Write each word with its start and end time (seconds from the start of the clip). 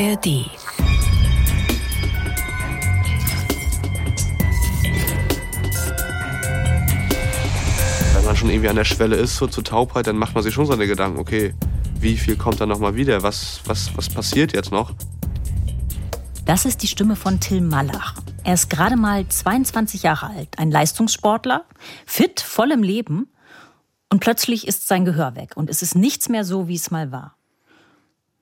ARD. 0.00 0.50
Wenn 8.12 8.24
man 8.24 8.36
schon 8.36 8.50
irgendwie 8.50 8.68
an 8.68 8.76
der 8.76 8.84
Schwelle 8.84 9.14
ist, 9.16 9.36
so 9.36 9.46
zur 9.46 9.62
Taubheit, 9.62 10.08
dann 10.08 10.16
macht 10.16 10.34
man 10.34 10.42
sich 10.42 10.52
schon 10.52 10.66
seine 10.66 10.88
Gedanken, 10.88 11.20
okay, 11.20 11.54
wie 12.00 12.16
viel 12.16 12.36
kommt 12.36 12.60
da 12.60 12.66
nochmal 12.66 12.96
wieder? 12.96 13.22
Was, 13.22 13.60
was, 13.66 13.96
was 13.96 14.08
passiert 14.08 14.52
jetzt 14.52 14.72
noch? 14.72 14.94
Das 16.44 16.64
ist 16.64 16.82
die 16.82 16.88
Stimme 16.88 17.14
von 17.14 17.38
Till 17.38 17.60
Mallach. 17.60 18.16
Er 18.42 18.54
ist 18.54 18.70
gerade 18.70 18.96
mal 18.96 19.26
22 19.28 20.02
Jahre 20.02 20.26
alt, 20.26 20.58
ein 20.58 20.72
Leistungssportler, 20.72 21.64
fit, 22.04 22.40
voll 22.40 22.72
im 22.72 22.82
Leben. 22.82 23.28
Und 24.10 24.20
plötzlich 24.20 24.66
ist 24.66 24.88
sein 24.88 25.04
Gehör 25.04 25.36
weg 25.36 25.56
und 25.56 25.70
es 25.70 25.82
ist 25.82 25.94
nichts 25.94 26.28
mehr 26.28 26.44
so, 26.44 26.66
wie 26.68 26.76
es 26.76 26.90
mal 26.90 27.12
war. 27.12 27.36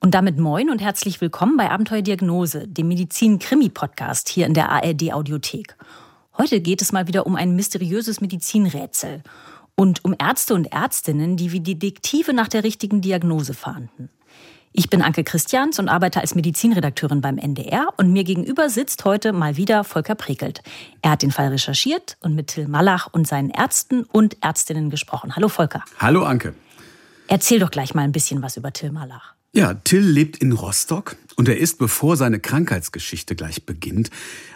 Und 0.03 0.11
damit 0.11 0.37
moin 0.37 0.69
und 0.69 0.81
herzlich 0.81 1.21
willkommen 1.21 1.55
bei 1.55 1.71
Abenteuerdiagnose, 1.71 2.67
dem 2.67 2.89
Medizin-Krimi-Podcast 2.89 4.27
hier 4.27 4.45
in 4.45 4.53
der 4.53 4.69
ARD-Audiothek. 4.69 5.77
Heute 6.37 6.59
geht 6.59 6.81
es 6.81 6.91
mal 6.91 7.07
wieder 7.07 7.25
um 7.25 7.37
ein 7.37 7.55
mysteriöses 7.55 8.19
Medizinrätsel 8.19 9.23
und 9.75 10.03
um 10.03 10.13
Ärzte 10.19 10.55
und 10.55 10.65
Ärztinnen, 10.65 11.37
die 11.37 11.53
wie 11.53 11.61
Detektive 11.61 12.33
nach 12.33 12.49
der 12.49 12.65
richtigen 12.65 12.99
Diagnose 12.99 13.53
fahnden. 13.53 14.09
Ich 14.73 14.89
bin 14.89 15.01
Anke 15.01 15.23
Christians 15.23 15.79
und 15.79 15.87
arbeite 15.87 16.19
als 16.19 16.35
Medizinredakteurin 16.35 17.21
beim 17.21 17.37
NDR 17.37 17.87
und 17.95 18.11
mir 18.11 18.25
gegenüber 18.25 18.67
sitzt 18.67 19.05
heute 19.05 19.31
mal 19.31 19.55
wieder 19.55 19.85
Volker 19.85 20.15
Prekelt. 20.15 20.63
Er 21.01 21.11
hat 21.11 21.21
den 21.21 21.31
Fall 21.31 21.47
recherchiert 21.47 22.17
und 22.19 22.35
mit 22.35 22.47
Till 22.47 22.67
Mallach 22.67 23.07
und 23.13 23.25
seinen 23.25 23.51
Ärzten 23.51 24.03
und 24.03 24.35
Ärztinnen 24.43 24.89
gesprochen. 24.89 25.37
Hallo 25.37 25.47
Volker. 25.47 25.81
Hallo 25.97 26.25
Anke. 26.25 26.55
Erzähl 27.29 27.59
doch 27.59 27.71
gleich 27.71 27.95
mal 27.95 28.01
ein 28.01 28.11
bisschen 28.11 28.41
was 28.41 28.57
über 28.57 28.73
Till 28.73 28.91
Mallach. 28.91 29.32
Ja, 29.55 29.75
Till 29.75 30.01
lebt 30.01 30.37
in 30.37 30.51
Rostock 30.51 31.15
und 31.35 31.47
er 31.47 31.59
ist, 31.59 31.77
bevor 31.77 32.17
seine 32.17 32.39
Krankheitsgeschichte 32.39 33.35
gleich 33.35 33.67
beginnt, 33.67 34.09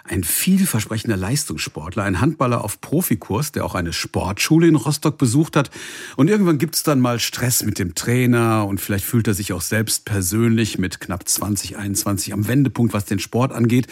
ein 0.03 0.23
vielversprechender 0.23 1.15
Leistungssportler, 1.15 2.01
ein 2.01 2.19
Handballer 2.19 2.63
auf 2.63 2.81
Profikurs, 2.81 3.51
der 3.51 3.63
auch 3.63 3.75
eine 3.75 3.93
Sportschule 3.93 4.67
in 4.67 4.75
Rostock 4.75 5.19
besucht 5.19 5.55
hat. 5.55 5.69
Und 6.15 6.31
irgendwann 6.31 6.57
gibt's 6.57 6.81
dann 6.81 6.99
mal 6.99 7.19
Stress 7.19 7.61
mit 7.61 7.77
dem 7.77 7.93
Trainer 7.93 8.65
und 8.65 8.81
vielleicht 8.81 9.05
fühlt 9.05 9.27
er 9.27 9.35
sich 9.35 9.53
auch 9.53 9.61
selbst 9.61 10.03
persönlich 10.03 10.79
mit 10.79 10.99
knapp 10.99 11.29
20, 11.29 11.77
21 11.77 12.33
am 12.33 12.47
Wendepunkt, 12.47 12.91
was 12.91 13.05
den 13.05 13.19
Sport 13.19 13.51
angeht. 13.53 13.85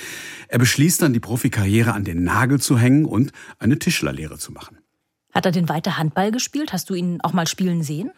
Er 0.48 0.58
beschließt 0.58 1.04
dann, 1.04 1.14
die 1.14 1.20
Profikarriere 1.20 1.94
an 1.94 2.04
den 2.04 2.24
Nagel 2.24 2.60
zu 2.60 2.80
hängen 2.80 3.06
und 3.06 3.32
eine 3.60 3.78
Tischlerlehre 3.78 4.40
zu 4.40 4.52
machen. 4.52 4.80
Hat 5.36 5.46
er 5.46 5.52
denn 5.52 5.68
weiter 5.68 5.98
Handball 5.98 6.32
gespielt? 6.32 6.72
Hast 6.72 6.90
du 6.90 6.94
ihn 6.94 7.20
auch 7.22 7.34
mal 7.34 7.46
spielen 7.46 7.84
sehen? 7.84 8.10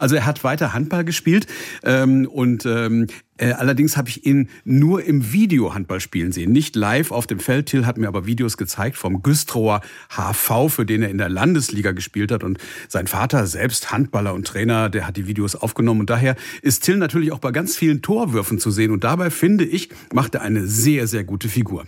Also 0.00 0.16
er 0.16 0.26
hat 0.26 0.42
weiter 0.42 0.72
Handball 0.72 1.04
gespielt 1.04 1.46
ähm, 1.84 2.26
und 2.26 2.66
ähm, 2.66 3.06
äh, 3.36 3.52
allerdings 3.52 3.96
habe 3.96 4.08
ich 4.08 4.26
ihn 4.26 4.48
nur 4.64 5.04
im 5.04 5.32
Video 5.32 5.72
Handball 5.72 6.00
spielen 6.00 6.32
sehen, 6.32 6.50
nicht 6.50 6.74
live 6.74 7.12
auf 7.12 7.28
dem 7.28 7.38
Feld. 7.38 7.66
Till 7.66 7.86
hat 7.86 7.96
mir 7.96 8.08
aber 8.08 8.26
Videos 8.26 8.56
gezeigt 8.56 8.96
vom 8.96 9.22
Güstrower 9.22 9.82
HV, 10.10 10.68
für 10.68 10.84
den 10.84 11.02
er 11.02 11.10
in 11.10 11.18
der 11.18 11.28
Landesliga 11.28 11.92
gespielt 11.92 12.32
hat 12.32 12.42
und 12.42 12.58
sein 12.88 13.06
Vater 13.06 13.46
selbst 13.46 13.92
Handballer 13.92 14.34
und 14.34 14.44
Trainer, 14.44 14.90
der 14.90 15.06
hat 15.06 15.16
die 15.16 15.28
Videos 15.28 15.54
aufgenommen 15.54 16.00
und 16.00 16.10
daher 16.10 16.34
ist 16.60 16.82
Till 16.82 16.96
natürlich 16.96 17.30
auch 17.30 17.38
bei 17.38 17.52
ganz 17.52 17.76
vielen 17.76 18.02
Torwürfen 18.02 18.58
zu 18.58 18.72
sehen 18.72 18.90
und 18.90 19.04
dabei 19.04 19.30
finde 19.30 19.64
ich 19.64 19.90
macht 20.12 20.34
er 20.34 20.42
eine 20.42 20.66
sehr 20.66 21.06
sehr 21.06 21.22
gute 21.22 21.48
Figur. 21.48 21.86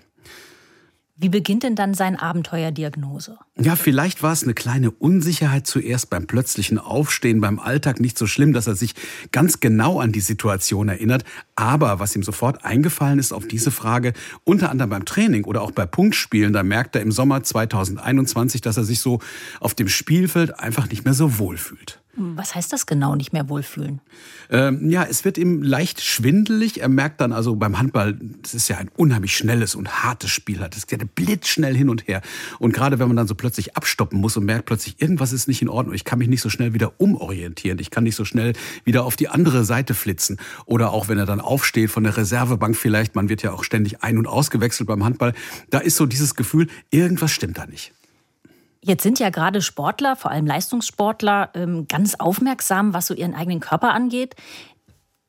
Wie 1.18 1.30
beginnt 1.30 1.62
denn 1.62 1.76
dann 1.76 1.94
sein 1.94 2.16
Abenteuerdiagnose? 2.16 3.38
Ja, 3.58 3.74
vielleicht 3.74 4.22
war 4.22 4.34
es 4.34 4.42
eine 4.42 4.52
kleine 4.52 4.90
Unsicherheit 4.90 5.66
zuerst 5.66 6.10
beim 6.10 6.26
plötzlichen 6.26 6.78
Aufstehen, 6.78 7.40
beim 7.40 7.58
Alltag 7.58 8.00
nicht 8.00 8.18
so 8.18 8.26
schlimm, 8.26 8.52
dass 8.52 8.66
er 8.66 8.74
sich 8.74 8.94
ganz 9.32 9.60
genau 9.60 9.98
an 9.98 10.12
die 10.12 10.20
Situation 10.20 10.90
erinnert. 10.90 11.24
Aber 11.54 12.00
was 12.00 12.14
ihm 12.14 12.22
sofort 12.22 12.66
eingefallen 12.66 13.18
ist 13.18 13.32
auf 13.32 13.48
diese 13.48 13.70
Frage, 13.70 14.12
unter 14.44 14.68
anderem 14.68 14.90
beim 14.90 15.04
Training 15.06 15.44
oder 15.44 15.62
auch 15.62 15.70
bei 15.70 15.86
Punktspielen, 15.86 16.52
da 16.52 16.62
merkt 16.62 16.94
er 16.96 17.00
im 17.00 17.12
Sommer 17.12 17.42
2021, 17.42 18.60
dass 18.60 18.76
er 18.76 18.84
sich 18.84 19.00
so 19.00 19.20
auf 19.58 19.72
dem 19.72 19.88
Spielfeld 19.88 20.60
einfach 20.60 20.90
nicht 20.90 21.06
mehr 21.06 21.14
so 21.14 21.38
wohl 21.38 21.56
fühlt. 21.56 22.02
Was 22.16 22.54
heißt 22.54 22.72
das 22.72 22.86
genau, 22.86 23.14
nicht 23.14 23.34
mehr 23.34 23.48
wohlfühlen? 23.50 24.00
Ähm, 24.48 24.88
ja, 24.90 25.04
es 25.04 25.24
wird 25.26 25.36
ihm 25.36 25.62
leicht 25.62 26.00
schwindelig. 26.00 26.80
Er 26.80 26.88
merkt 26.88 27.20
dann 27.20 27.32
also 27.32 27.56
beim 27.56 27.78
Handball, 27.78 28.18
das 28.42 28.54
ist 28.54 28.68
ja 28.68 28.78
ein 28.78 28.90
unheimlich 28.96 29.36
schnelles 29.36 29.74
und 29.74 30.02
hartes 30.02 30.30
Spiel. 30.30 30.66
Es 30.74 30.86
geht 30.86 31.14
blitzschnell 31.14 31.76
hin 31.76 31.90
und 31.90 32.08
her. 32.08 32.22
Und 32.58 32.72
gerade 32.72 32.98
wenn 32.98 33.08
man 33.08 33.18
dann 33.18 33.26
so 33.26 33.34
plötzlich 33.34 33.76
abstoppen 33.76 34.18
muss 34.18 34.36
und 34.36 34.46
merkt 34.46 34.64
plötzlich, 34.64 35.00
irgendwas 35.00 35.32
ist 35.32 35.46
nicht 35.46 35.60
in 35.60 35.68
Ordnung. 35.68 35.94
Ich 35.94 36.04
kann 36.04 36.18
mich 36.18 36.28
nicht 36.28 36.40
so 36.40 36.48
schnell 36.48 36.72
wieder 36.72 36.94
umorientieren. 36.98 37.78
Ich 37.80 37.90
kann 37.90 38.04
nicht 38.04 38.16
so 38.16 38.24
schnell 38.24 38.54
wieder 38.84 39.04
auf 39.04 39.16
die 39.16 39.28
andere 39.28 39.64
Seite 39.64 39.92
flitzen. 39.92 40.38
Oder 40.64 40.92
auch 40.92 41.08
wenn 41.08 41.18
er 41.18 41.26
dann 41.26 41.40
aufsteht 41.40 41.90
von 41.90 42.04
der 42.04 42.16
Reservebank 42.16 42.76
vielleicht, 42.76 43.14
man 43.14 43.28
wird 43.28 43.42
ja 43.42 43.52
auch 43.52 43.62
ständig 43.62 44.02
ein- 44.02 44.16
und 44.16 44.26
ausgewechselt 44.26 44.86
beim 44.86 45.04
Handball. 45.04 45.34
Da 45.68 45.80
ist 45.80 45.96
so 45.96 46.06
dieses 46.06 46.34
Gefühl, 46.34 46.68
irgendwas 46.90 47.30
stimmt 47.32 47.58
da 47.58 47.66
nicht. 47.66 47.92
Jetzt 48.86 49.02
sind 49.02 49.18
ja 49.18 49.30
gerade 49.30 49.62
Sportler, 49.62 50.14
vor 50.14 50.30
allem 50.30 50.46
Leistungssportler, 50.46 51.50
ähm, 51.54 51.88
ganz 51.88 52.14
aufmerksam, 52.14 52.94
was 52.94 53.08
so 53.08 53.14
ihren 53.14 53.34
eigenen 53.34 53.58
Körper 53.58 53.92
angeht 53.92 54.36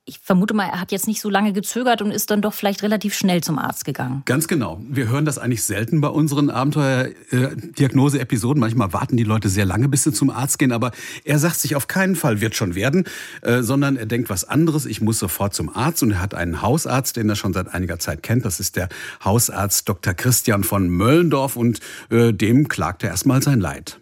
ich 0.09 0.19
vermute 0.19 0.53
mal, 0.53 0.63
er 0.63 0.79
hat 0.79 0.93
jetzt 0.93 1.05
nicht 1.05 1.19
so 1.19 1.29
lange 1.29 1.51
gezögert 1.51 2.01
und 2.01 2.11
ist 2.11 2.31
dann 2.31 2.41
doch 2.41 2.53
vielleicht 2.53 2.81
relativ 2.81 3.13
schnell 3.13 3.43
zum 3.43 3.59
Arzt 3.59 3.83
gegangen. 3.83 4.21
Ganz 4.23 4.47
genau. 4.47 4.81
Wir 4.87 5.09
hören 5.09 5.25
das 5.25 5.37
eigentlich 5.37 5.63
selten 5.63 5.99
bei 5.99 6.07
unseren 6.07 6.49
Abenteuer-Diagnose-Episoden. 6.49 8.61
Manchmal 8.61 8.93
warten 8.93 9.17
die 9.17 9.25
Leute 9.25 9.49
sehr 9.49 9.65
lange, 9.65 9.89
bis 9.89 10.03
sie 10.03 10.13
zum 10.13 10.29
Arzt 10.29 10.59
gehen. 10.59 10.71
Aber 10.71 10.91
er 11.25 11.39
sagt 11.39 11.59
sich 11.59 11.75
auf 11.75 11.87
keinen 11.87 12.15
Fall, 12.15 12.39
wird 12.39 12.55
schon 12.55 12.73
werden, 12.73 13.03
äh, 13.41 13.63
sondern 13.63 13.97
er 13.97 14.05
denkt 14.05 14.29
was 14.29 14.45
anderes. 14.45 14.85
Ich 14.85 15.01
muss 15.01 15.19
sofort 15.19 15.53
zum 15.53 15.75
Arzt. 15.75 16.01
Und 16.03 16.11
er 16.11 16.21
hat 16.21 16.33
einen 16.33 16.61
Hausarzt, 16.61 17.17
den 17.17 17.27
er 17.27 17.35
schon 17.35 17.51
seit 17.51 17.73
einiger 17.73 17.99
Zeit 17.99 18.23
kennt. 18.23 18.45
Das 18.45 18.61
ist 18.61 18.77
der 18.77 18.87
Hausarzt 19.25 19.89
Dr. 19.89 20.13
Christian 20.13 20.63
von 20.63 20.87
Möllendorf. 20.87 21.57
Und 21.57 21.81
äh, 22.11 22.31
dem 22.31 22.69
klagt 22.69 23.03
er 23.03 23.09
erstmal 23.09 23.43
sein 23.43 23.59
Leid. 23.59 23.99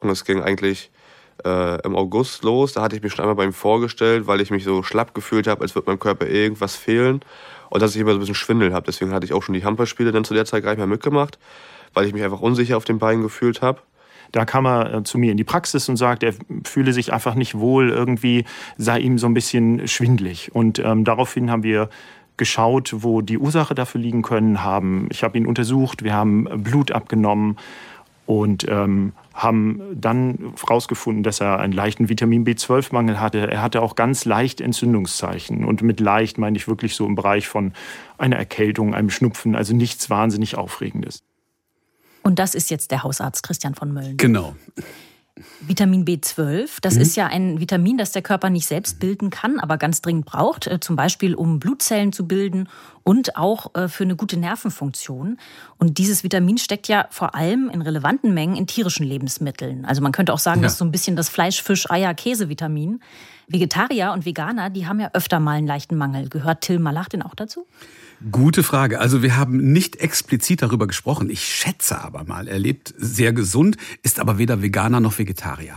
Und 0.00 0.08
es 0.08 0.24
ging 0.24 0.40
eigentlich 0.40 0.90
äh, 1.44 1.80
im 1.82 1.96
August 1.96 2.42
los. 2.44 2.72
Da 2.72 2.82
hatte 2.82 2.96
ich 2.96 3.02
mich 3.02 3.12
schon 3.12 3.22
einmal 3.22 3.36
bei 3.36 3.44
ihm 3.44 3.52
vorgestellt, 3.52 4.26
weil 4.26 4.40
ich 4.40 4.50
mich 4.50 4.64
so 4.64 4.82
schlapp 4.82 5.14
gefühlt 5.14 5.46
habe, 5.46 5.62
als 5.62 5.74
würde 5.74 5.90
meinem 5.90 5.98
Körper 5.98 6.26
irgendwas 6.26 6.76
fehlen. 6.76 7.20
Und 7.70 7.82
dass 7.82 7.94
ich 7.94 8.00
immer 8.00 8.12
so 8.12 8.16
ein 8.16 8.20
bisschen 8.20 8.34
Schwindel 8.34 8.72
habe. 8.72 8.86
Deswegen 8.86 9.12
hatte 9.12 9.26
ich 9.26 9.32
auch 9.32 9.42
schon 9.42 9.54
die 9.54 9.64
Handballspiele 9.64 10.12
dann 10.12 10.24
zu 10.24 10.34
der 10.34 10.46
Zeit 10.46 10.62
gar 10.62 10.70
nicht 10.70 10.78
mehr 10.78 10.86
mitgemacht, 10.86 11.38
weil 11.94 12.06
ich 12.06 12.12
mich 12.12 12.22
einfach 12.22 12.40
unsicher 12.40 12.76
auf 12.76 12.84
den 12.84 12.98
Beinen 12.98 13.22
gefühlt 13.22 13.60
habe. 13.60 13.80
Da 14.32 14.44
kam 14.44 14.66
er 14.66 14.94
äh, 14.94 15.02
zu 15.04 15.18
mir 15.18 15.30
in 15.30 15.36
die 15.36 15.44
Praxis 15.44 15.88
und 15.88 15.96
sagt, 15.96 16.22
er 16.22 16.34
fühle 16.64 16.92
sich 16.92 17.12
einfach 17.12 17.34
nicht 17.34 17.58
wohl, 17.58 17.90
irgendwie 17.90 18.44
sei 18.76 19.00
ihm 19.00 19.18
so 19.18 19.26
ein 19.26 19.34
bisschen 19.34 19.88
schwindlig. 19.88 20.54
Und 20.54 20.78
ähm, 20.78 21.04
daraufhin 21.04 21.50
haben 21.50 21.62
wir 21.62 21.88
geschaut, 22.36 22.94
wo 22.98 23.20
die 23.20 23.38
Ursache 23.38 23.74
dafür 23.74 24.00
liegen 24.00 24.22
können, 24.22 24.62
haben, 24.62 25.08
ich 25.10 25.24
habe 25.24 25.36
ihn 25.36 25.46
untersucht, 25.46 26.04
wir 26.04 26.14
haben 26.14 26.44
Blut 26.62 26.92
abgenommen 26.92 27.56
und 28.26 28.66
ähm, 28.68 29.12
haben 29.38 29.80
dann 29.94 30.52
herausgefunden, 30.60 31.22
dass 31.22 31.40
er 31.40 31.60
einen 31.60 31.72
leichten 31.72 32.08
Vitamin 32.08 32.44
B12-Mangel 32.44 33.20
hatte. 33.20 33.50
Er 33.50 33.62
hatte 33.62 33.82
auch 33.82 33.94
ganz 33.94 34.24
leicht 34.24 34.60
Entzündungszeichen. 34.60 35.64
Und 35.64 35.80
mit 35.80 36.00
leicht 36.00 36.38
meine 36.38 36.56
ich 36.56 36.66
wirklich 36.66 36.96
so 36.96 37.06
im 37.06 37.14
Bereich 37.14 37.46
von 37.46 37.72
einer 38.18 38.36
Erkältung, 38.36 38.94
einem 38.94 39.10
Schnupfen, 39.10 39.54
also 39.54 39.74
nichts 39.74 40.10
wahnsinnig 40.10 40.56
Aufregendes. 40.58 41.22
Und 42.22 42.40
das 42.40 42.56
ist 42.56 42.68
jetzt 42.68 42.90
der 42.90 43.04
Hausarzt 43.04 43.44
Christian 43.44 43.76
von 43.76 43.92
Mölln. 43.92 44.16
Genau. 44.16 44.56
Vitamin 45.60 46.04
B12, 46.04 46.78
das 46.80 46.94
mhm. 46.94 47.00
ist 47.00 47.16
ja 47.16 47.26
ein 47.26 47.60
Vitamin, 47.60 47.98
das 47.98 48.12
der 48.12 48.22
Körper 48.22 48.50
nicht 48.50 48.66
selbst 48.66 49.00
bilden 49.00 49.30
kann, 49.30 49.60
aber 49.60 49.78
ganz 49.78 50.00
dringend 50.02 50.26
braucht, 50.26 50.66
äh, 50.66 50.80
zum 50.80 50.96
Beispiel 50.96 51.34
um 51.34 51.58
Blutzellen 51.58 52.12
zu 52.12 52.26
bilden 52.26 52.68
und 53.04 53.36
auch 53.36 53.74
äh, 53.74 53.88
für 53.88 54.04
eine 54.04 54.16
gute 54.16 54.36
Nervenfunktion. 54.36 55.38
Und 55.78 55.98
dieses 55.98 56.24
Vitamin 56.24 56.58
steckt 56.58 56.88
ja 56.88 57.06
vor 57.10 57.34
allem 57.34 57.70
in 57.70 57.82
relevanten 57.82 58.34
Mengen 58.34 58.56
in 58.56 58.66
tierischen 58.66 59.06
Lebensmitteln. 59.06 59.84
Also 59.84 60.02
man 60.02 60.12
könnte 60.12 60.32
auch 60.32 60.38
sagen, 60.38 60.60
ja. 60.60 60.64
das 60.64 60.72
ist 60.72 60.78
so 60.78 60.84
ein 60.84 60.92
bisschen 60.92 61.16
das 61.16 61.28
Fleisch, 61.28 61.62
Fisch, 61.62 61.90
Eier, 61.90 62.14
Käse-Vitamin. 62.14 63.00
Vegetarier 63.48 64.12
und 64.12 64.26
Veganer, 64.26 64.68
die 64.68 64.86
haben 64.86 65.00
ja 65.00 65.10
öfter 65.14 65.40
mal 65.40 65.52
einen 65.52 65.66
leichten 65.66 65.96
Mangel. 65.96 66.28
Gehört 66.28 66.60
Till 66.60 66.78
Malach 66.78 67.08
denn 67.08 67.22
auch 67.22 67.34
dazu? 67.34 67.66
Gute 68.32 68.64
Frage. 68.64 68.98
Also 69.00 69.22
wir 69.22 69.36
haben 69.36 69.72
nicht 69.72 69.96
explizit 69.96 70.62
darüber 70.62 70.88
gesprochen. 70.88 71.30
Ich 71.30 71.44
schätze 71.44 72.00
aber 72.00 72.24
mal, 72.24 72.48
er 72.48 72.58
lebt 72.58 72.92
sehr 72.96 73.32
gesund, 73.32 73.76
ist 74.02 74.18
aber 74.18 74.38
weder 74.38 74.60
Veganer 74.60 74.98
noch 74.98 75.18
Vegetarier. 75.18 75.76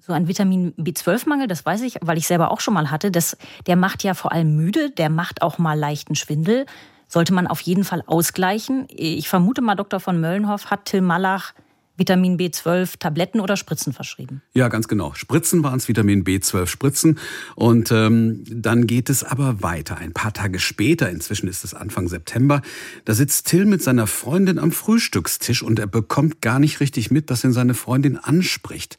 So 0.00 0.12
ein 0.12 0.26
Vitamin 0.28 0.72
B12-Mangel, 0.74 1.46
das 1.46 1.64
weiß 1.64 1.82
ich, 1.82 1.98
weil 2.00 2.18
ich 2.18 2.26
selber 2.26 2.50
auch 2.50 2.60
schon 2.60 2.74
mal 2.74 2.90
hatte, 2.90 3.10
das, 3.10 3.36
der 3.66 3.76
macht 3.76 4.02
ja 4.02 4.14
vor 4.14 4.32
allem 4.32 4.56
müde, 4.56 4.90
der 4.90 5.08
macht 5.08 5.42
auch 5.42 5.58
mal 5.58 5.78
leichten 5.78 6.14
Schwindel. 6.16 6.66
Sollte 7.08 7.32
man 7.32 7.46
auf 7.46 7.60
jeden 7.60 7.84
Fall 7.84 8.02
ausgleichen. 8.06 8.86
Ich 8.88 9.28
vermute 9.28 9.62
mal, 9.62 9.76
Dr. 9.76 10.00
von 10.00 10.20
Möllenhoff 10.20 10.70
hat 10.70 10.86
Till 10.86 11.00
Malach 11.00 11.54
Vitamin 11.96 12.36
B12 12.38 12.98
Tabletten 12.98 13.40
oder 13.40 13.56
Spritzen 13.56 13.92
verschrieben. 13.92 14.42
Ja, 14.54 14.68
ganz 14.68 14.88
genau. 14.88 15.14
Spritzen 15.14 15.62
waren 15.62 15.78
es, 15.78 15.88
Vitamin 15.88 16.24
B12 16.24 16.66
Spritzen. 16.66 17.18
Und 17.54 17.90
ähm, 17.90 18.44
dann 18.48 18.86
geht 18.86 19.10
es 19.10 19.24
aber 19.24 19.62
weiter. 19.62 19.96
Ein 19.98 20.12
paar 20.12 20.32
Tage 20.32 20.58
später, 20.58 21.10
inzwischen 21.10 21.48
ist 21.48 21.64
es 21.64 21.74
Anfang 21.74 22.08
September, 22.08 22.62
da 23.04 23.14
sitzt 23.14 23.46
Till 23.46 23.64
mit 23.64 23.82
seiner 23.82 24.06
Freundin 24.06 24.58
am 24.58 24.72
Frühstückstisch 24.72 25.62
und 25.62 25.78
er 25.78 25.86
bekommt 25.86 26.42
gar 26.42 26.58
nicht 26.58 26.80
richtig 26.80 27.10
mit, 27.10 27.30
dass 27.30 27.44
ihn 27.44 27.52
seine 27.52 27.74
Freundin 27.74 28.16
anspricht. 28.16 28.96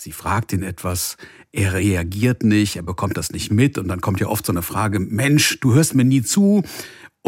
Sie 0.00 0.12
fragt 0.12 0.52
ihn 0.52 0.62
etwas, 0.62 1.16
er 1.50 1.74
reagiert 1.74 2.44
nicht, 2.44 2.76
er 2.76 2.82
bekommt 2.82 3.16
das 3.16 3.32
nicht 3.32 3.50
mit 3.50 3.78
und 3.78 3.88
dann 3.88 4.00
kommt 4.00 4.20
ja 4.20 4.28
oft 4.28 4.46
so 4.46 4.52
eine 4.52 4.62
Frage, 4.62 5.00
Mensch, 5.00 5.58
du 5.60 5.74
hörst 5.74 5.94
mir 5.96 6.04
nie 6.04 6.22
zu. 6.22 6.62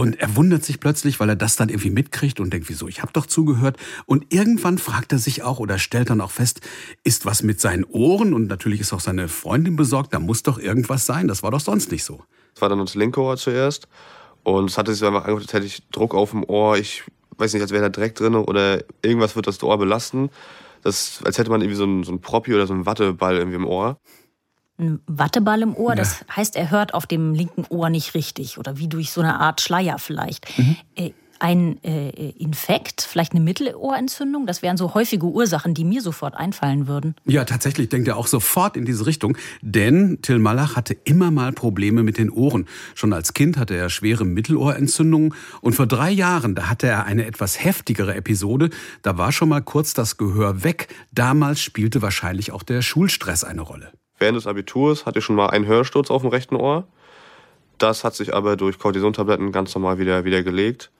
Und 0.00 0.18
er 0.18 0.34
wundert 0.34 0.64
sich 0.64 0.80
plötzlich, 0.80 1.20
weil 1.20 1.28
er 1.28 1.36
das 1.36 1.56
dann 1.56 1.68
irgendwie 1.68 1.90
mitkriegt 1.90 2.40
und 2.40 2.54
denkt, 2.54 2.70
wieso, 2.70 2.88
ich 2.88 3.02
habe 3.02 3.12
doch 3.12 3.26
zugehört. 3.26 3.76
Und 4.06 4.32
irgendwann 4.32 4.78
fragt 4.78 5.12
er 5.12 5.18
sich 5.18 5.42
auch 5.42 5.58
oder 5.58 5.78
stellt 5.78 6.08
dann 6.08 6.22
auch 6.22 6.30
fest, 6.30 6.62
ist 7.04 7.26
was 7.26 7.42
mit 7.42 7.60
seinen 7.60 7.84
Ohren? 7.84 8.32
Und 8.32 8.46
natürlich 8.46 8.80
ist 8.80 8.94
auch 8.94 9.00
seine 9.00 9.28
Freundin 9.28 9.76
besorgt, 9.76 10.14
da 10.14 10.18
muss 10.18 10.42
doch 10.42 10.58
irgendwas 10.58 11.04
sein, 11.04 11.28
das 11.28 11.42
war 11.42 11.50
doch 11.50 11.60
sonst 11.60 11.92
nicht 11.92 12.02
so. 12.02 12.24
Das 12.54 12.62
war 12.62 12.70
dann 12.70 12.78
das 12.78 12.94
linke 12.94 13.20
Ohr 13.20 13.36
zuerst. 13.36 13.88
Und 14.42 14.70
es 14.70 14.78
hatte 14.78 14.94
sich 14.94 15.06
einfach 15.06 15.24
angehört, 15.24 15.42
als 15.42 15.52
hätte 15.52 15.66
ich 15.66 15.86
Druck 15.90 16.14
auf 16.14 16.30
dem 16.30 16.44
Ohr. 16.44 16.78
Ich 16.78 17.02
weiß 17.36 17.52
nicht, 17.52 17.60
als 17.60 17.70
wäre 17.70 17.82
da 17.82 17.90
Dreck 17.90 18.14
drin 18.14 18.36
oder 18.36 18.82
irgendwas 19.02 19.36
wird 19.36 19.48
das 19.48 19.62
Ohr 19.62 19.76
belasten. 19.76 20.30
Das, 20.80 21.20
als 21.26 21.36
hätte 21.36 21.50
man 21.50 21.60
irgendwie 21.60 21.76
so 21.76 21.84
einen, 21.84 22.04
so 22.04 22.12
einen 22.12 22.22
Proppi 22.22 22.54
oder 22.54 22.66
so 22.66 22.72
einen 22.72 22.86
Watteball 22.86 23.36
irgendwie 23.36 23.56
im 23.56 23.66
Ohr 23.66 23.98
ein 24.80 25.00
Watteball 25.06 25.62
im 25.62 25.76
Ohr. 25.76 25.94
Das 25.94 26.24
heißt, 26.34 26.56
er 26.56 26.70
hört 26.70 26.94
auf 26.94 27.06
dem 27.06 27.34
linken 27.34 27.64
Ohr 27.68 27.90
nicht 27.90 28.14
richtig 28.14 28.58
oder 28.58 28.78
wie 28.78 28.88
durch 28.88 29.10
so 29.10 29.20
eine 29.20 29.38
Art 29.38 29.60
Schleier 29.60 29.98
vielleicht. 29.98 30.58
Mhm. 30.58 30.76
Äh, 30.96 31.10
ein 31.40 31.82
äh, 31.82 32.30
Infekt, 32.30 33.02
vielleicht 33.02 33.32
eine 33.32 33.40
Mittelohrentzündung, 33.40 34.46
das 34.46 34.62
wären 34.62 34.76
so 34.76 34.94
häufige 34.94 35.26
Ursachen, 35.26 35.74
die 35.74 35.84
mir 35.84 36.02
sofort 36.02 36.34
einfallen 36.34 36.86
würden. 36.86 37.14
Ja, 37.24 37.44
tatsächlich 37.44 37.88
denkt 37.88 38.08
er 38.08 38.16
auch 38.16 38.26
sofort 38.26 38.76
in 38.76 38.84
diese 38.84 39.06
Richtung, 39.06 39.36
denn 39.62 40.18
Till 40.22 40.38
Malach 40.38 40.76
hatte 40.76 40.94
immer 41.04 41.30
mal 41.30 41.52
Probleme 41.52 42.02
mit 42.02 42.18
den 42.18 42.30
Ohren. 42.30 42.66
Schon 42.94 43.12
als 43.12 43.32
Kind 43.32 43.56
hatte 43.56 43.74
er 43.74 43.88
schwere 43.88 44.24
Mittelohrentzündungen 44.24 45.34
und 45.62 45.74
vor 45.74 45.86
drei 45.86 46.10
Jahren, 46.10 46.54
da 46.54 46.68
hatte 46.68 46.86
er 46.86 47.06
eine 47.06 47.24
etwas 47.24 47.64
heftigere 47.64 48.14
Episode, 48.14 48.70
da 49.02 49.16
war 49.16 49.32
schon 49.32 49.48
mal 49.48 49.62
kurz 49.62 49.94
das 49.94 50.18
Gehör 50.18 50.62
weg. 50.62 50.88
Damals 51.12 51.60
spielte 51.60 52.02
wahrscheinlich 52.02 52.52
auch 52.52 52.62
der 52.62 52.82
Schulstress 52.82 53.44
eine 53.44 53.62
Rolle. 53.62 53.92
Während 54.20 54.36
des 54.36 54.46
Abiturs 54.46 55.06
hatte 55.06 55.18
ich 55.18 55.24
schon 55.24 55.34
mal 55.34 55.48
einen 55.48 55.66
Hörsturz 55.66 56.10
auf 56.10 56.22
dem 56.22 56.30
rechten 56.30 56.54
Ohr. 56.54 56.86
Das 57.78 58.04
hat 58.04 58.14
sich 58.14 58.34
aber 58.34 58.56
durch 58.56 58.78
Cortisontabletten 58.78 59.50
ganz 59.50 59.74
normal 59.74 59.98
wieder, 59.98 60.24
wieder 60.24 60.42
gelegt. 60.42 60.90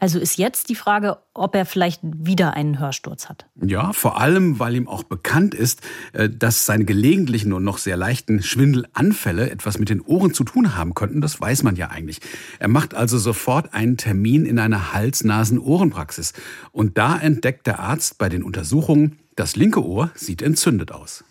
Also 0.00 0.18
ist 0.18 0.36
jetzt 0.36 0.68
die 0.68 0.74
Frage, 0.74 1.16
ob 1.32 1.54
er 1.54 1.64
vielleicht 1.64 2.00
wieder 2.02 2.52
einen 2.52 2.78
Hörsturz 2.78 3.30
hat. 3.30 3.46
Ja, 3.62 3.94
vor 3.94 4.20
allem, 4.20 4.58
weil 4.58 4.76
ihm 4.76 4.86
auch 4.86 5.04
bekannt 5.04 5.54
ist, 5.54 5.80
äh, 6.12 6.28
dass 6.28 6.66
seine 6.66 6.84
gelegentlichen 6.84 7.54
und 7.54 7.64
noch 7.64 7.78
sehr 7.78 7.96
leichten 7.96 8.42
Schwindelanfälle 8.42 9.48
etwas 9.48 9.78
mit 9.78 9.88
den 9.88 10.02
Ohren 10.02 10.34
zu 10.34 10.44
tun 10.44 10.76
haben 10.76 10.92
könnten. 10.92 11.22
Das 11.22 11.40
weiß 11.40 11.62
man 11.62 11.76
ja 11.76 11.88
eigentlich. 11.88 12.20
Er 12.58 12.68
macht 12.68 12.94
also 12.94 13.16
sofort 13.16 13.72
einen 13.72 13.96
Termin 13.96 14.44
in 14.44 14.58
einer 14.58 14.92
Hals-Nasen-Ohrenpraxis. 14.92 16.34
Und 16.70 16.98
da 16.98 17.16
entdeckt 17.16 17.66
der 17.66 17.78
Arzt 17.78 18.18
bei 18.18 18.28
den 18.28 18.42
Untersuchungen, 18.42 19.20
das 19.36 19.56
linke 19.56 19.82
Ohr 19.82 20.10
sieht 20.14 20.42
entzündet 20.42 20.92
aus 20.92 21.24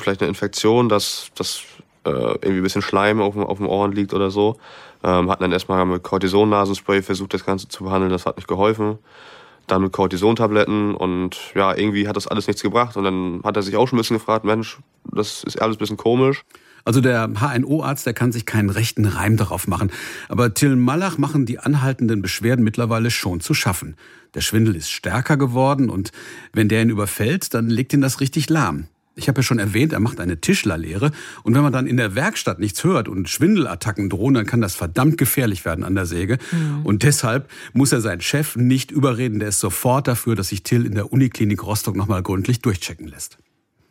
vielleicht 0.00 0.20
eine 0.20 0.28
Infektion, 0.28 0.88
dass, 0.88 1.30
dass 1.34 1.62
äh, 2.04 2.10
irgendwie 2.10 2.58
ein 2.58 2.62
bisschen 2.62 2.82
Schleim 2.82 3.20
auf, 3.20 3.36
auf 3.36 3.58
dem 3.58 3.68
Ohren 3.68 3.92
liegt 3.92 4.14
oder 4.14 4.30
so. 4.30 4.56
Ähm, 5.02 5.30
hatten 5.30 5.42
dann 5.42 5.52
erstmal 5.52 5.84
mit 5.86 6.02
Cortison-Nasenspray 6.02 7.02
versucht, 7.02 7.34
das 7.34 7.44
Ganze 7.44 7.68
zu 7.68 7.84
behandeln, 7.84 8.10
das 8.10 8.26
hat 8.26 8.36
nicht 8.36 8.48
geholfen. 8.48 8.98
Dann 9.66 9.82
mit 9.82 9.92
Cortison-Tabletten 9.92 10.94
und 10.94 11.38
ja, 11.54 11.74
irgendwie 11.74 12.08
hat 12.08 12.16
das 12.16 12.26
alles 12.26 12.46
nichts 12.46 12.62
gebracht. 12.62 12.96
Und 12.96 13.04
dann 13.04 13.40
hat 13.44 13.56
er 13.56 13.62
sich 13.62 13.76
auch 13.76 13.86
schon 13.86 13.98
ein 13.98 14.02
bisschen 14.02 14.18
gefragt, 14.18 14.44
Mensch, 14.44 14.78
das 15.12 15.44
ist 15.44 15.60
alles 15.60 15.76
ein 15.76 15.78
bisschen 15.78 15.96
komisch. 15.96 16.44
Also 16.84 17.00
der 17.00 17.28
HNO-Arzt, 17.28 18.06
der 18.06 18.14
kann 18.14 18.32
sich 18.32 18.46
keinen 18.46 18.70
rechten 18.70 19.04
Reim 19.04 19.36
darauf 19.36 19.68
machen. 19.68 19.92
Aber 20.28 20.54
Till 20.54 20.76
Malach 20.76 21.18
machen 21.18 21.46
die 21.46 21.58
anhaltenden 21.58 22.22
Beschwerden 22.22 22.64
mittlerweile 22.64 23.10
schon 23.10 23.40
zu 23.40 23.54
schaffen. 23.54 23.96
Der 24.34 24.40
Schwindel 24.40 24.76
ist 24.76 24.90
stärker 24.90 25.36
geworden 25.36 25.90
und 25.90 26.12
wenn 26.52 26.68
der 26.68 26.82
ihn 26.82 26.90
überfällt, 26.90 27.52
dann 27.52 27.68
legt 27.68 27.92
ihn 27.92 28.00
das 28.00 28.20
richtig 28.20 28.48
lahm. 28.48 28.86
Ich 29.16 29.28
habe 29.28 29.40
ja 29.40 29.42
schon 29.42 29.58
erwähnt, 29.58 29.92
er 29.92 30.00
macht 30.00 30.20
eine 30.20 30.40
Tischlerlehre. 30.40 31.10
Und 31.42 31.54
wenn 31.54 31.62
man 31.62 31.72
dann 31.72 31.86
in 31.86 31.96
der 31.96 32.14
Werkstatt 32.14 32.58
nichts 32.58 32.84
hört 32.84 33.08
und 33.08 33.28
Schwindelattacken 33.28 34.08
drohen, 34.08 34.34
dann 34.34 34.46
kann 34.46 34.60
das 34.60 34.74
verdammt 34.74 35.18
gefährlich 35.18 35.64
werden 35.64 35.84
an 35.84 35.94
der 35.94 36.06
Säge. 36.06 36.38
Mhm. 36.52 36.86
Und 36.86 37.02
deshalb 37.02 37.50
muss 37.72 37.92
er 37.92 38.00
seinen 38.00 38.20
Chef 38.20 38.56
nicht 38.56 38.90
überreden. 38.90 39.40
Der 39.40 39.48
ist 39.48 39.60
sofort 39.60 40.08
dafür, 40.08 40.36
dass 40.36 40.48
sich 40.48 40.62
Till 40.62 40.86
in 40.86 40.94
der 40.94 41.12
Uniklinik 41.12 41.64
Rostock 41.64 41.96
nochmal 41.96 42.22
gründlich 42.22 42.60
durchchecken 42.60 43.08
lässt. 43.08 43.38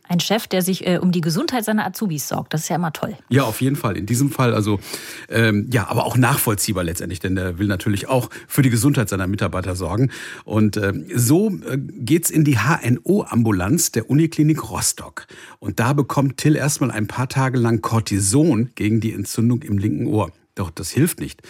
Ein 0.09 0.19
Chef, 0.19 0.47
der 0.47 0.63
sich 0.63 0.87
äh, 0.87 0.97
um 0.97 1.11
die 1.11 1.21
Gesundheit 1.21 1.63
seiner 1.63 1.85
Azubis 1.85 2.27
sorgt. 2.27 2.55
Das 2.55 2.61
ist 2.61 2.69
ja 2.69 2.77
immer 2.77 2.91
toll. 2.91 3.15
Ja, 3.29 3.43
auf 3.43 3.61
jeden 3.61 3.75
Fall. 3.75 3.95
In 3.95 4.07
diesem 4.07 4.31
Fall 4.31 4.55
also, 4.55 4.79
ähm, 5.29 5.69
ja, 5.71 5.87
aber 5.87 6.07
auch 6.07 6.17
nachvollziehbar 6.17 6.83
letztendlich, 6.83 7.19
denn 7.19 7.35
der 7.35 7.59
will 7.59 7.67
natürlich 7.67 8.09
auch 8.09 8.31
für 8.47 8.63
die 8.63 8.71
Gesundheit 8.71 9.07
seiner 9.07 9.27
Mitarbeiter 9.27 9.75
sorgen. 9.75 10.09
Und 10.45 10.77
äh, 10.77 10.93
so 11.13 11.49
äh, 11.49 11.77
geht's 11.77 12.31
in 12.31 12.43
die 12.43 12.57
HNO-Ambulanz 12.57 13.91
der 13.91 14.09
Uniklinik 14.09 14.71
Rostock. 14.71 15.27
Und 15.59 15.79
da 15.79 15.93
bekommt 15.93 16.37
Till 16.37 16.55
erstmal 16.55 16.89
ein 16.89 17.05
paar 17.05 17.29
Tage 17.29 17.59
lang 17.59 17.81
Cortison 17.81 18.71
gegen 18.73 19.01
die 19.01 19.13
Entzündung 19.13 19.61
im 19.61 19.77
linken 19.77 20.07
Ohr. 20.07 20.31
Doch 20.55 20.71
das 20.71 20.89
hilft 20.89 21.19
nicht. 21.19 21.43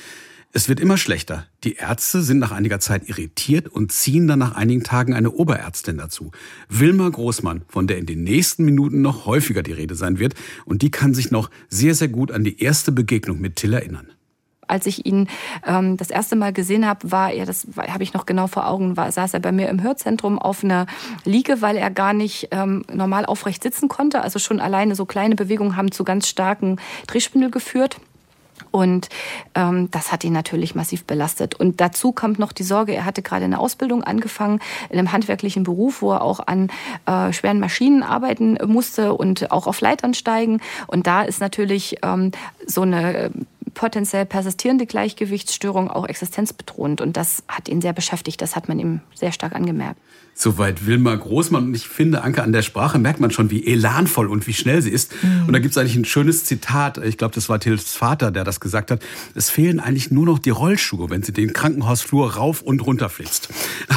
Es 0.51 0.67
wird 0.67 0.79
immer 0.79 0.97
schlechter. 0.97 1.45
Die 1.63 1.75
Ärzte 1.75 2.23
sind 2.23 2.39
nach 2.39 2.51
einiger 2.51 2.79
Zeit 2.79 3.07
irritiert 3.07 3.67
und 3.67 3.91
ziehen 3.91 4.27
dann 4.27 4.39
nach 4.39 4.55
einigen 4.55 4.83
Tagen 4.83 5.13
eine 5.13 5.29
Oberärztin 5.29 5.97
dazu. 5.97 6.31
Wilma 6.69 7.07
Großmann, 7.07 7.61
von 7.67 7.85
der 7.85 7.99
in 7.99 8.07
den 8.07 8.23
nächsten 8.23 8.65
Minuten 8.65 9.01
noch 9.01 9.27
häufiger 9.27 9.61
die 9.61 9.73
Rede 9.73 9.93
sein 9.93 10.17
wird. 10.17 10.33
Und 10.65 10.81
die 10.81 10.89
kann 10.89 11.13
sich 11.13 11.29
noch 11.29 11.51
sehr, 11.69 11.93
sehr 11.93 12.07
gut 12.07 12.31
an 12.31 12.43
die 12.43 12.63
erste 12.63 12.91
Begegnung 12.91 13.39
mit 13.39 13.57
Till 13.57 13.73
erinnern 13.73 14.07
als 14.69 14.85
ich 14.85 15.05
ihn 15.05 15.27
ähm, 15.65 15.97
das 15.97 16.11
erste 16.11 16.35
Mal 16.35 16.53
gesehen 16.53 16.85
habe, 16.85 17.11
war 17.11 17.31
er, 17.31 17.45
das 17.45 17.67
habe 17.75 18.03
ich 18.03 18.13
noch 18.13 18.25
genau 18.25 18.47
vor 18.47 18.67
Augen, 18.67 18.95
war, 18.95 19.11
saß 19.11 19.33
er 19.33 19.39
bei 19.39 19.51
mir 19.51 19.67
im 19.67 19.81
Hörzentrum 19.81 20.37
auf 20.37 20.63
einer 20.63 20.85
Liege, 21.25 21.61
weil 21.61 21.75
er 21.75 21.89
gar 21.89 22.13
nicht 22.13 22.49
ähm, 22.51 22.85
normal 22.93 23.25
aufrecht 23.25 23.63
sitzen 23.63 23.89
konnte. 23.89 24.21
Also 24.21 24.37
schon 24.37 24.59
alleine 24.59 24.93
so 24.93 25.05
kleine 25.05 25.35
Bewegungen 25.35 25.75
haben 25.75 25.91
zu 25.91 26.03
ganz 26.03 26.27
starken 26.27 26.79
Drehspindel 27.07 27.49
geführt. 27.49 27.99
Und 28.71 29.09
ähm, 29.55 29.89
das 29.91 30.11
hat 30.11 30.23
ihn 30.23 30.33
natürlich 30.33 30.75
massiv 30.75 31.05
belastet. 31.05 31.55
Und 31.55 31.81
dazu 31.81 32.11
kommt 32.11 32.39
noch 32.39 32.51
die 32.51 32.63
Sorge, 32.63 32.93
er 32.93 33.05
hatte 33.05 33.21
gerade 33.21 33.45
eine 33.45 33.59
Ausbildung 33.59 34.03
angefangen 34.03 34.59
in 34.89 34.99
einem 34.99 35.11
handwerklichen 35.11 35.63
Beruf, 35.63 36.01
wo 36.01 36.11
er 36.11 36.21
auch 36.21 36.39
an 36.39 36.69
äh, 37.05 37.33
schweren 37.33 37.59
Maschinen 37.59 38.03
arbeiten 38.03 38.57
musste 38.65 39.13
und 39.13 39.51
auch 39.51 39.67
auf 39.67 39.81
Leitern 39.81 40.13
steigen. 40.13 40.61
Und 40.87 41.07
da 41.07 41.23
ist 41.23 41.39
natürlich 41.41 41.97
ähm, 42.03 42.31
so 42.65 42.81
eine 42.81 43.13
äh, 43.15 43.29
potenziell 43.73 44.25
persistierende 44.25 44.85
Gleichgewichtsstörung 44.85 45.89
auch 45.89 46.07
existenzbedrohend. 46.07 47.01
Und 47.01 47.17
das 47.17 47.43
hat 47.47 47.69
ihn 47.69 47.81
sehr 47.81 47.93
beschäftigt. 47.93 48.41
Das 48.41 48.55
hat 48.55 48.67
man 48.67 48.79
ihm 48.79 49.01
sehr 49.15 49.31
stark 49.31 49.55
angemerkt. 49.55 49.99
Soweit 50.41 50.85
Wilma 50.85 51.13
Großmann. 51.15 51.65
Und 51.65 51.75
ich 51.75 51.89
finde, 51.89 52.23
Anke, 52.23 52.41
an 52.43 52.53
der 52.53 52.61
Sprache 52.61 52.97
merkt 52.97 53.19
man 53.19 53.29
schon, 53.29 53.51
wie 53.51 53.67
elanvoll 53.67 54.27
und 54.27 54.47
wie 54.47 54.53
schnell 54.53 54.81
sie 54.81 54.89
ist. 54.89 55.11
Mhm. 55.21 55.47
Und 55.47 55.51
da 55.53 55.59
gibt 55.59 55.73
es 55.73 55.77
eigentlich 55.77 55.97
ein 55.97 56.05
schönes 56.05 56.45
Zitat. 56.45 56.97
Ich 56.97 57.17
glaube, 57.17 57.35
das 57.35 57.49
war 57.49 57.59
Tills 57.59 57.93
Vater, 57.93 58.31
der 58.31 58.45
das 58.45 58.61
gesagt 58.61 58.89
hat. 58.89 59.03
Es 59.35 59.49
fehlen 59.49 59.81
eigentlich 59.81 60.11
nur 60.11 60.25
noch 60.25 60.39
die 60.39 60.51
Rollschuhe, 60.51 61.09
wenn 61.09 61.23
sie 61.23 61.33
den 61.33 61.51
Krankenhausflur 61.51 62.35
rauf 62.35 62.61
und 62.61 62.79
runter 62.85 63.09
flitzt. 63.09 63.49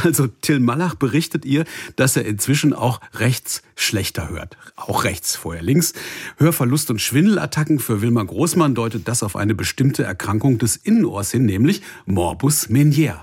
Also 0.02 0.26
Till 0.26 0.58
Malach 0.58 0.96
berichtet 0.96 1.44
ihr, 1.44 1.64
dass 1.94 2.16
er 2.16 2.24
inzwischen 2.24 2.72
auch 2.72 3.00
rechts 3.14 3.62
schlechter 3.76 4.28
hört. 4.28 4.56
Auch 4.74 5.04
rechts, 5.04 5.36
vorher 5.36 5.62
links. 5.62 5.92
Hörverlust 6.38 6.90
und 6.90 7.00
Schwindelattacken 7.00 7.78
für 7.78 8.02
Wilma 8.02 8.24
Großmann 8.24 8.74
deutet 8.74 9.06
das 9.06 9.22
auf 9.22 9.36
eine 9.36 9.54
bestimmte 9.54 10.02
Erkrankung 10.02 10.58
des 10.58 10.74
Innenohrs 10.74 11.30
hin, 11.30 11.46
nämlich 11.46 11.82
Morbus 12.04 12.68
Meniere. 12.68 13.20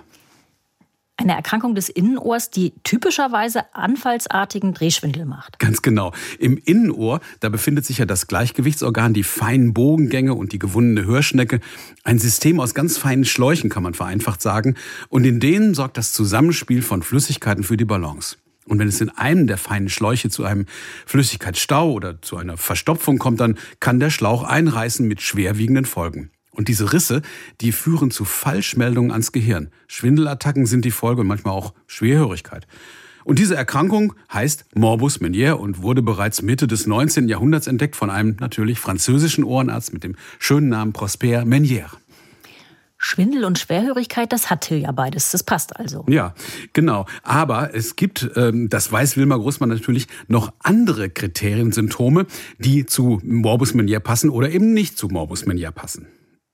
Eine 1.19 1.33
Erkrankung 1.33 1.75
des 1.75 1.89
Innenohrs, 1.89 2.49
die 2.49 2.71
typischerweise 2.85 3.75
anfallsartigen 3.75 4.73
Drehschwindel 4.73 5.25
macht. 5.25 5.59
Ganz 5.59 5.81
genau. 5.81 6.13
Im 6.39 6.57
Innenohr, 6.57 7.19
da 7.41 7.49
befindet 7.49 7.85
sich 7.85 7.97
ja 7.97 8.05
das 8.05 8.27
Gleichgewichtsorgan, 8.27 9.13
die 9.13 9.23
feinen 9.23 9.73
Bogengänge 9.73 10.33
und 10.33 10.53
die 10.53 10.59
gewundene 10.59 11.05
Hörschnecke. 11.05 11.59
Ein 12.05 12.19
System 12.19 12.61
aus 12.61 12.73
ganz 12.73 12.97
feinen 12.97 13.25
Schläuchen, 13.25 13.69
kann 13.69 13.83
man 13.83 13.95
vereinfacht 13.95 14.41
sagen. 14.41 14.75
Und 15.09 15.25
in 15.25 15.41
denen 15.41 15.73
sorgt 15.73 15.97
das 15.97 16.13
Zusammenspiel 16.13 16.81
von 16.81 17.03
Flüssigkeiten 17.03 17.65
für 17.65 17.75
die 17.75 17.83
Balance. 17.83 18.37
Und 18.65 18.79
wenn 18.79 18.87
es 18.87 19.01
in 19.01 19.09
einem 19.09 19.45
der 19.45 19.57
feinen 19.57 19.89
Schläuche 19.89 20.29
zu 20.29 20.45
einem 20.45 20.67
Flüssigkeitsstau 21.05 21.91
oder 21.91 22.21
zu 22.21 22.37
einer 22.37 22.55
Verstopfung 22.55 23.17
kommt, 23.17 23.41
dann 23.41 23.57
kann 23.81 23.99
der 23.99 24.09
Schlauch 24.09 24.43
einreißen 24.43 25.05
mit 25.05 25.21
schwerwiegenden 25.21 25.83
Folgen. 25.83 26.31
Und 26.51 26.67
diese 26.67 26.93
Risse, 26.93 27.21
die 27.61 27.71
führen 27.71 28.11
zu 28.11 28.25
Falschmeldungen 28.25 29.11
ans 29.11 29.31
Gehirn. 29.31 29.69
Schwindelattacken 29.87 30.65
sind 30.65 30.85
die 30.85 30.91
Folge 30.91 31.21
und 31.21 31.27
manchmal 31.27 31.53
auch 31.53 31.73
Schwerhörigkeit. 31.87 32.67
Und 33.23 33.37
diese 33.37 33.55
Erkrankung 33.55 34.13
heißt 34.33 34.65
Morbus 34.75 35.19
Meniere 35.19 35.57
und 35.57 35.81
wurde 35.83 36.01
bereits 36.01 36.41
Mitte 36.41 36.67
des 36.67 36.87
19. 36.87 37.27
Jahrhunderts 37.27 37.67
entdeckt 37.67 37.95
von 37.95 38.09
einem 38.09 38.37
natürlich 38.39 38.79
französischen 38.79 39.43
Ohrenarzt 39.43 39.93
mit 39.93 40.03
dem 40.03 40.15
schönen 40.39 40.69
Namen 40.69 40.93
Prosper 40.93 41.45
Meniere. 41.45 41.97
Schwindel 42.97 43.45
und 43.45 43.57
Schwerhörigkeit, 43.57 44.33
das 44.33 44.49
hat 44.49 44.61
Till 44.61 44.79
ja 44.79 44.91
beides. 44.91 45.31
Das 45.31 45.43
passt 45.43 45.77
also. 45.77 46.05
Ja, 46.09 46.33
genau. 46.73 47.05
Aber 47.23 47.73
es 47.73 47.95
gibt, 47.95 48.29
ähm, 48.35 48.67
das 48.67 48.91
weiß 48.91 49.15
Wilma 49.15 49.37
Großmann 49.37 49.69
natürlich, 49.69 50.07
noch 50.27 50.51
andere 50.59 51.09
Kriterien, 51.09 51.71
Symptome, 51.71 52.25
die 52.57 52.85
zu 52.85 53.21
Morbus 53.23 53.73
Meniere 53.73 54.01
passen 54.01 54.29
oder 54.29 54.49
eben 54.49 54.73
nicht 54.73 54.97
zu 54.97 55.07
Morbus 55.07 55.45
Meniere 55.45 55.71
passen. 55.71 56.07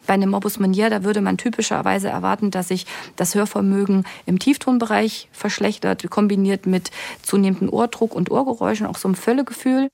Bei 0.07 0.13
einem 0.13 0.29
Morbus 0.29 0.59
Menier, 0.59 0.89
da 0.89 1.03
würde 1.03 1.21
man 1.21 1.37
typischerweise 1.37 2.09
erwarten, 2.09 2.51
dass 2.51 2.69
sich 2.69 2.85
das 3.15 3.35
Hörvermögen 3.35 4.05
im 4.25 4.39
Tieftonbereich 4.39 5.29
verschlechtert, 5.31 6.09
kombiniert 6.09 6.65
mit 6.65 6.91
zunehmendem 7.21 7.69
Ohrdruck 7.69 8.13
und 8.13 8.31
Ohrgeräuschen, 8.31 8.87
auch 8.87 8.97
so 8.97 9.07
einem 9.07 9.15
Völlegefühl. 9.15 9.89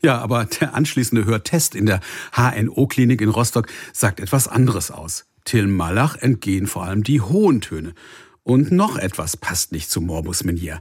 Ja, 0.00 0.18
aber 0.18 0.44
der 0.44 0.74
anschließende 0.74 1.24
Hörtest 1.24 1.74
in 1.74 1.86
der 1.86 2.00
HNO-Klinik 2.32 3.20
in 3.20 3.28
Rostock 3.28 3.68
sagt 3.92 4.20
etwas 4.20 4.48
anderes 4.48 4.90
aus. 4.90 5.24
Till 5.44 5.66
Malach 5.66 6.16
entgehen 6.16 6.66
vor 6.66 6.84
allem 6.84 7.02
die 7.02 7.20
hohen 7.20 7.60
Töne. 7.60 7.94
Und 8.42 8.72
noch 8.72 8.96
etwas 8.96 9.36
passt 9.36 9.72
nicht 9.72 9.90
zum 9.90 10.06
Morbus 10.06 10.44
Menier. 10.44 10.80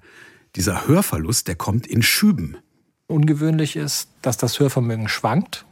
Dieser 0.56 0.88
Hörverlust, 0.88 1.48
der 1.48 1.56
kommt 1.56 1.86
in 1.86 2.02
Schüben. 2.02 2.58
Ungewöhnlich 3.08 3.76
ist, 3.76 4.10
dass 4.22 4.38
das 4.38 4.60
Hörvermögen 4.60 5.08
schwankt. 5.08 5.66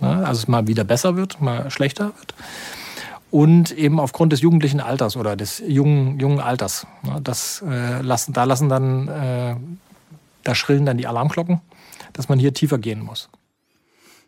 Ne? 0.00 0.26
Also 0.26 0.40
es 0.40 0.48
mal 0.48 0.66
wieder 0.66 0.84
besser 0.84 1.16
wird, 1.16 1.40
mal 1.40 1.70
schlechter 1.70 2.12
wird. 2.18 2.34
Und 3.30 3.72
eben 3.72 3.98
aufgrund 3.98 4.32
des 4.32 4.40
jugendlichen 4.40 4.80
Alters 4.80 5.16
oder 5.16 5.36
des 5.36 5.62
jungen, 5.66 6.20
jungen 6.20 6.40
Alters. 6.40 6.86
Ne? 7.02 7.20
Das, 7.22 7.64
äh, 7.66 8.00
lassen, 8.00 8.32
da 8.32 8.44
lassen 8.44 8.68
dann, 8.68 9.08
äh, 9.08 9.56
da 10.44 10.54
schrillen 10.54 10.86
dann 10.86 10.98
die 10.98 11.06
Alarmglocken, 11.06 11.60
dass 12.12 12.28
man 12.28 12.38
hier 12.38 12.54
tiefer 12.54 12.78
gehen 12.78 13.00
muss. 13.00 13.28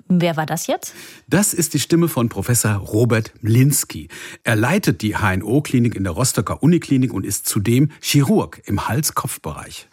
Wer 0.09 0.37
war 0.37 0.47
das 0.47 0.69
jetzt? 0.69 0.95
Das 1.29 1.53
ist 1.53 1.75
die 1.75 1.81
Stimme 1.81 2.09
von 2.09 2.29
Professor 2.29 2.75
Robert 2.75 3.33
Mlinski. 3.43 4.09
Er 4.45 4.55
leitet 4.55 5.03
die 5.03 5.17
HNO-Klinik 5.17 5.97
in 5.97 6.05
der 6.05 6.13
Rostocker 6.13 6.63
Uniklinik 6.63 7.13
und 7.13 7.27
ist 7.27 7.47
zudem 7.49 7.91
Chirurg 8.01 8.63
im 8.67 8.87
Hals-Kopf-Bereich. 8.87 9.89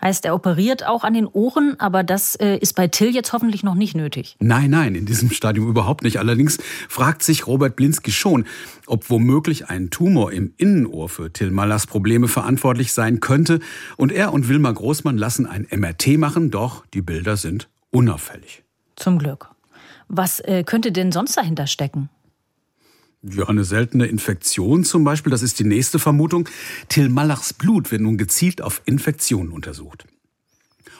Heißt, 0.00 0.26
er 0.26 0.34
operiert 0.34 0.86
auch 0.86 1.04
an 1.04 1.14
den 1.14 1.26
Ohren, 1.26 1.80
aber 1.80 2.02
das 2.02 2.34
äh, 2.36 2.58
ist 2.58 2.76
bei 2.76 2.86
Till 2.86 3.14
jetzt 3.14 3.32
hoffentlich 3.32 3.62
noch 3.62 3.74
nicht 3.74 3.96
nötig. 3.96 4.36
Nein, 4.40 4.70
nein, 4.70 4.94
in 4.94 5.06
diesem 5.06 5.30
Stadium 5.30 5.68
überhaupt 5.68 6.04
nicht. 6.04 6.18
Allerdings 6.18 6.58
fragt 6.88 7.22
sich 7.22 7.46
Robert 7.46 7.76
Blinski 7.76 8.12
schon, 8.12 8.44
ob 8.86 9.08
womöglich 9.08 9.68
ein 9.68 9.90
Tumor 9.90 10.32
im 10.32 10.52
Innenohr 10.58 11.08
für 11.08 11.32
Till 11.32 11.50
Mallers 11.50 11.86
Probleme 11.86 12.28
verantwortlich 12.28 12.92
sein 12.92 13.20
könnte. 13.20 13.60
Und 13.96 14.12
er 14.12 14.34
und 14.34 14.48
Wilma 14.48 14.70
Großmann 14.70 15.16
lassen 15.16 15.46
ein 15.46 15.66
MRT 15.70 16.18
machen, 16.18 16.50
doch 16.50 16.84
die 16.92 17.02
Bilder 17.02 17.36
sind 17.38 17.68
unauffällig. 17.90 18.64
Zum 18.96 19.18
Glück. 19.18 19.50
Was 20.08 20.40
äh, 20.40 20.62
könnte 20.64 20.92
denn 20.92 21.10
sonst 21.10 21.36
dahinter 21.36 21.66
stecken? 21.66 22.10
Ja, 23.28 23.48
eine 23.48 23.64
seltene 23.64 24.06
Infektion 24.06 24.84
zum 24.84 25.02
Beispiel, 25.02 25.30
das 25.30 25.42
ist 25.42 25.58
die 25.58 25.64
nächste 25.64 25.98
Vermutung. 25.98 26.48
Till 26.88 27.08
Mallachs 27.08 27.52
Blut 27.52 27.90
wird 27.90 28.02
nun 28.02 28.18
gezielt 28.18 28.62
auf 28.62 28.82
Infektionen 28.84 29.50
untersucht. 29.50 30.06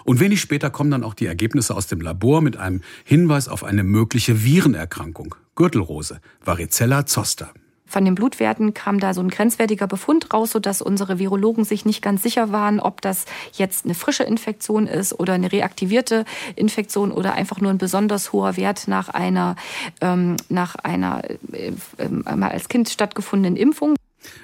Und 0.04 0.18
wenig 0.18 0.40
später 0.40 0.70
kommen 0.70 0.90
dann 0.90 1.04
auch 1.04 1.14
die 1.14 1.26
Ergebnisse 1.26 1.76
aus 1.76 1.86
dem 1.86 2.00
Labor 2.00 2.40
mit 2.40 2.56
einem 2.56 2.82
Hinweis 3.04 3.48
auf 3.48 3.62
eine 3.62 3.84
mögliche 3.84 4.44
Virenerkrankung, 4.44 5.36
Gürtelrose, 5.54 6.20
Varicella 6.44 7.06
zoster. 7.06 7.52
Von 7.86 8.04
den 8.04 8.14
Blutwerten 8.14 8.74
kam 8.74 8.98
da 8.98 9.14
so 9.14 9.20
ein 9.20 9.28
grenzwertiger 9.28 9.86
Befund 9.86 10.32
raus, 10.32 10.50
sodass 10.52 10.82
unsere 10.82 11.18
Virologen 11.18 11.64
sich 11.64 11.84
nicht 11.84 12.02
ganz 12.02 12.22
sicher 12.22 12.52
waren, 12.52 12.80
ob 12.80 13.00
das 13.00 13.24
jetzt 13.52 13.84
eine 13.84 13.94
frische 13.94 14.24
Infektion 14.24 14.86
ist 14.86 15.18
oder 15.18 15.34
eine 15.34 15.52
reaktivierte 15.52 16.24
Infektion 16.56 17.12
oder 17.12 17.34
einfach 17.34 17.60
nur 17.60 17.70
ein 17.70 17.78
besonders 17.78 18.32
hoher 18.32 18.56
Wert 18.56 18.88
nach 18.88 19.08
einer, 19.08 19.56
ähm, 20.00 20.36
nach 20.48 20.74
einer 20.76 21.22
äh, 21.52 21.72
äh, 21.98 22.42
als 22.42 22.68
Kind 22.68 22.88
stattgefundenen 22.88 23.56
Impfung. 23.56 23.94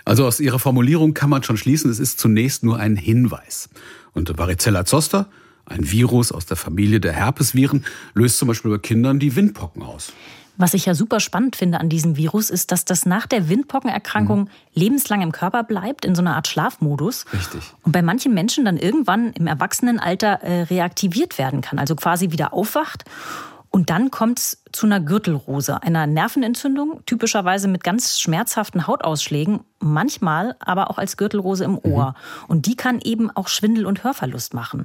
Also 0.04 0.26
aus 0.26 0.40
Ihrer 0.40 0.58
Formulierung 0.58 1.14
kann 1.14 1.30
man 1.30 1.42
schon 1.42 1.56
schließen, 1.56 1.90
es 1.90 1.98
ist 1.98 2.20
zunächst 2.20 2.62
nur 2.62 2.78
ein 2.78 2.96
Hinweis. 2.96 3.68
Und 4.12 4.36
Varicella 4.38 4.84
zoster, 4.84 5.28
ein 5.64 5.90
Virus 5.90 6.32
aus 6.32 6.46
der 6.46 6.56
Familie 6.56 7.00
der 7.00 7.12
Herpesviren, 7.12 7.84
löst 8.14 8.38
zum 8.38 8.48
Beispiel 8.48 8.70
bei 8.70 8.78
Kindern 8.78 9.18
die 9.18 9.34
Windpocken 9.34 9.82
aus. 9.82 10.12
Was 10.56 10.74
ich 10.74 10.86
ja 10.86 10.94
super 10.94 11.18
spannend 11.18 11.56
finde 11.56 11.80
an 11.80 11.88
diesem 11.88 12.16
Virus, 12.16 12.50
ist, 12.50 12.72
dass 12.72 12.84
das 12.84 13.06
nach 13.06 13.26
der 13.26 13.48
Windpockenerkrankung 13.48 14.40
mhm. 14.40 14.48
lebenslang 14.74 15.22
im 15.22 15.32
Körper 15.32 15.64
bleibt, 15.64 16.04
in 16.04 16.14
so 16.14 16.20
einer 16.20 16.36
Art 16.36 16.46
Schlafmodus. 16.46 17.24
Richtig. 17.32 17.62
Und 17.82 17.92
bei 17.92 18.02
manchen 18.02 18.34
Menschen 18.34 18.64
dann 18.64 18.76
irgendwann 18.76 19.32
im 19.32 19.46
Erwachsenenalter 19.46 20.42
äh, 20.42 20.62
reaktiviert 20.62 21.38
werden 21.38 21.62
kann, 21.62 21.78
also 21.78 21.96
quasi 21.96 22.32
wieder 22.32 22.52
aufwacht. 22.52 23.04
Und 23.74 23.88
dann 23.88 24.10
kommt 24.10 24.38
es 24.38 24.62
zu 24.70 24.84
einer 24.84 25.00
Gürtelrose, 25.00 25.82
einer 25.82 26.06
Nervenentzündung, 26.06 27.00
typischerweise 27.06 27.68
mit 27.68 27.82
ganz 27.82 28.20
schmerzhaften 28.20 28.86
Hautausschlägen, 28.86 29.60
manchmal 29.80 30.56
aber 30.60 30.90
auch 30.90 30.98
als 30.98 31.16
Gürtelrose 31.16 31.64
im 31.64 31.78
Ohr. 31.78 32.10
Mhm. 32.10 32.44
Und 32.48 32.66
die 32.66 32.76
kann 32.76 33.00
eben 33.02 33.30
auch 33.30 33.48
Schwindel 33.48 33.86
und 33.86 34.04
Hörverlust 34.04 34.52
machen. 34.52 34.84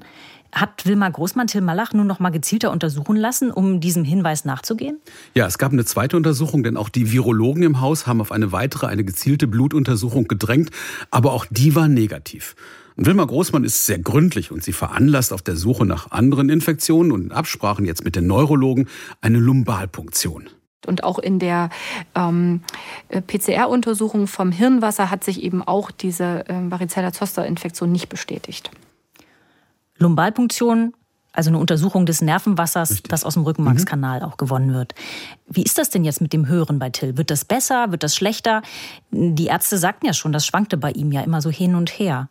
Hat 0.56 0.86
Wilma 0.86 1.10
Großmann 1.10 1.48
Till 1.48 1.60
Malach 1.60 1.91
nun 1.91 2.08
noch 2.08 2.20
mal 2.20 2.29
gezielter 2.29 2.72
untersuchen 2.72 3.17
lassen, 3.17 3.51
um 3.51 3.82
diesem 3.82 4.06
Hinweis 4.06 4.46
nachzugehen? 4.46 5.01
Ja, 5.36 5.46
es 5.46 5.58
gab 5.58 5.74
eine 5.74 5.84
zweite 5.84 6.15
Untersuchung, 6.15 6.63
denn 6.63 6.77
auch 6.77 6.88
die 6.88 7.12
Virologen 7.12 7.63
im 7.63 7.82
Haus 7.82 8.08
haben 8.08 8.22
auf 8.22 8.32
eine 8.32 8.53
weitere, 8.53 8.88
eine 8.88 9.03
gezielte 9.03 9.48
Blutuntersuchung 9.48 10.29
gedrängt, 10.29 10.72
aber 11.12 11.34
auch 11.34 11.46
die 11.50 11.75
war 11.75 11.89
negativ. 11.89 12.56
Und 12.97 13.05
Wilma 13.05 13.23
Großmann 13.23 13.63
ist 13.63 13.85
sehr 13.85 13.99
gründlich 13.99 14.51
und 14.51 14.63
sie 14.63 14.73
veranlasst 14.73 15.31
auf 15.31 15.43
der 15.43 15.55
Suche 15.55 15.85
nach 15.85 16.11
anderen 16.11 16.49
Infektionen 16.49 17.11
und 17.11 17.25
in 17.25 17.31
Absprachen 17.31 17.85
jetzt 17.85 18.03
mit 18.03 18.15
den 18.15 18.25
Neurologen 18.25 18.87
eine 19.21 19.37
Lumbalpunktion. 19.37 20.49
Und 20.87 21.03
auch 21.03 21.19
in 21.19 21.37
der 21.37 21.69
ähm, 22.15 22.61
PCR-Untersuchung 23.09 24.25
vom 24.25 24.51
Hirnwasser 24.51 25.11
hat 25.11 25.23
sich 25.23 25.43
eben 25.43 25.61
auch 25.61 25.91
diese 25.91 26.47
äh, 26.49 26.71
Varicella-Zoster-Infektion 26.71 27.91
nicht 27.91 28.09
bestätigt. 28.09 28.71
Lumbalpunktion, 29.97 30.93
also 31.38 31.51
eine 31.51 31.60
Untersuchung 31.60 32.08
des 32.08 32.22
Nervenwassers, 32.22 32.89
Richtig. 32.89 33.10
das 33.10 33.24
aus 33.24 33.36
dem 33.36 33.44
Rückenmarkskanal 33.44 34.22
mhm. 34.22 34.25
auch 34.25 34.38
gewonnen 34.38 34.74
wird. 34.74 34.96
Wie 35.48 35.62
ist 35.62 35.77
das 35.77 35.91
denn 35.91 36.03
jetzt 36.03 36.20
mit 36.20 36.34
dem 36.34 36.48
Hören 36.48 36.79
bei 36.79 36.89
Till? 36.89 37.15
Wird 37.15 37.29
das 37.29 37.46
besser? 37.46 37.91
Wird 37.91 38.01
das 38.01 38.15
schlechter? 38.15 38.63
Die 39.12 39.46
Ärzte 39.46 39.77
sagten 39.77 40.08
ja 40.08 40.13
schon, 40.13 40.32
das 40.34 40.48
schwankte 40.48 40.77
bei 40.77 40.91
ihm 40.91 41.12
ja 41.12 41.22
immer 41.22 41.41
so 41.41 41.51
hin 41.51 41.75
und 41.75 41.91
her. 41.91 42.29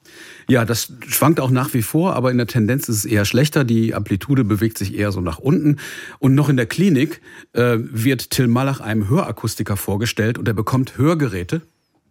Ja, 0.49 0.65
das 0.65 0.93
schwankt 1.07 1.39
auch 1.39 1.51
nach 1.51 1.73
wie 1.73 1.83
vor, 1.83 2.17
aber 2.17 2.33
in 2.33 2.37
der 2.37 2.49
Tendenz 2.49 2.89
ist 2.89 2.97
es 2.97 3.05
eher 3.05 3.25
schlechter. 3.25 3.63
Die 3.63 3.95
Amplitude 3.95 4.43
bewegt 4.43 4.77
sich 4.77 4.95
eher 4.95 5.13
so 5.13 5.21
nach 5.21 5.39
unten. 5.39 5.77
Und 6.19 6.35
noch 6.35 6.49
in 6.49 6.57
der 6.57 6.67
Klinik 6.67 7.21
äh, 7.53 7.77
wird 7.79 8.31
Till 8.31 8.49
Malach 8.49 8.81
einem 8.81 9.09
Hörakustiker 9.09 9.77
vorgestellt 9.77 10.37
und 10.37 10.49
er 10.49 10.55
bekommt 10.55 10.99
Hörgeräte, 10.99 11.63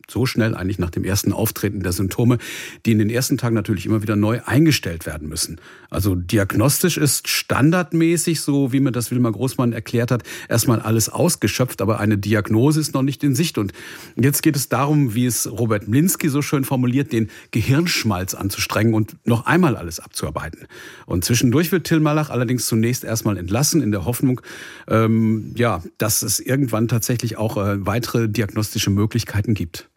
so 0.09 0.25
schnell 0.25 0.55
eigentlich 0.55 0.79
nach 0.79 0.89
dem 0.89 1.03
ersten 1.03 1.33
Auftreten 1.33 1.81
der 1.81 1.91
Symptome, 1.91 2.37
die 2.85 2.91
in 2.91 2.99
den 2.99 3.09
ersten 3.09 3.37
Tagen 3.37 3.55
natürlich 3.55 3.85
immer 3.85 4.01
wieder 4.01 4.15
neu 4.15 4.39
eingestellt 4.45 5.05
werden 5.05 5.27
müssen. 5.27 5.59
Also 5.89 6.15
diagnostisch 6.15 6.97
ist 6.97 7.27
standardmäßig, 7.27 8.41
so 8.41 8.71
wie 8.71 8.79
mir 8.79 8.91
das 8.91 9.11
Wilma 9.11 9.29
Großmann 9.29 9.73
erklärt 9.73 10.11
hat, 10.11 10.23
erstmal 10.49 10.81
alles 10.81 11.09
ausgeschöpft, 11.09 11.81
aber 11.81 11.99
eine 11.99 12.17
Diagnose 12.17 12.79
ist 12.79 12.93
noch 12.93 13.01
nicht 13.01 13.23
in 13.23 13.35
Sicht. 13.35 13.57
Und 13.57 13.73
jetzt 14.15 14.43
geht 14.43 14.55
es 14.55 14.69
darum, 14.69 15.15
wie 15.15 15.25
es 15.25 15.49
Robert 15.49 15.87
Mlinski 15.87 16.29
so 16.29 16.41
schön 16.41 16.63
formuliert, 16.63 17.11
den 17.11 17.29
Gehirnschmalz 17.51 18.33
anzustrengen 18.33 18.93
und 18.93 19.15
noch 19.25 19.45
einmal 19.45 19.75
alles 19.75 19.99
abzuarbeiten. 19.99 20.67
Und 21.05 21.25
zwischendurch 21.25 21.71
wird 21.71 21.85
Till 21.85 21.99
Malach 21.99 22.29
allerdings 22.29 22.65
zunächst 22.65 23.03
erstmal 23.03 23.37
entlassen, 23.37 23.81
in 23.81 23.91
der 23.91 24.05
Hoffnung, 24.05 24.41
ähm, 24.87 25.53
ja, 25.55 25.83
dass 25.97 26.21
es 26.21 26.39
irgendwann 26.39 26.87
tatsächlich 26.87 27.37
auch 27.37 27.57
äh, 27.57 27.85
weitere 27.85 28.27
diagnostische 28.27 28.89
Möglichkeiten 28.89 29.53
gibt. 29.53 29.89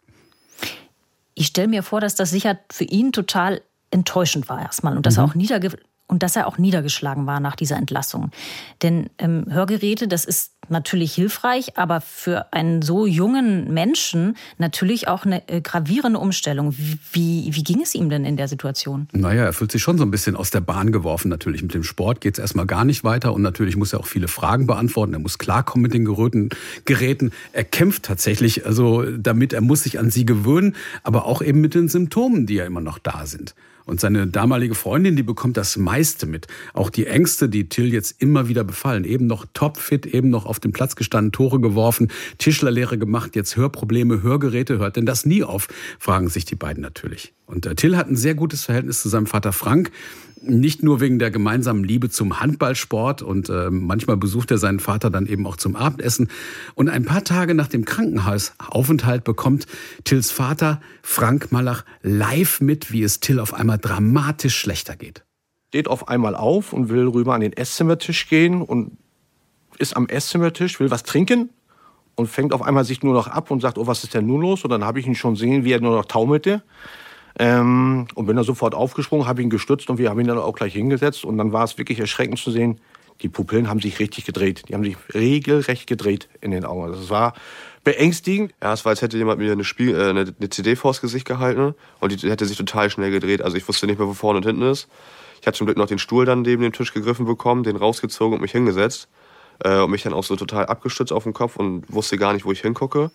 Ich 1.39 1.47
stelle 1.47 1.69
mir 1.69 1.83
vor, 1.83 2.01
dass 2.01 2.15
das 2.15 2.31
sicher 2.31 2.59
für 2.69 2.83
ihn 2.83 3.13
total 3.13 3.61
enttäuschend 3.91 4.49
war 4.49 4.61
erstmal 4.61 4.97
und 4.97 5.05
dass 5.05 5.15
mhm. 5.15 5.21
er 5.21 5.25
auch 5.25 5.35
niederge 5.35 5.79
und 6.07 6.21
dass 6.21 6.35
er 6.35 6.47
auch 6.47 6.57
niedergeschlagen 6.57 7.27
war 7.27 7.39
nach 7.39 7.55
dieser 7.55 7.77
Entlassung. 7.77 8.31
Denn 8.81 9.09
ähm, 9.19 9.45
Hörgeräte, 9.47 10.09
das 10.09 10.25
ist 10.25 10.55
natürlich 10.71 11.13
hilfreich, 11.13 11.77
aber 11.77 12.01
für 12.01 12.53
einen 12.53 12.81
so 12.81 13.05
jungen 13.05 13.73
Menschen 13.73 14.35
natürlich 14.57 15.07
auch 15.07 15.25
eine 15.25 15.47
äh, 15.49 15.61
gravierende 15.61 16.19
Umstellung. 16.19 16.75
Wie, 17.11 17.49
wie 17.51 17.63
ging 17.63 17.81
es 17.81 17.95
ihm 17.95 18.09
denn 18.09 18.25
in 18.25 18.37
der 18.37 18.47
Situation? 18.47 19.07
Naja, 19.11 19.43
er 19.43 19.53
fühlt 19.53 19.71
sich 19.71 19.81
schon 19.81 19.97
so 19.97 20.03
ein 20.03 20.11
bisschen 20.11 20.35
aus 20.35 20.51
der 20.51 20.61
Bahn 20.61 20.91
geworfen. 20.91 21.29
Natürlich 21.29 21.61
mit 21.61 21.73
dem 21.73 21.83
Sport 21.83 22.21
geht 22.21 22.35
es 22.35 22.39
erstmal 22.39 22.65
gar 22.65 22.85
nicht 22.85 23.03
weiter 23.03 23.33
und 23.33 23.41
natürlich 23.41 23.75
muss 23.75 23.93
er 23.93 23.99
auch 23.99 24.07
viele 24.07 24.27
Fragen 24.27 24.67
beantworten. 24.67 25.13
Er 25.13 25.19
muss 25.19 25.37
klarkommen 25.37 25.83
mit 25.83 25.93
den 25.93 26.05
Geräten. 26.05 26.49
Geräten. 26.85 27.31
Er 27.53 27.63
kämpft 27.63 28.03
tatsächlich, 28.03 28.65
also 28.65 29.03
damit 29.17 29.53
er 29.53 29.61
muss 29.61 29.83
sich 29.83 29.99
an 29.99 30.09
sie 30.09 30.25
gewöhnen, 30.25 30.75
aber 31.03 31.25
auch 31.25 31.41
eben 31.41 31.61
mit 31.61 31.73
den 31.73 31.87
Symptomen, 31.87 32.45
die 32.45 32.55
ja 32.55 32.65
immer 32.65 32.81
noch 32.81 32.99
da 32.99 33.25
sind. 33.25 33.55
Und 33.89 33.99
seine 33.99 34.27
damalige 34.27 34.75
Freundin, 34.75 35.15
die 35.15 35.23
bekommt 35.23 35.57
das 35.57 35.75
meiste 35.75 36.27
mit. 36.27 36.47
Auch 36.73 36.91
die 36.91 37.07
Ängste, 37.07 37.49
die 37.49 37.69
Till 37.69 37.91
jetzt 37.91 38.21
immer 38.21 38.47
wieder 38.47 38.63
befallen. 38.63 39.03
Eben 39.03 39.25
noch 39.25 39.47
topfit, 39.53 40.05
eben 40.05 40.29
noch 40.29 40.45
auf 40.45 40.59
dem 40.59 40.71
Platz 40.71 40.95
gestanden, 40.95 41.31
Tore 41.31 41.59
geworfen, 41.59 42.09
Tischlerlehre 42.37 42.99
gemacht, 42.99 43.35
jetzt 43.35 43.55
Hörprobleme, 43.55 44.21
Hörgeräte, 44.21 44.77
hört 44.77 44.95
denn 44.95 45.07
das 45.07 45.25
nie 45.25 45.43
auf? 45.43 45.67
Fragen 45.97 46.29
sich 46.29 46.45
die 46.45 46.55
beiden 46.55 46.83
natürlich. 46.83 47.33
Und 47.49 47.65
äh, 47.65 47.73
Till 47.73 47.97
hat 47.97 48.07
ein 48.07 48.15
sehr 48.15 48.35
gutes 48.35 48.65
Verhältnis 48.65 49.01
zu 49.01 49.09
seinem 49.09 49.25
Vater 49.25 49.51
Frank. 49.51 49.91
Nicht 50.41 50.83
nur 50.83 51.01
wegen 51.01 51.17
der 51.17 51.31
gemeinsamen 51.31 51.83
Liebe 51.83 52.09
zum 52.09 52.39
Handballsport 52.39 53.23
und 53.23 53.49
äh, 53.49 53.71
manchmal 53.71 54.17
besucht 54.17 54.51
er 54.51 54.59
seinen 54.59 54.79
Vater 54.79 55.09
dann 55.09 55.25
eben 55.25 55.47
auch 55.47 55.57
zum 55.57 55.75
Abendessen. 55.75 56.29
Und 56.75 56.89
ein 56.89 57.05
paar 57.05 57.23
Tage 57.23 57.55
nach 57.55 57.67
dem 57.67 57.85
Krankenhausaufenthalt 57.85 59.23
bekommt 59.23 59.65
Tills 60.03 60.31
Vater 60.31 60.79
Frank 61.01 61.51
Malach 61.51 61.83
live 62.03 62.61
mit, 62.61 62.91
wie 62.91 63.01
es 63.01 63.19
Till 63.19 63.39
auf 63.39 63.53
einmal 63.53 63.79
dramatisch 63.79 64.55
schlechter 64.55 64.95
geht. 64.95 65.23
Steht 65.69 65.87
auf 65.87 66.07
einmal 66.07 66.35
auf 66.35 66.71
und 66.71 66.89
will 66.89 67.07
rüber 67.07 67.33
an 67.33 67.41
den 67.41 67.53
Esszimmertisch 67.53 68.29
gehen 68.29 68.61
und 68.61 68.91
ist 69.79 69.97
am 69.97 70.07
Esszimmertisch, 70.07 70.79
will 70.79 70.91
was 70.91 71.03
trinken 71.03 71.49
und 72.15 72.27
fängt 72.27 72.53
auf 72.53 72.61
einmal 72.61 72.85
sich 72.85 73.01
nur 73.01 73.13
noch 73.13 73.27
ab 73.27 73.49
und 73.49 73.59
sagt, 73.61 73.79
oh, 73.79 73.87
was 73.87 74.03
ist 74.03 74.13
denn 74.13 74.27
nun 74.27 74.41
los? 74.41 74.63
Und 74.63 74.69
dann 74.69 74.85
habe 74.85 74.99
ich 74.99 75.07
ihn 75.07 75.15
schon 75.15 75.35
sehen, 75.35 75.65
wie 75.65 75.71
er 75.71 75.81
nur 75.81 75.95
noch 75.95 76.05
taumelte. 76.05 76.61
Ähm, 77.39 78.07
und 78.15 78.25
bin 78.25 78.35
dann 78.35 78.45
sofort 78.45 78.75
aufgesprungen, 78.75 79.25
habe 79.25 79.41
ihn 79.41 79.49
gestützt 79.49 79.89
und 79.89 79.97
wir 79.97 80.09
haben 80.09 80.19
ihn 80.19 80.27
dann 80.27 80.37
auch 80.37 80.55
gleich 80.55 80.73
hingesetzt. 80.73 81.23
Und 81.23 81.37
dann 81.37 81.53
war 81.53 81.63
es 81.63 81.77
wirklich 81.77 81.99
erschreckend 81.99 82.37
zu 82.37 82.51
sehen, 82.51 82.79
die 83.21 83.29
Pupillen 83.29 83.69
haben 83.69 83.79
sich 83.79 83.99
richtig 83.99 84.25
gedreht. 84.25 84.63
Die 84.67 84.73
haben 84.73 84.83
sich 84.83 84.97
regelrecht 85.13 85.87
gedreht 85.87 86.29
in 86.41 86.51
den 86.51 86.65
Augen. 86.65 86.83
Also 86.83 87.01
es 87.01 87.09
war 87.09 87.33
beängstigend. 87.83 88.53
Ja, 88.61 88.73
es 88.73 88.85
war, 88.85 88.91
als 88.91 89.01
hätte 89.01 89.17
jemand 89.17 89.39
mir 89.39 89.51
eine, 89.51 89.63
Spiel, 89.63 89.95
äh, 89.95 90.09
eine, 90.09 90.33
eine 90.37 90.49
CD 90.49 90.75
vors 90.75 91.01
Gesicht 91.01 91.25
gehalten 91.25 91.75
und 91.99 92.11
die 92.11 92.29
hätte 92.29 92.45
sich 92.45 92.57
total 92.57 92.89
schnell 92.89 93.11
gedreht. 93.11 93.41
Also 93.41 93.57
ich 93.57 93.67
wusste 93.67 93.87
nicht 93.87 93.99
mehr, 93.99 94.07
wo 94.07 94.13
vorne 94.13 94.37
und 94.37 94.45
hinten 94.45 94.63
ist. 94.63 94.87
Ich 95.41 95.47
hatte 95.47 95.57
zum 95.57 95.67
Glück 95.67 95.77
noch 95.77 95.87
den 95.87 95.99
Stuhl 95.99 96.25
dann 96.25 96.41
neben 96.41 96.61
dem 96.61 96.73
Tisch 96.73 96.93
gegriffen 96.93 97.25
bekommen, 97.25 97.63
den 97.63 97.77
rausgezogen 97.77 98.35
und 98.35 98.41
mich 98.41 98.51
hingesetzt. 98.51 99.07
Äh, 99.63 99.79
und 99.79 99.91
mich 99.91 100.03
dann 100.03 100.13
auch 100.13 100.23
so 100.23 100.35
total 100.35 100.65
abgestützt 100.65 101.11
auf 101.11 101.23
dem 101.23 101.33
Kopf 101.33 101.57
und 101.57 101.83
wusste 101.89 102.17
gar 102.17 102.33
nicht, 102.33 102.45
wo 102.45 102.51
ich 102.51 102.61
hingucke. 102.61 103.11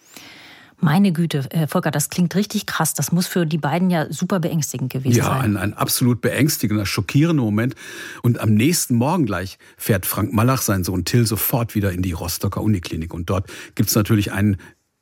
Meine 0.81 1.12
Güte, 1.12 1.50
äh, 1.50 1.66
Volker, 1.66 1.90
das 1.90 2.11
klingt 2.11 2.35
richtig 2.35 2.66
krass. 2.66 2.95
Das 2.95 3.12
muss 3.12 3.26
für 3.26 3.47
die 3.47 3.59
beiden 3.59 3.90
ja 3.90 4.12
super 4.12 4.40
beängstigend 4.40 4.93
gewesen 4.93 5.16
ja, 5.16 5.25
sein. 5.25 5.35
Ja, 5.35 5.40
ein, 5.40 5.57
ein 5.57 5.75
absolut 5.75 6.21
beängstigender, 6.21 6.87
schockierender 6.87 7.43
Moment. 7.43 7.75
Und 8.23 8.40
am 8.40 8.54
nächsten 8.54 8.95
Morgen 8.97 9.26
gleich 9.26 9.59
fährt 9.76 10.07
Frank 10.07 10.33
Malach, 10.33 10.62
sein 10.62 10.85
Sohn 10.85 11.04
Till, 11.04 11.26
sofort 11.26 11.75
wieder 11.75 11.93
in 11.93 12.02
die 12.02 12.12
Rostocker 12.12 12.61
Uniklinik. 12.61 13.14
Und 13.14 13.31
dort 13.31 13.50
gibt 13.75 13.88
es 13.88 13.95
natürlich 13.95 14.33
einen 14.33 14.59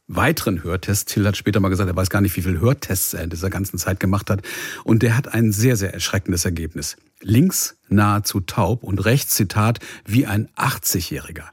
weiteren 0.09 0.63
Hörtest. 0.63 1.09
Till 1.09 1.27
hat 1.27 1.37
später 1.37 1.61
mal 1.61 1.69
gesagt, 1.69 1.89
er 1.89 1.97
weiß 1.97 2.11
gar 2.11 2.21
nicht, 2.21 2.37
wie 2.37 2.43
viele 2.43 2.61
Hörtests 2.61 3.15
er 3.15 3.25
in 3.25 3.31
dieser 3.31 3.51
ganzen 3.51 3.79
Zeit 3.79 4.01
gemacht 4.01 4.31
hat. 4.31 4.43
Und 4.85 5.03
der 5.03 5.17
hat 5.17 5.33
ein 5.33 5.53
sehr, 5.53 5.77
sehr 5.77 5.95
erschreckendes 5.95 6.45
Ergebnis. 6.45 6.97
Links 7.21 7.77
nahezu 7.89 8.41
taub 8.41 8.83
und 8.83 9.05
rechts, 9.05 9.35
Zitat, 9.35 9.79
wie 10.05 10.27
ein 10.27 10.49
80-Jähriger. 10.57 11.45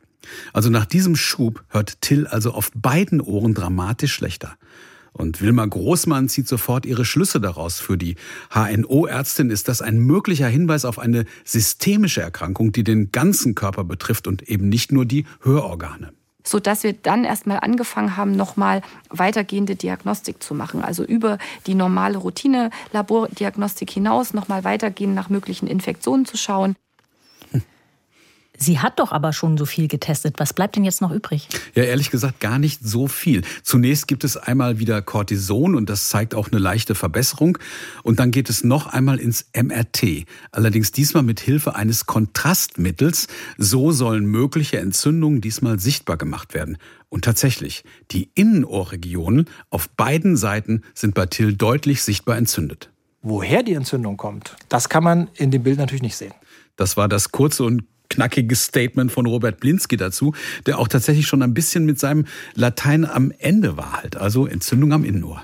Also 0.54 0.70
nach 0.70 0.86
diesem 0.86 1.16
Schub 1.16 1.64
hört 1.70 2.02
Till 2.02 2.28
also 2.28 2.52
auf 2.52 2.72
beiden 2.76 3.22
Ohren 3.22 3.54
dramatisch 3.54 4.14
schlechter. 4.14 4.56
Und 5.12 5.42
Wilma 5.42 5.66
Großmann 5.66 6.30
zieht 6.30 6.48
sofort 6.48 6.86
ihre 6.86 7.04
Schlüsse 7.04 7.42
daraus. 7.42 7.80
Für 7.80 7.98
die 7.98 8.16
HNO-Ärztin 8.52 9.50
ist 9.50 9.68
das 9.68 9.82
ein 9.82 10.00
möglicher 10.00 10.48
Hinweis 10.48 10.86
auf 10.86 11.00
eine 11.00 11.26
systemische 11.44 12.22
Erkrankung, 12.22 12.72
die 12.72 12.84
den 12.84 13.12
ganzen 13.12 13.56
Körper 13.56 13.84
betrifft 13.84 14.28
und 14.28 14.48
eben 14.48 14.70
nicht 14.70 14.92
nur 14.92 15.06
die 15.06 15.26
Hörorgane 15.42 16.14
so 16.50 16.60
dass 16.60 16.84
wir 16.84 16.94
dann 16.94 17.26
erstmal 17.26 17.60
angefangen 17.60 18.18
haben, 18.18 18.32
nochmal 18.32 18.82
weitergehende 19.10 19.76
Diagnostik 19.76 20.42
zu 20.42 20.56
machen. 20.56 20.82
Also 20.82 21.04
über 21.04 21.38
die 21.68 21.76
normale 21.76 22.18
Routine-Labordiagnostik 22.18 23.92
hinaus 23.92 24.34
nochmal 24.34 24.64
weitergehen, 24.64 25.14
nach 25.14 25.30
möglichen 25.30 25.68
Infektionen 25.68 26.26
zu 26.26 26.38
schauen. 26.38 26.76
Sie 28.62 28.80
hat 28.80 29.00
doch 29.00 29.14
aber 29.14 29.32
schon 29.32 29.58
so 29.58 29.66
viel 29.66 29.88
getestet. 29.88 30.36
Was 30.38 30.54
bleibt 30.54 30.76
denn 30.76 30.84
jetzt 30.84 31.02
noch 31.02 31.12
übrig? 31.12 31.48
Ja, 31.76 31.84
ehrlich 31.84 32.12
gesagt 32.12 32.42
gar 32.42 32.60
nicht 32.60 32.82
so 32.84 33.08
viel. 33.08 33.42
Zunächst 33.64 34.08
gibt 34.08 34.26
es 34.26 34.36
einmal 34.36 34.80
wieder 34.80 35.02
Cortison 35.02 35.76
und 35.76 35.90
das 35.90 36.10
zeigt 36.10 36.36
auch 36.36 36.50
eine 36.52 36.60
leichte 36.60 36.94
Verbesserung. 36.94 37.58
Und 38.04 38.20
dann 38.20 38.32
geht 38.32 38.50
es 38.50 38.66
noch 38.66 38.88
einmal 38.88 39.18
ins 39.18 39.46
MRT. 39.56 40.26
Allerdings 40.52 40.92
diesmal 40.92 41.24
mit 41.24 41.40
Hilfe 41.40 41.76
eines 41.76 42.06
Kontrastmittels. 42.06 43.28
So 43.58 43.92
sollen 43.92 44.26
mögliche 44.26 44.80
Entzündungen 44.80 45.40
diesmal 45.40 45.80
sichtbar 45.80 46.18
gemacht 46.18 46.54
werden. 46.54 46.78
Und 47.08 47.24
tatsächlich, 47.24 47.84
die 48.12 48.30
Innenohrregionen 48.36 49.50
auf 49.70 49.90
beiden 49.90 50.36
Seiten 50.36 50.84
sind 50.94 51.16
bei 51.16 51.26
Till 51.26 51.56
deutlich 51.56 52.04
sichtbar 52.04 52.38
entzündet. 52.38 52.92
Woher 53.22 53.64
die 53.64 53.74
Entzündung 53.74 54.18
kommt, 54.18 54.56
das 54.70 54.90
kann 54.90 55.04
man 55.04 55.28
in 55.36 55.50
dem 55.52 55.64
Bild 55.64 55.78
natürlich 55.78 56.02
nicht 56.02 56.16
sehen. 56.16 56.34
Das 56.76 56.98
war 56.98 57.08
das 57.10 57.32
kurze 57.32 57.64
und 57.64 57.84
knackiges 58.10 58.66
Statement 58.66 59.12
von 59.12 59.26
Robert 59.26 59.60
Blinski 59.60 59.98
dazu, 59.98 60.34
der 60.66 60.80
auch 60.80 60.88
tatsächlich 60.88 61.28
schon 61.28 61.42
ein 61.42 61.54
bisschen 61.54 61.86
mit 61.86 62.00
seinem 62.00 62.26
Latein 62.56 63.06
am 63.06 63.32
Ende 63.38 63.78
war 63.78 63.94
halt, 63.94 64.18
also 64.18 64.48
Entzündung 64.48 64.94
am 64.94 65.04
Innenohr. 65.04 65.44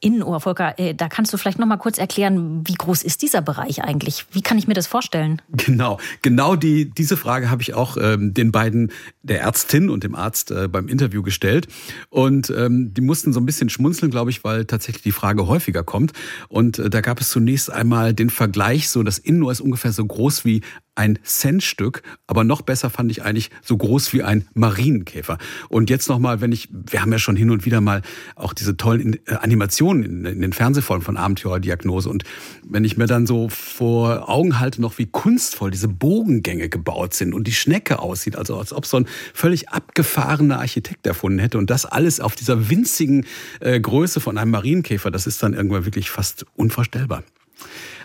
Innenohr, 0.00 0.40
Volker, 0.40 0.78
äh, 0.78 0.94
da 0.94 1.08
kannst 1.08 1.32
du 1.32 1.38
vielleicht 1.38 1.58
noch 1.58 1.66
mal 1.66 1.78
kurz 1.78 1.96
erklären, 1.96 2.62
wie 2.66 2.74
groß 2.74 3.02
ist 3.02 3.22
dieser 3.22 3.40
Bereich 3.40 3.82
eigentlich? 3.82 4.26
Wie 4.30 4.42
kann 4.42 4.58
ich 4.58 4.68
mir 4.68 4.74
das 4.74 4.86
vorstellen? 4.86 5.40
Genau, 5.48 5.98
genau 6.22 6.54
die, 6.54 6.90
diese 6.90 7.16
Frage 7.16 7.50
habe 7.50 7.62
ich 7.62 7.74
auch 7.74 7.96
ähm, 8.00 8.34
den 8.34 8.52
beiden, 8.52 8.92
der 9.22 9.40
Ärztin 9.40 9.88
und 9.88 10.04
dem 10.04 10.14
Arzt 10.14 10.50
äh, 10.50 10.68
beim 10.68 10.88
Interview 10.88 11.22
gestellt. 11.22 11.66
Und 12.10 12.50
ähm, 12.50 12.92
die 12.94 13.00
mussten 13.00 13.32
so 13.32 13.40
ein 13.40 13.46
bisschen 13.46 13.70
schmunzeln, 13.70 14.10
glaube 14.10 14.30
ich, 14.30 14.44
weil 14.44 14.66
tatsächlich 14.66 15.02
die 15.02 15.12
Frage 15.12 15.48
häufiger 15.48 15.82
kommt. 15.82 16.12
Und 16.48 16.78
äh, 16.78 16.90
da 16.90 17.00
gab 17.00 17.20
es 17.20 17.30
zunächst 17.30 17.72
einmal 17.72 18.12
den 18.12 18.28
Vergleich, 18.30 18.90
so 18.90 19.02
das 19.02 19.18
Innenohr 19.18 19.50
ist 19.50 19.60
ungefähr 19.60 19.92
so 19.92 20.04
groß 20.04 20.44
wie 20.44 20.60
ein 20.96 21.18
Centstück, 21.22 22.02
aber 22.26 22.42
noch 22.42 22.62
besser 22.62 22.90
fand 22.90 23.10
ich 23.10 23.22
eigentlich 23.22 23.50
so 23.62 23.76
groß 23.76 24.12
wie 24.12 24.22
ein 24.22 24.48
Marienkäfer. 24.54 25.38
Und 25.68 25.90
jetzt 25.90 26.08
nochmal, 26.08 26.40
wenn 26.40 26.52
ich, 26.52 26.68
wir 26.72 27.02
haben 27.02 27.12
ja 27.12 27.18
schon 27.18 27.36
hin 27.36 27.50
und 27.50 27.64
wieder 27.64 27.80
mal 27.80 28.02
auch 28.34 28.52
diese 28.52 28.76
tollen 28.76 29.18
äh, 29.26 29.34
Animationen 29.34 30.02
in, 30.02 30.24
in 30.24 30.40
den 30.40 30.52
Fernsehfolgen 30.52 31.04
von 31.04 31.16
Abenteurerdiagnose 31.16 32.08
und 32.08 32.24
wenn 32.64 32.84
ich 32.84 32.96
mir 32.96 33.06
dann 33.06 33.26
so 33.26 33.48
vor 33.48 34.28
Augen 34.28 34.58
halte, 34.58 34.80
noch 34.80 34.98
wie 34.98 35.06
kunstvoll 35.06 35.70
diese 35.70 35.88
Bogengänge 35.88 36.68
gebaut 36.68 37.14
sind 37.14 37.34
und 37.34 37.46
die 37.46 37.52
Schnecke 37.52 37.98
aussieht, 37.98 38.36
also 38.36 38.58
als 38.58 38.72
ob 38.72 38.86
so 38.86 38.96
ein 38.96 39.06
völlig 39.34 39.68
abgefahrener 39.68 40.58
Architekt 40.58 41.06
erfunden 41.06 41.38
hätte 41.38 41.58
und 41.58 41.70
das 41.70 41.84
alles 41.84 42.20
auf 42.20 42.34
dieser 42.34 42.70
winzigen 42.70 43.26
äh, 43.60 43.78
Größe 43.78 44.20
von 44.20 44.38
einem 44.38 44.50
Marienkäfer, 44.50 45.10
das 45.10 45.26
ist 45.26 45.42
dann 45.42 45.54
irgendwann 45.54 45.84
wirklich 45.84 46.10
fast 46.10 46.46
unvorstellbar. 46.56 47.22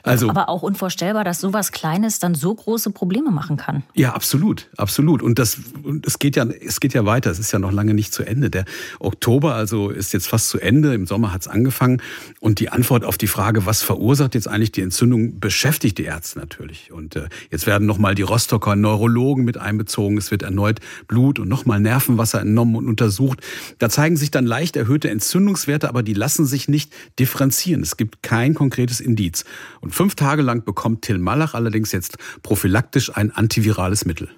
Also, 0.04 0.30
aber 0.30 0.50
auch 0.50 0.62
unvorstellbar, 0.62 1.24
dass 1.24 1.40
sowas 1.40 1.72
Kleines 1.72 2.20
dann 2.20 2.36
so 2.36 2.54
große 2.54 2.92
Probleme 2.92 3.32
machen 3.32 3.58
kann. 3.58 3.84
Ja, 3.94 4.14
absolut, 4.14 4.70
absolut. 4.78 5.22
Und 5.22 5.40
das, 5.40 5.58
es 6.06 6.20
geht 6.20 6.36
ja, 6.36 6.46
es 6.46 6.80
geht 6.80 6.94
ja 6.94 7.06
weiter. 7.06 7.32
Es 7.32 7.40
ist 7.40 7.52
ja 7.52 7.60
noch 7.60 7.72
lange 7.72 7.94
nicht 7.94 8.14
zu 8.14 8.24
Ende. 8.24 8.50
Der 8.50 8.66
Oktober 9.00 9.56
also 9.56 9.90
ist 9.90 10.14
jetzt 10.14 10.28
fast 10.28 10.50
zu 10.50 10.60
Ende. 10.60 10.94
Im 10.94 11.08
Sommer 11.08 11.34
hat 11.34 11.42
es 11.42 11.48
angefangen. 11.48 12.02
Und 12.40 12.60
die 12.60 12.70
Antwort 12.70 13.06
auf 13.06 13.18
die 13.18 13.28
Frage, 13.28 13.66
was 13.66 13.84
verursacht 13.84 14.36
jetzt 14.36 14.48
eigentlich 14.48 14.72
die 14.72 14.82
Entzündung, 14.82 15.40
beschäftigt 15.40 15.98
die 15.98 16.04
Ärzte 16.04 16.40
natürlich. 16.40 16.92
Und 16.92 17.16
äh, 17.16 17.30
jetzt 17.50 17.68
werden 17.68 17.88
nochmal 17.88 18.16
die 18.16 18.24
Rostocker 18.24 18.76
Neurologen 18.76 19.44
mit 19.44 19.58
einbezogen. 19.58 20.18
Es 20.18 20.32
wird 20.32 20.44
erneut 20.44 20.80
Blut 21.08 21.40
und 21.40 21.48
nochmal 21.48 21.80
Nervenwasser 21.80 22.42
entnommen 22.42 22.76
und 22.76 22.88
untersucht. 22.88 23.42
Da 23.80 23.90
zeigen 23.90 24.18
sich 24.18 24.32
dann 24.32 24.46
leicht 24.46 24.76
erhöhte 24.76 25.10
Entzündungswerte, 25.10 25.90
aber 25.90 26.04
die 26.04 26.14
lassen 26.14 26.46
sich 26.46 26.68
nicht 26.68 26.94
differenzieren. 27.20 27.82
Es 27.82 27.98
gibt 27.98 28.24
kein 28.24 28.54
konkretes 28.54 29.00
Indiz. 29.00 29.46
Und 29.80 29.91
und 29.92 29.96
fünf 29.96 30.16
Tage 30.16 30.42
lang 30.42 30.64
bekommt 30.64 31.02
Till 31.02 31.18
Malach 31.18 31.54
allerdings 31.54 31.92
jetzt 31.92 32.18
prophylaktisch 32.44 33.14
ein 33.14 33.30
antivirales 33.30 34.06
Mittel. 34.06 34.30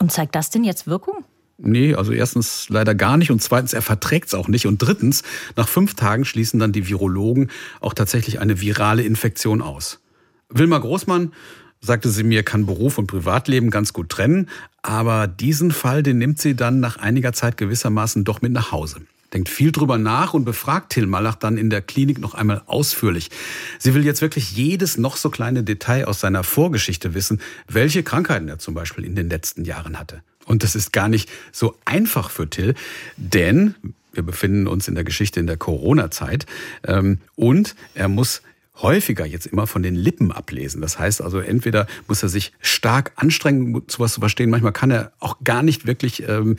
Und 0.00 0.10
zeigt 0.10 0.34
das 0.34 0.50
denn 0.50 0.64
jetzt 0.64 0.88
Wirkung? 0.88 1.24
Nee, 1.58 1.94
also 1.94 2.10
erstens 2.10 2.68
leider 2.68 2.96
gar 2.96 3.16
nicht 3.16 3.30
und 3.30 3.40
zweitens, 3.40 3.74
er 3.74 3.82
verträgt 3.82 4.26
es 4.26 4.34
auch 4.34 4.48
nicht. 4.48 4.66
Und 4.66 4.78
drittens, 4.78 5.22
nach 5.54 5.68
fünf 5.68 5.94
Tagen 5.94 6.24
schließen 6.24 6.58
dann 6.58 6.72
die 6.72 6.88
Virologen 6.88 7.48
auch 7.80 7.94
tatsächlich 7.94 8.40
eine 8.40 8.60
virale 8.60 9.04
Infektion 9.04 9.62
aus. 9.62 10.00
Wilma 10.48 10.78
Großmann, 10.78 11.32
sagte 11.80 12.08
sie 12.08 12.24
mir, 12.24 12.42
kann 12.42 12.66
Beruf 12.66 12.98
und 12.98 13.06
Privatleben 13.06 13.70
ganz 13.70 13.92
gut 13.92 14.08
trennen, 14.08 14.48
aber 14.82 15.28
diesen 15.28 15.70
Fall, 15.70 16.02
den 16.02 16.18
nimmt 16.18 16.40
sie 16.40 16.56
dann 16.56 16.80
nach 16.80 16.96
einiger 16.96 17.32
Zeit 17.32 17.56
gewissermaßen 17.56 18.24
doch 18.24 18.42
mit 18.42 18.50
nach 18.50 18.72
Hause 18.72 19.02
denkt 19.32 19.48
viel 19.48 19.72
drüber 19.72 19.98
nach 19.98 20.34
und 20.34 20.44
befragt 20.44 20.92
Till 20.92 21.06
Malach 21.06 21.36
dann 21.36 21.56
in 21.56 21.70
der 21.70 21.82
Klinik 21.82 22.18
noch 22.18 22.34
einmal 22.34 22.62
ausführlich. 22.66 23.30
Sie 23.78 23.94
will 23.94 24.04
jetzt 24.04 24.22
wirklich 24.22 24.52
jedes 24.52 24.98
noch 24.98 25.16
so 25.16 25.30
kleine 25.30 25.62
Detail 25.62 26.06
aus 26.06 26.20
seiner 26.20 26.44
Vorgeschichte 26.44 27.14
wissen, 27.14 27.40
welche 27.68 28.02
Krankheiten 28.02 28.48
er 28.48 28.58
zum 28.58 28.74
Beispiel 28.74 29.04
in 29.04 29.14
den 29.14 29.28
letzten 29.30 29.64
Jahren 29.64 29.98
hatte. 29.98 30.22
Und 30.46 30.62
das 30.62 30.74
ist 30.74 30.92
gar 30.92 31.08
nicht 31.08 31.30
so 31.52 31.76
einfach 31.84 32.30
für 32.30 32.50
Till, 32.50 32.74
denn 33.16 33.74
wir 34.12 34.24
befinden 34.24 34.66
uns 34.66 34.88
in 34.88 34.94
der 34.94 35.04
Geschichte 35.04 35.38
in 35.38 35.46
der 35.46 35.56
Corona-Zeit 35.56 36.46
ähm, 36.84 37.18
und 37.36 37.76
er 37.94 38.08
muss 38.08 38.42
häufiger 38.76 39.26
jetzt 39.26 39.46
immer 39.46 39.66
von 39.66 39.82
den 39.82 39.94
Lippen 39.94 40.32
ablesen. 40.32 40.80
Das 40.80 40.98
heißt 40.98 41.20
also, 41.22 41.38
entweder 41.40 41.86
muss 42.08 42.22
er 42.22 42.28
sich 42.28 42.52
stark 42.60 43.12
anstrengen, 43.16 43.82
sowas 43.88 44.14
zu 44.14 44.20
verstehen. 44.20 44.50
Manchmal 44.50 44.72
kann 44.72 44.90
er 44.90 45.12
auch 45.18 45.38
gar 45.44 45.62
nicht 45.62 45.86
wirklich, 45.86 46.26
ähm, 46.28 46.56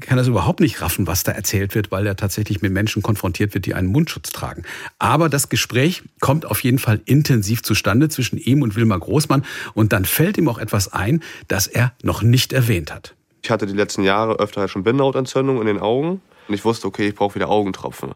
kann 0.00 0.18
er 0.18 0.22
es 0.22 0.28
überhaupt 0.28 0.60
nicht 0.60 0.80
raffen, 0.80 1.06
was 1.06 1.22
da 1.22 1.32
erzählt 1.32 1.74
wird, 1.74 1.90
weil 1.90 2.06
er 2.06 2.16
tatsächlich 2.16 2.62
mit 2.62 2.72
Menschen 2.72 3.02
konfrontiert 3.02 3.54
wird, 3.54 3.66
die 3.66 3.74
einen 3.74 3.88
Mundschutz 3.88 4.30
tragen. 4.30 4.64
Aber 4.98 5.28
das 5.28 5.48
Gespräch 5.48 6.02
kommt 6.20 6.46
auf 6.46 6.62
jeden 6.62 6.78
Fall 6.78 7.00
intensiv 7.04 7.62
zustande 7.62 8.08
zwischen 8.08 8.38
ihm 8.38 8.62
und 8.62 8.76
Wilmar 8.76 8.98
Großmann. 8.98 9.44
Und 9.74 9.92
dann 9.92 10.04
fällt 10.04 10.38
ihm 10.38 10.48
auch 10.48 10.58
etwas 10.58 10.92
ein, 10.92 11.22
das 11.48 11.66
er 11.66 11.92
noch 12.02 12.22
nicht 12.22 12.52
erwähnt 12.52 12.92
hat. 12.92 13.14
Ich 13.42 13.50
hatte 13.50 13.66
die 13.66 13.74
letzten 13.74 14.02
Jahre 14.02 14.38
öfter 14.38 14.68
schon 14.68 14.82
Bindehautentzündung 14.82 15.60
in 15.60 15.66
den 15.66 15.78
Augen. 15.78 16.22
Und 16.48 16.54
ich 16.54 16.64
wusste, 16.64 16.86
okay, 16.86 17.08
ich 17.08 17.14
brauche 17.14 17.34
wieder 17.34 17.48
Augentropfen. 17.48 18.12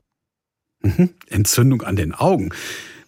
Mhm. 0.80 1.10
Entzündung 1.28 1.82
an 1.82 1.96
den 1.96 2.14
Augen 2.14 2.50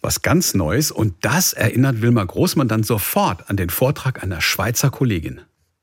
was 0.01 0.21
ganz 0.21 0.53
Neues. 0.53 0.91
Und 0.91 1.13
das 1.21 1.53
erinnert 1.53 2.01
Wilma 2.01 2.23
Großmann 2.23 2.67
dann 2.67 2.83
sofort 2.83 3.49
an 3.49 3.57
den 3.57 3.69
Vortrag 3.69 4.23
einer 4.23 4.41
Schweizer 4.41 4.89
Kollegin. 4.89 5.41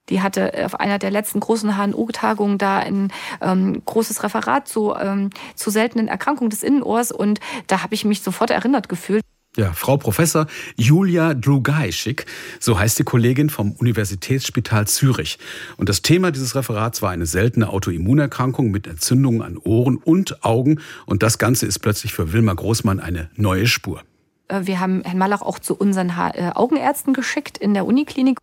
Die 0.08 0.22
hatte 0.22 0.52
auf 0.64 0.80
einer 0.80 0.98
der 0.98 1.10
letzten 1.10 1.40
großen 1.40 1.76
HNO-Tagungen 1.76 2.58
da 2.58 2.78
ein 2.78 3.12
ähm, 3.40 3.82
großes 3.84 4.22
Referat 4.22 4.66
zu, 4.66 4.94
ähm, 4.94 5.30
zu 5.54 5.70
seltenen 5.70 6.08
Erkrankungen 6.08 6.50
des 6.50 6.62
Innenohrs 6.62 7.12
und 7.12 7.40
da 7.66 7.82
habe 7.82 7.94
ich 7.94 8.04
mich 8.04 8.22
sofort 8.22 8.50
erinnert 8.50 8.88
gefühlt. 8.88 9.22
Ja, 9.58 9.72
Frau 9.72 9.96
Professor 9.96 10.46
Julia 10.76 11.34
Drugajschick, 11.34 12.26
so 12.60 12.78
heißt 12.78 12.96
die 13.00 13.02
Kollegin 13.02 13.50
vom 13.50 13.72
Universitätsspital 13.72 14.86
Zürich. 14.86 15.40
Und 15.76 15.88
das 15.88 16.00
Thema 16.00 16.30
dieses 16.30 16.54
Referats 16.54 17.02
war 17.02 17.10
eine 17.10 17.26
seltene 17.26 17.68
Autoimmunerkrankung 17.68 18.70
mit 18.70 18.86
Entzündungen 18.86 19.42
an 19.42 19.58
Ohren 19.58 19.96
und 19.96 20.44
Augen. 20.44 20.80
Und 21.06 21.24
das 21.24 21.38
Ganze 21.38 21.66
ist 21.66 21.80
plötzlich 21.80 22.14
für 22.14 22.32
Wilma 22.32 22.54
Großmann 22.54 23.00
eine 23.00 23.30
neue 23.34 23.66
Spur. 23.66 24.04
Äh, 24.46 24.60
wir 24.66 24.78
haben 24.78 25.02
Herrn 25.02 25.18
Malach 25.18 25.42
auch 25.42 25.58
zu 25.58 25.74
unseren 25.74 26.10
äh, 26.10 26.52
Augenärzten 26.54 27.12
geschickt 27.12 27.58
in 27.58 27.74
der 27.74 27.84
Uniklinik. 27.84 28.38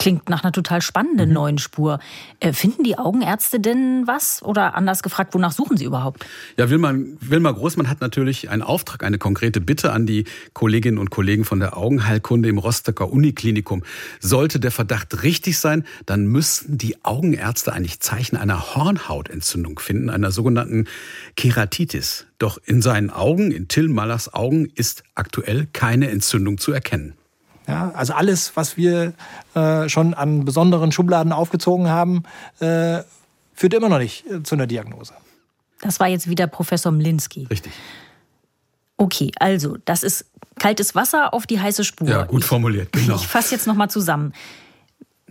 Klingt 0.00 0.30
nach 0.30 0.42
einer 0.42 0.52
total 0.52 0.80
spannenden 0.80 1.28
mhm. 1.28 1.34
neuen 1.34 1.58
Spur. 1.58 1.98
Äh, 2.40 2.54
finden 2.54 2.84
die 2.84 2.96
Augenärzte 2.96 3.60
denn 3.60 4.06
was? 4.06 4.42
Oder 4.42 4.74
anders 4.74 5.02
gefragt, 5.02 5.34
wonach 5.34 5.52
suchen 5.52 5.76
sie 5.76 5.84
überhaupt? 5.84 6.24
Ja, 6.56 6.70
Wilma, 6.70 6.94
Wilma 7.20 7.50
Großmann 7.50 7.90
hat 7.90 8.00
natürlich 8.00 8.48
einen 8.48 8.62
Auftrag, 8.62 9.04
eine 9.04 9.18
konkrete 9.18 9.60
Bitte 9.60 9.92
an 9.92 10.06
die 10.06 10.24
Kolleginnen 10.54 10.96
und 10.96 11.10
Kollegen 11.10 11.44
von 11.44 11.60
der 11.60 11.76
Augenheilkunde 11.76 12.48
im 12.48 12.56
Rostocker 12.56 13.12
Uniklinikum. 13.12 13.84
Sollte 14.20 14.58
der 14.58 14.70
Verdacht 14.70 15.22
richtig 15.22 15.58
sein, 15.58 15.84
dann 16.06 16.24
müssten 16.24 16.78
die 16.78 17.04
Augenärzte 17.04 17.74
eigentlich 17.74 18.00
Zeichen 18.00 18.38
einer 18.38 18.74
Hornhautentzündung 18.74 19.78
finden, 19.80 20.08
einer 20.08 20.30
sogenannten 20.30 20.86
Keratitis. 21.36 22.26
Doch 22.38 22.58
in 22.64 22.80
seinen 22.80 23.10
Augen, 23.10 23.52
in 23.52 23.68
Till 23.68 23.88
Mallers 23.88 24.32
Augen, 24.32 24.64
ist 24.74 25.02
aktuell 25.14 25.68
keine 25.74 26.08
Entzündung 26.08 26.56
zu 26.56 26.72
erkennen. 26.72 27.19
Ja, 27.68 27.90
also 27.94 28.14
alles, 28.14 28.56
was 28.56 28.76
wir 28.76 29.12
äh, 29.54 29.88
schon 29.88 30.14
an 30.14 30.44
besonderen 30.44 30.92
Schubladen 30.92 31.32
aufgezogen 31.32 31.88
haben, 31.88 32.24
äh, 32.60 33.02
führt 33.54 33.74
immer 33.74 33.88
noch 33.88 33.98
nicht 33.98 34.26
äh, 34.26 34.42
zu 34.42 34.54
einer 34.54 34.66
Diagnose. 34.66 35.14
Das 35.82 36.00
war 36.00 36.08
jetzt 36.08 36.28
wieder 36.28 36.46
Professor 36.46 36.92
Mlinski. 36.92 37.46
Richtig. 37.48 37.72
Okay, 38.96 39.32
also 39.38 39.78
das 39.84 40.02
ist 40.02 40.26
kaltes 40.58 40.94
Wasser 40.94 41.32
auf 41.32 41.46
die 41.46 41.60
heiße 41.60 41.84
Spur. 41.84 42.08
Ja, 42.08 42.24
gut 42.24 42.44
formuliert, 42.44 42.92
genau. 42.92 43.14
Ich, 43.16 43.22
ich 43.22 43.28
fasse 43.28 43.54
jetzt 43.54 43.66
nochmal 43.66 43.90
zusammen. 43.90 44.32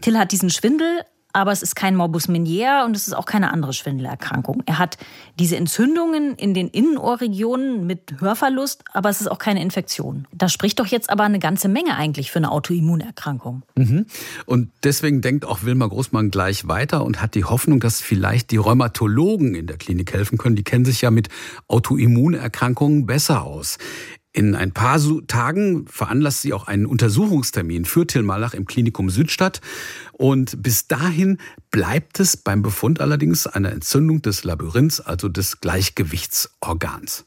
Till 0.02 0.18
hat 0.18 0.32
diesen 0.32 0.50
Schwindel, 0.50 1.04
aber 1.40 1.52
es 1.52 1.64
ist 1.64 1.76
kein 1.76 1.96
Morbus 1.96 2.28
Meniere 2.28 2.84
und 2.86 2.96
es 2.96 3.08
ist 3.08 3.14
auch 3.14 3.26
keine 3.26 3.52
andere 3.52 3.74
Schwindelerkrankung. 3.74 4.62
Er 4.66 4.78
hat 4.78 4.98
diese 5.40 5.56
Entzündungen 5.56 6.36
in 6.36 6.54
den 6.54 6.68
Innenohrregionen 6.68 7.88
mit 7.88 8.20
Hörverlust, 8.20 8.84
aber 8.92 9.10
es 9.10 9.22
ist 9.22 9.28
auch 9.28 9.40
keine 9.40 9.62
Infektion. 9.62 10.28
Das 10.34 10.52
spricht 10.52 10.80
doch 10.80 10.88
jetzt 10.88 11.10
aber 11.10 11.24
eine 11.24 11.40
ganze 11.40 11.70
Menge 11.70 11.96
eigentlich 11.96 12.32
für 12.32 12.40
eine 12.40 12.52
Autoimmunerkrankung. 12.52 13.64
Mhm. 13.76 14.06
Und 14.46 14.70
deswegen 14.84 15.22
denkt 15.22 15.46
auch 15.46 15.64
Wilma 15.64 15.88
Großmann 15.88 16.30
gleich 16.30 16.68
weiter 16.68 17.06
und 17.06 17.22
hat 17.22 17.36
die 17.36 17.46
Hoffnung, 17.46 17.80
dass 17.80 18.02
vielleicht 18.02 18.52
die 18.52 18.58
Rheumatologen 18.58 19.56
in 19.56 19.68
der 19.68 19.78
Klinik 19.78 20.14
helfen 20.14 20.38
können. 20.38 20.58
Die 20.58 20.64
kennen 20.64 20.86
sich 20.86 21.02
ja 21.02 21.12
mit 21.12 21.30
Autoimmunerkrankungen 21.68 23.06
besser 23.06 23.44
aus. 23.44 23.78
In 24.32 24.54
ein 24.54 24.72
paar 24.74 25.00
Tagen 25.26 25.88
veranlasst 25.88 26.44
sie 26.44 26.54
auch 26.54 26.68
einen 26.68 26.86
Untersuchungstermin 26.86 27.86
für 27.86 28.06
Till 28.06 28.22
Malach 28.22 28.54
im 28.54 28.66
Klinikum 28.66 29.10
Südstadt. 29.10 29.60
Und 30.12 30.62
bis 30.62 30.88
dahin 30.88 31.40
bleibt 31.72 32.20
es 32.20 32.38
beim 32.38 32.62
Befund 32.62 33.02
allerdings 33.02 33.48
einer 33.48 33.72
Entzündung 33.72 34.22
des 34.22 34.44
Labyrinths, 34.44 35.00
also 35.00 35.30
des 35.30 35.62
Gleichgewichtsorgans. 35.62 37.26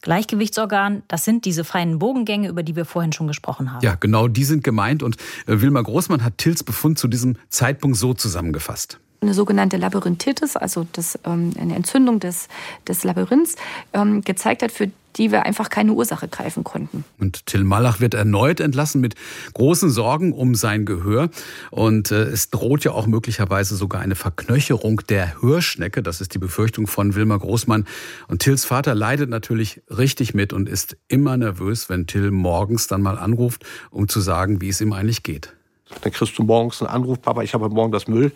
Gleichgewichtsorgan, 0.00 1.02
das 1.08 1.24
sind 1.24 1.44
diese 1.44 1.64
feinen 1.64 1.98
Bogengänge, 1.98 2.48
über 2.48 2.62
die 2.62 2.76
wir 2.76 2.84
vorhin 2.84 3.12
schon 3.12 3.26
gesprochen 3.26 3.72
haben. 3.72 3.84
Ja, 3.84 3.96
genau, 3.96 4.28
die 4.28 4.44
sind 4.44 4.64
gemeint. 4.64 5.02
Und 5.02 5.16
äh, 5.46 5.60
Wilma 5.60 5.82
Großmann 5.82 6.24
hat 6.24 6.38
Tills 6.38 6.64
Befund 6.64 6.98
zu 6.98 7.08
diesem 7.08 7.36
Zeitpunkt 7.50 7.98
so 7.98 8.14
zusammengefasst 8.14 9.00
eine 9.20 9.34
sogenannte 9.34 9.76
Labyrinthitis, 9.76 10.56
also 10.56 10.86
das, 10.92 11.18
ähm, 11.24 11.52
eine 11.58 11.74
Entzündung 11.74 12.20
des, 12.20 12.48
des 12.86 13.04
Labyrinths, 13.04 13.56
ähm, 13.92 14.22
gezeigt 14.22 14.62
hat, 14.62 14.72
für 14.72 14.90
die 15.16 15.32
wir 15.32 15.44
einfach 15.44 15.70
keine 15.70 15.92
Ursache 15.92 16.28
greifen 16.28 16.64
konnten. 16.64 17.04
Und 17.18 17.46
Till 17.46 17.64
Malach 17.64 18.00
wird 18.00 18.14
erneut 18.14 18.60
entlassen 18.60 19.00
mit 19.00 19.14
großen 19.54 19.90
Sorgen 19.90 20.32
um 20.32 20.54
sein 20.54 20.84
Gehör. 20.84 21.30
Und 21.70 22.10
äh, 22.10 22.24
es 22.24 22.50
droht 22.50 22.84
ja 22.84 22.92
auch 22.92 23.06
möglicherweise 23.06 23.76
sogar 23.76 24.00
eine 24.00 24.14
Verknöcherung 24.14 25.00
der 25.08 25.40
Hörschnecke. 25.40 26.02
Das 26.02 26.20
ist 26.20 26.34
die 26.34 26.38
Befürchtung 26.38 26.86
von 26.86 27.14
Wilma 27.14 27.36
Großmann. 27.36 27.86
Und 28.28 28.42
Tills 28.42 28.64
Vater 28.64 28.94
leidet 28.94 29.30
natürlich 29.30 29.82
richtig 29.88 30.34
mit 30.34 30.52
und 30.52 30.68
ist 30.68 30.96
immer 31.08 31.36
nervös, 31.36 31.88
wenn 31.88 32.06
Till 32.06 32.30
morgens 32.30 32.86
dann 32.86 33.02
mal 33.02 33.18
anruft, 33.18 33.64
um 33.90 34.08
zu 34.08 34.20
sagen, 34.20 34.60
wie 34.60 34.68
es 34.68 34.80
ihm 34.80 34.92
eigentlich 34.92 35.22
geht. 35.22 35.54
Dann 36.02 36.12
kriegst 36.12 36.36
du 36.36 36.42
morgens 36.42 36.82
einen 36.82 36.90
Anruf, 36.90 37.22
Papa, 37.22 37.42
ich 37.42 37.54
habe 37.54 37.64
heute 37.64 37.74
Morgen 37.74 37.92
das 37.92 38.08
Müll 38.08 38.32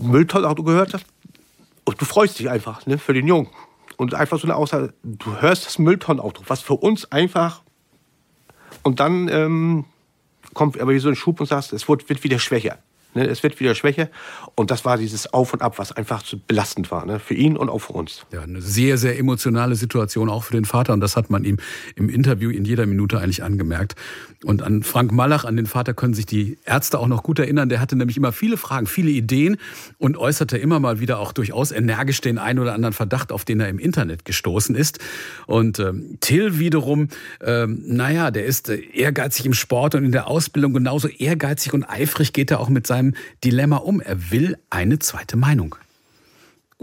Mülltonauto 0.00 0.62
gehört 0.62 0.94
hast. 0.94 1.06
Und 1.84 2.00
du 2.00 2.04
freust 2.04 2.38
dich 2.38 2.48
einfach 2.48 2.86
ne, 2.86 2.98
für 2.98 3.12
den 3.12 3.26
Jungen. 3.26 3.48
Und 3.96 4.14
einfach 4.14 4.38
so 4.38 4.46
eine 4.46 4.56
Aussage, 4.56 4.94
du 5.02 5.40
hörst 5.40 5.66
das 5.66 5.78
Mülltonnenauto, 5.78 6.42
was 6.46 6.60
für 6.60 6.74
uns 6.74 7.10
einfach. 7.12 7.62
Und 8.82 9.00
dann 9.00 9.28
ähm, 9.28 9.84
kommt 10.54 10.80
aber 10.80 10.98
so 10.98 11.08
ein 11.08 11.16
Schub 11.16 11.40
und 11.40 11.46
sagst, 11.46 11.72
es 11.72 11.88
wird, 11.88 12.08
wird 12.08 12.24
wieder 12.24 12.38
schwächer. 12.38 12.78
Ne? 13.14 13.26
Es 13.26 13.42
wird 13.42 13.58
wieder 13.60 13.74
schwächer. 13.74 14.08
Und 14.54 14.70
das 14.70 14.84
war 14.84 14.96
dieses 14.98 15.32
Auf 15.32 15.52
und 15.52 15.62
Ab, 15.62 15.78
was 15.78 15.92
einfach 15.92 16.24
so 16.24 16.38
belastend 16.46 16.90
war, 16.90 17.06
ne? 17.06 17.18
für 17.18 17.34
ihn 17.34 17.56
und 17.56 17.68
auch 17.68 17.80
für 17.80 17.92
uns. 17.92 18.24
Ja, 18.32 18.42
eine 18.42 18.60
sehr, 18.60 18.98
sehr 18.98 19.18
emotionale 19.18 19.74
Situation 19.74 20.28
auch 20.28 20.44
für 20.44 20.54
den 20.54 20.64
Vater. 20.64 20.92
Und 20.92 21.00
das 21.00 21.16
hat 21.16 21.30
man 21.30 21.44
ihm 21.44 21.58
im 21.96 22.08
Interview 22.08 22.50
in 22.50 22.64
jeder 22.64 22.86
Minute 22.86 23.18
eigentlich 23.18 23.42
angemerkt. 23.42 23.94
Und 24.44 24.62
an 24.62 24.82
Frank 24.82 25.12
Malach, 25.12 25.44
an 25.44 25.56
den 25.56 25.66
Vater, 25.66 25.94
können 25.94 26.14
sich 26.14 26.26
die 26.26 26.58
Ärzte 26.64 26.98
auch 26.98 27.06
noch 27.06 27.22
gut 27.22 27.38
erinnern. 27.38 27.68
Der 27.68 27.80
hatte 27.80 27.96
nämlich 27.96 28.16
immer 28.16 28.32
viele 28.32 28.56
Fragen, 28.56 28.86
viele 28.86 29.10
Ideen 29.10 29.56
und 29.98 30.16
äußerte 30.16 30.58
immer 30.58 30.80
mal 30.80 31.00
wieder 31.00 31.18
auch 31.18 31.32
durchaus 31.32 31.72
energisch 31.72 32.20
den 32.20 32.38
einen 32.38 32.58
oder 32.58 32.74
anderen 32.74 32.92
Verdacht, 32.92 33.32
auf 33.32 33.44
den 33.44 33.60
er 33.60 33.68
im 33.68 33.78
Internet 33.78 34.24
gestoßen 34.24 34.74
ist. 34.74 34.98
Und 35.46 35.78
ähm, 35.78 36.18
Till 36.20 36.58
wiederum, 36.58 37.08
ähm, 37.40 37.82
naja, 37.86 38.30
der 38.30 38.44
ist 38.44 38.68
äh, 38.68 38.76
ehrgeizig 38.76 39.46
im 39.46 39.54
Sport 39.54 39.94
und 39.94 40.04
in 40.04 40.12
der 40.12 40.26
Ausbildung 40.28 40.72
genauso 40.72 41.08
ehrgeizig 41.08 41.72
und 41.72 41.84
eifrig 41.84 42.32
geht 42.32 42.50
er 42.50 42.60
auch 42.60 42.68
mit 42.68 42.86
seinem 42.86 43.01
Dilemma 43.44 43.76
um. 43.76 44.00
Er 44.00 44.30
will 44.30 44.56
eine 44.70 44.98
zweite 44.98 45.36
Meinung. 45.36 45.76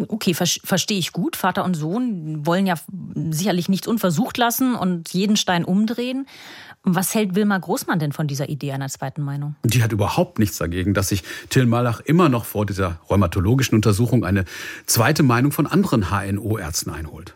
Okay, 0.07 0.33
verstehe 0.33 0.97
ich 0.97 1.11
gut. 1.11 1.35
Vater 1.35 1.65
und 1.65 1.73
Sohn 1.73 2.45
wollen 2.45 2.65
ja 2.65 2.75
sicherlich 3.31 3.67
nichts 3.67 3.87
unversucht 3.87 4.37
lassen 4.37 4.75
und 4.75 5.09
jeden 5.09 5.35
Stein 5.35 5.65
umdrehen. 5.65 6.25
Was 6.83 7.13
hält 7.13 7.35
Wilma 7.35 7.57
Großmann 7.57 7.99
denn 7.99 8.13
von 8.13 8.27
dieser 8.27 8.47
Idee 8.47 8.71
einer 8.71 8.87
zweiten 8.87 9.21
Meinung? 9.21 9.55
Die 9.63 9.83
hat 9.83 9.91
überhaupt 9.91 10.39
nichts 10.39 10.57
dagegen, 10.57 10.93
dass 10.93 11.09
sich 11.09 11.23
Till 11.49 11.65
Malach 11.65 11.99
immer 11.99 12.29
noch 12.29 12.45
vor 12.45 12.65
dieser 12.65 12.99
rheumatologischen 13.09 13.75
Untersuchung 13.75 14.23
eine 14.23 14.45
zweite 14.85 15.23
Meinung 15.23 15.51
von 15.51 15.67
anderen 15.67 16.09
HNO-Ärzten 16.09 16.91
einholt. 16.91 17.35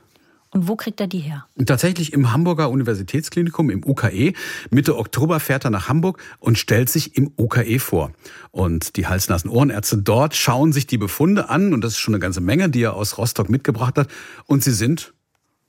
Und 0.53 0.67
wo 0.67 0.75
kriegt 0.75 1.01
er 1.01 1.07
die 1.07 1.19
her? 1.19 1.47
Tatsächlich 1.65 2.13
im 2.13 2.31
Hamburger 2.31 2.69
Universitätsklinikum 2.69 3.71
im 3.71 3.83
UKE. 3.83 4.33
Mitte 4.69 4.97
Oktober 4.97 5.39
fährt 5.39 5.65
er 5.65 5.71
nach 5.71 5.89
Hamburg 5.89 6.21
und 6.39 6.59
stellt 6.59 6.89
sich 6.89 7.17
im 7.17 7.31
UKE 7.37 7.79
vor. 7.79 8.11
Und 8.51 8.95
die 8.95 9.07
Hals-Nasen-Ohrenärzte 9.07 9.97
dort 9.97 10.35
schauen 10.35 10.71
sich 10.71 10.85
die 10.85 10.99
Befunde 10.99 11.49
an, 11.49 11.73
und 11.73 11.83
das 11.83 11.93
ist 11.93 11.99
schon 11.99 12.13
eine 12.13 12.21
ganze 12.21 12.39
Menge, 12.39 12.69
die 12.69 12.83
er 12.83 12.93
aus 12.93 13.17
Rostock 13.17 13.49
mitgebracht 13.49 13.97
hat, 13.97 14.09
und 14.45 14.63
sie 14.63 14.73
sind 14.73 15.13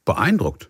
beeindruckt. 0.05 0.69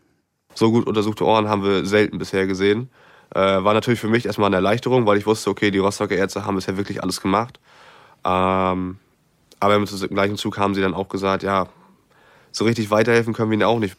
So 0.54 0.70
gut 0.70 0.86
untersuchte 0.86 1.24
Ohren 1.24 1.48
haben 1.48 1.64
wir 1.64 1.84
selten 1.84 2.18
bisher 2.18 2.46
gesehen. 2.46 2.90
Äh, 3.34 3.40
war 3.40 3.74
natürlich 3.74 3.98
für 3.98 4.08
mich 4.08 4.26
erstmal 4.26 4.46
eine 4.46 4.56
Erleichterung, 4.56 5.06
weil 5.06 5.18
ich 5.18 5.26
wusste, 5.26 5.50
okay, 5.50 5.72
die 5.72 5.78
Rostocker 5.78 6.14
Ärzte 6.14 6.46
haben 6.46 6.54
bisher 6.54 6.76
wirklich 6.76 7.02
alles 7.02 7.20
gemacht. 7.20 7.58
Ähm, 8.24 8.98
aber 9.58 9.74
im 9.74 9.84
gleichen 9.86 10.36
Zug 10.36 10.56
haben 10.56 10.74
sie 10.74 10.82
dann 10.82 10.94
auch 10.94 11.08
gesagt, 11.08 11.42
ja, 11.42 11.66
so 12.52 12.64
richtig 12.64 12.90
weiterhelfen 12.90 13.32
können 13.32 13.50
wir 13.50 13.54
ihnen 13.54 13.64
auch 13.64 13.80
nicht. 13.80 13.96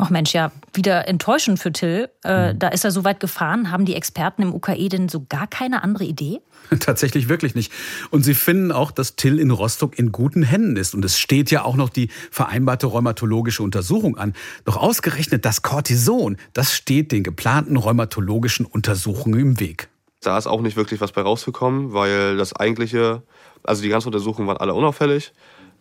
Ach 0.00 0.10
Mensch, 0.10 0.32
ja, 0.32 0.52
wieder 0.72 1.08
enttäuschend 1.08 1.58
für 1.58 1.72
Till. 1.72 2.08
Äh, 2.22 2.52
mhm. 2.52 2.58
Da 2.60 2.68
ist 2.68 2.84
er 2.84 2.92
so 2.92 3.02
weit 3.02 3.18
gefahren. 3.18 3.72
Haben 3.72 3.84
die 3.84 3.96
Experten 3.96 4.42
im 4.42 4.54
UKE 4.54 4.88
denn 4.88 5.08
so 5.08 5.26
gar 5.28 5.48
keine 5.48 5.82
andere 5.82 6.04
Idee? 6.04 6.40
Tatsächlich 6.78 7.28
wirklich 7.28 7.56
nicht. 7.56 7.72
Und 8.10 8.22
sie 8.22 8.34
finden 8.34 8.70
auch, 8.70 8.92
dass 8.92 9.16
Till 9.16 9.40
in 9.40 9.50
Rostock 9.50 9.98
in 9.98 10.12
guten 10.12 10.44
Händen 10.44 10.76
ist. 10.76 10.94
Und 10.94 11.04
es 11.04 11.18
steht 11.18 11.50
ja 11.50 11.64
auch 11.64 11.74
noch 11.74 11.88
die 11.88 12.10
vereinbarte 12.30 12.86
rheumatologische 12.86 13.64
Untersuchung 13.64 14.16
an. 14.16 14.34
Doch 14.64 14.76
ausgerechnet 14.76 15.44
das 15.44 15.62
Cortison, 15.62 16.36
das 16.52 16.76
steht 16.76 17.10
den 17.10 17.24
geplanten 17.24 17.76
rheumatologischen 17.76 18.66
Untersuchungen 18.66 19.40
im 19.40 19.60
Weg. 19.60 19.88
Da 20.20 20.38
ist 20.38 20.46
auch 20.46 20.60
nicht 20.60 20.76
wirklich 20.76 21.00
was 21.00 21.10
bei 21.10 21.22
rausgekommen, 21.22 21.92
weil 21.92 22.36
das 22.36 22.54
eigentliche, 22.54 23.22
also 23.64 23.82
die 23.82 23.88
ganzen 23.88 24.08
Untersuchungen 24.08 24.46
waren 24.46 24.58
alle 24.58 24.74
unauffällig. 24.74 25.32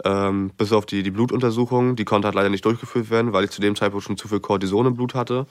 Ähm, 0.04 0.52
bis 0.58 0.72
auf 0.72 0.86
die, 0.86 1.04
die 1.04 1.12
Blutuntersuchung, 1.12 1.96
die 1.96 2.06
konnte 2.06 2.28
halt 2.28 2.36
leider 2.36 2.50
nicht 2.50 2.66
durchgeführt 2.66 3.10
werden, 3.10 3.34
weil 3.34 3.46
ich 3.46 3.52
zu 3.52 3.62
dem 3.62 3.76
Zeitpunkt 3.76 4.06
schon 4.06 4.18
zu 4.18 4.28
viel 4.28 4.40
Cortison 4.40 4.86
im 4.86 4.96
Blut 4.96 5.16
hatte. 5.16 5.48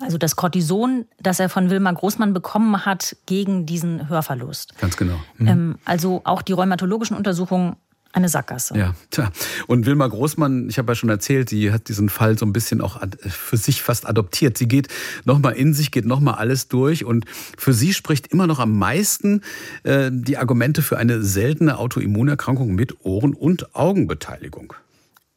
Also 0.00 0.16
das 0.16 0.36
Cortison, 0.36 1.06
das 1.18 1.40
er 1.40 1.48
von 1.48 1.70
Wilma 1.70 1.90
Großmann 1.90 2.32
bekommen 2.32 2.84
hat 2.86 3.16
gegen 3.26 3.66
diesen 3.66 4.08
Hörverlust. 4.08 4.78
Ganz 4.78 4.96
genau. 4.96 5.16
Mhm. 5.38 5.48
Ähm, 5.48 5.78
also 5.84 6.20
auch 6.24 6.42
die 6.42 6.52
rheumatologischen 6.52 7.16
Untersuchungen 7.16 7.76
eine 8.12 8.28
Sackgasse. 8.28 8.76
Ja, 8.76 8.94
tja. 9.10 9.30
Und 9.66 9.86
Wilma 9.86 10.06
Großmann, 10.06 10.68
ich 10.68 10.78
habe 10.78 10.90
ja 10.90 10.94
schon 10.94 11.10
erzählt, 11.10 11.48
sie 11.50 11.72
hat 11.72 11.88
diesen 11.88 12.08
Fall 12.08 12.38
so 12.38 12.46
ein 12.46 12.52
bisschen 12.52 12.80
auch 12.80 13.00
für 13.28 13.56
sich 13.56 13.82
fast 13.82 14.08
adoptiert. 14.08 14.56
Sie 14.56 14.66
geht 14.66 14.88
nochmal 15.24 15.54
in 15.54 15.74
sich, 15.74 15.90
geht 15.90 16.06
nochmal 16.06 16.34
alles 16.34 16.68
durch 16.68 17.04
und 17.04 17.26
für 17.28 17.74
sie 17.74 17.92
spricht 17.92 18.28
immer 18.28 18.46
noch 18.46 18.60
am 18.60 18.78
meisten 18.78 19.42
äh, 19.82 20.10
die 20.12 20.38
Argumente 20.38 20.82
für 20.82 20.98
eine 20.98 21.22
seltene 21.22 21.78
Autoimmunerkrankung 21.78 22.74
mit 22.74 23.04
Ohren- 23.04 23.34
und 23.34 23.74
Augenbeteiligung. 23.74 24.72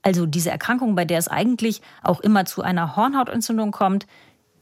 Also 0.04 0.26
diese 0.26 0.50
Erkrankung, 0.50 0.96
bei 0.96 1.06
der 1.06 1.20
es 1.20 1.28
eigentlich 1.28 1.82
auch 2.02 2.22
immer 2.22 2.46
zu 2.46 2.62
einer 2.64 2.96
Hornhautentzündung 2.96 3.72
kommt, 3.72 4.08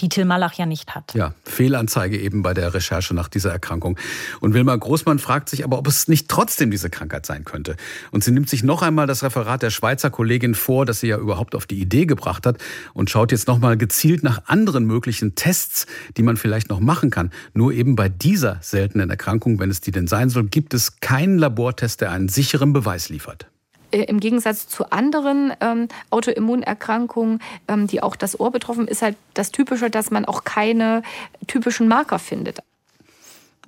die 0.02 0.10
Till 0.10 0.26
Malach 0.26 0.54
ja 0.54 0.66
nicht 0.66 0.96
hat. 0.96 1.14
Ja, 1.14 1.34
Fehlanzeige 1.44 2.20
eben 2.20 2.42
bei 2.42 2.54
der 2.54 2.74
Recherche 2.74 3.14
nach 3.14 3.28
dieser 3.28 3.52
Erkrankung. 3.52 3.98
Und 4.40 4.54
Wilma 4.54 4.76
Großmann 4.76 5.20
fragt 5.20 5.50
sich 5.50 5.64
aber, 5.64 5.78
ob 5.78 5.88
es 5.88 6.08
nicht 6.08 6.30
trotzdem 6.30 6.72
diese 6.72 6.90
Krankheit 6.90 7.26
sein 7.26 7.44
könnte. 7.44 7.76
Und 8.12 8.24
sie 8.24 8.32
nimmt 8.32 8.50
sich 8.50 8.64
noch 8.64 8.82
einmal 8.82 9.08
das 9.08 9.24
Referat 9.24 9.62
der 9.62 9.70
Schweizer 9.70 10.10
Kollegin 10.10 10.56
vor, 10.56 10.86
das 10.86 11.02
sie 11.02 11.08
ja 11.08 11.18
überhaupt 11.18 11.56
auf 11.56 11.66
die 11.66 11.80
Idee 11.80 12.06
gebracht 12.06 12.46
hat 12.46 12.58
und 12.94 13.10
schaut 13.10 13.32
jetzt 13.32 13.48
noch 13.48 13.60
mal 13.60 13.78
gezielt 13.78 14.24
nach 14.24 14.44
anderen 14.46 14.86
möglichen 14.86 15.36
Tests, 15.36 15.86
die 16.18 16.24
man 16.24 16.38
vielleicht 16.38 16.70
noch 16.70 16.80
machen 16.80 17.10
kann. 17.10 17.32
Nur 17.54 17.74
eben 17.74 17.96
bei 17.96 18.10
dieser 18.10 18.58
seltenen 18.62 19.10
Erkrankung, 19.10 19.60
wenn 19.60 19.70
es 19.70 19.82
die 19.82 19.92
denn 19.92 20.08
sein 20.08 20.30
soll, 20.30 20.46
gibt 20.46 20.74
es 20.74 21.00
keinen 21.00 21.38
Labortest, 21.38 22.02
der 22.02 22.12
einen 22.12 22.30
sicheren 22.30 22.74
Beweis 22.74 23.10
liefert. 23.10 23.48
Äh, 23.92 24.04
im 24.04 24.20
Gegensatz 24.20 24.68
zu 24.68 24.92
anderen 24.92 25.54
ähm, 25.62 25.88
Autoimmunerkrankungen, 26.10 27.42
ähm, 27.68 27.88
die 27.88 28.04
auch 28.04 28.16
das 28.16 28.40
Ohr 28.40 28.52
betroffen, 28.52 28.88
ist 28.88 29.02
halt 29.02 29.16
das 29.34 29.52
Typische, 29.52 29.90
dass 29.90 30.12
man 30.12 30.26
auch 30.26 30.44
keine 30.44 31.02
typischen 31.48 31.88
Marker 31.88 32.20
findet. 32.20 32.60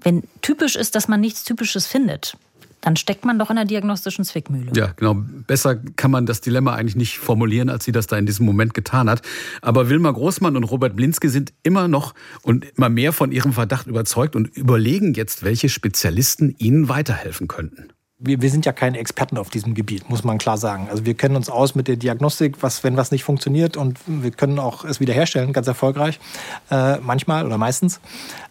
Wenn 0.01 0.23
typisch 0.41 0.75
ist, 0.75 0.95
dass 0.95 1.07
man 1.07 1.21
nichts 1.21 1.43
Typisches 1.43 1.87
findet, 1.87 2.35
dann 2.81 2.95
steckt 2.95 3.25
man 3.25 3.37
doch 3.37 3.51
in 3.51 3.55
der 3.55 3.65
diagnostischen 3.65 4.25
Zwickmühle. 4.25 4.71
Ja, 4.75 4.93
genau. 4.95 5.15
Besser 5.45 5.75
kann 5.75 6.09
man 6.09 6.25
das 6.25 6.41
Dilemma 6.41 6.73
eigentlich 6.73 6.95
nicht 6.95 7.19
formulieren, 7.19 7.69
als 7.69 7.85
sie 7.85 7.91
das 7.91 8.07
da 8.07 8.17
in 8.17 8.25
diesem 8.25 8.45
Moment 8.47 8.73
getan 8.73 9.07
hat. 9.07 9.21
Aber 9.61 9.89
Wilma 9.89 10.09
Großmann 10.09 10.55
und 10.55 10.63
Robert 10.63 10.95
Blinske 10.95 11.29
sind 11.29 11.53
immer 11.61 11.87
noch 11.87 12.15
und 12.41 12.65
immer 12.77 12.89
mehr 12.89 13.13
von 13.13 13.31
ihrem 13.31 13.53
Verdacht 13.53 13.85
überzeugt 13.85 14.35
und 14.35 14.47
überlegen 14.57 15.13
jetzt, 15.13 15.43
welche 15.43 15.69
Spezialisten 15.69 16.55
ihnen 16.57 16.89
weiterhelfen 16.89 17.47
könnten 17.47 17.93
wir, 18.21 18.41
wir 18.41 18.49
sind 18.49 18.65
ja 18.65 18.71
keine 18.71 18.99
Experten 18.99 19.37
auf 19.37 19.49
diesem 19.49 19.73
Gebiet, 19.73 20.09
muss 20.09 20.23
man 20.23 20.37
klar 20.37 20.57
sagen. 20.57 20.87
Also 20.89 21.05
wir 21.05 21.15
kennen 21.15 21.35
uns 21.35 21.49
aus 21.49 21.75
mit 21.75 21.87
der 21.87 21.95
Diagnostik, 21.95 22.57
was, 22.61 22.83
wenn 22.83 22.95
was 22.97 23.11
nicht 23.11 23.23
funktioniert 23.23 23.77
und 23.77 23.99
wir 24.05 24.31
können 24.31 24.59
auch 24.59 24.85
es 24.85 24.99
wiederherstellen, 24.99 25.53
ganz 25.53 25.67
erfolgreich, 25.67 26.19
äh, 26.69 26.97
manchmal 26.97 27.45
oder 27.45 27.57
meistens. 27.57 27.99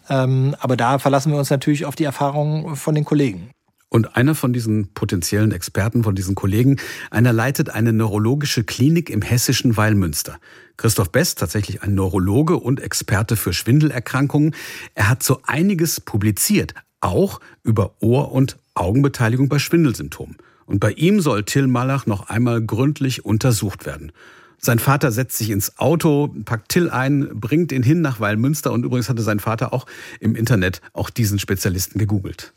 Ähm, 0.09 0.55
aber 0.59 0.75
da 0.75 0.99
verlassen 0.99 1.31
wir 1.31 1.39
uns 1.39 1.49
natürlich 1.49 1.85
auf 1.85 1.95
die 1.95 2.03
Erfahrungen 2.03 2.75
von 2.75 2.95
den 2.95 3.05
Kollegen. 3.05 3.49
Und 3.93 4.15
einer 4.15 4.35
von 4.35 4.53
diesen 4.53 4.93
potenziellen 4.93 5.51
Experten, 5.51 6.03
von 6.03 6.15
diesen 6.15 6.33
Kollegen, 6.33 6.77
einer 7.09 7.33
leitet 7.33 7.69
eine 7.69 7.91
neurologische 7.91 8.63
Klinik 8.63 9.09
im 9.09 9.21
hessischen 9.21 9.75
Weilmünster. 9.75 10.37
Christoph 10.77 11.11
Best, 11.11 11.39
tatsächlich 11.39 11.83
ein 11.83 11.93
Neurologe 11.93 12.57
und 12.57 12.79
Experte 12.79 13.35
für 13.35 13.51
Schwindelerkrankungen. 13.51 14.55
Er 14.95 15.09
hat 15.09 15.23
so 15.23 15.41
einiges 15.45 15.99
publiziert, 15.99 16.73
auch 17.01 17.39
über 17.63 17.95
Ohr- 17.99 18.31
und 18.31 18.57
Augenbeteiligung 18.73 19.49
bei 19.49 19.59
Schwindelsymptomen. 19.59 20.37
Und 20.65 20.79
bei 20.79 20.91
ihm 20.93 21.19
soll 21.19 21.43
Till 21.43 21.67
Malach 21.67 22.05
noch 22.05 22.29
einmal 22.29 22.61
gründlich 22.61 23.25
untersucht 23.25 23.85
werden. 23.85 24.11
Sein 24.57 24.79
Vater 24.79 25.11
setzt 25.11 25.37
sich 25.37 25.49
ins 25.49 25.79
Auto, 25.79 26.33
packt 26.45 26.69
Till 26.69 26.89
ein, 26.89 27.29
bringt 27.33 27.71
ihn 27.71 27.83
hin 27.83 28.01
nach 28.01 28.19
Weilmünster 28.19 28.71
und 28.71 28.85
übrigens 28.85 29.09
hatte 29.09 29.23
sein 29.23 29.39
Vater 29.39 29.73
auch 29.73 29.87
im 30.19 30.35
Internet 30.35 30.81
auch 30.93 31.09
diesen 31.09 31.39
Spezialisten 31.39 31.97
gegoogelt. 31.97 32.53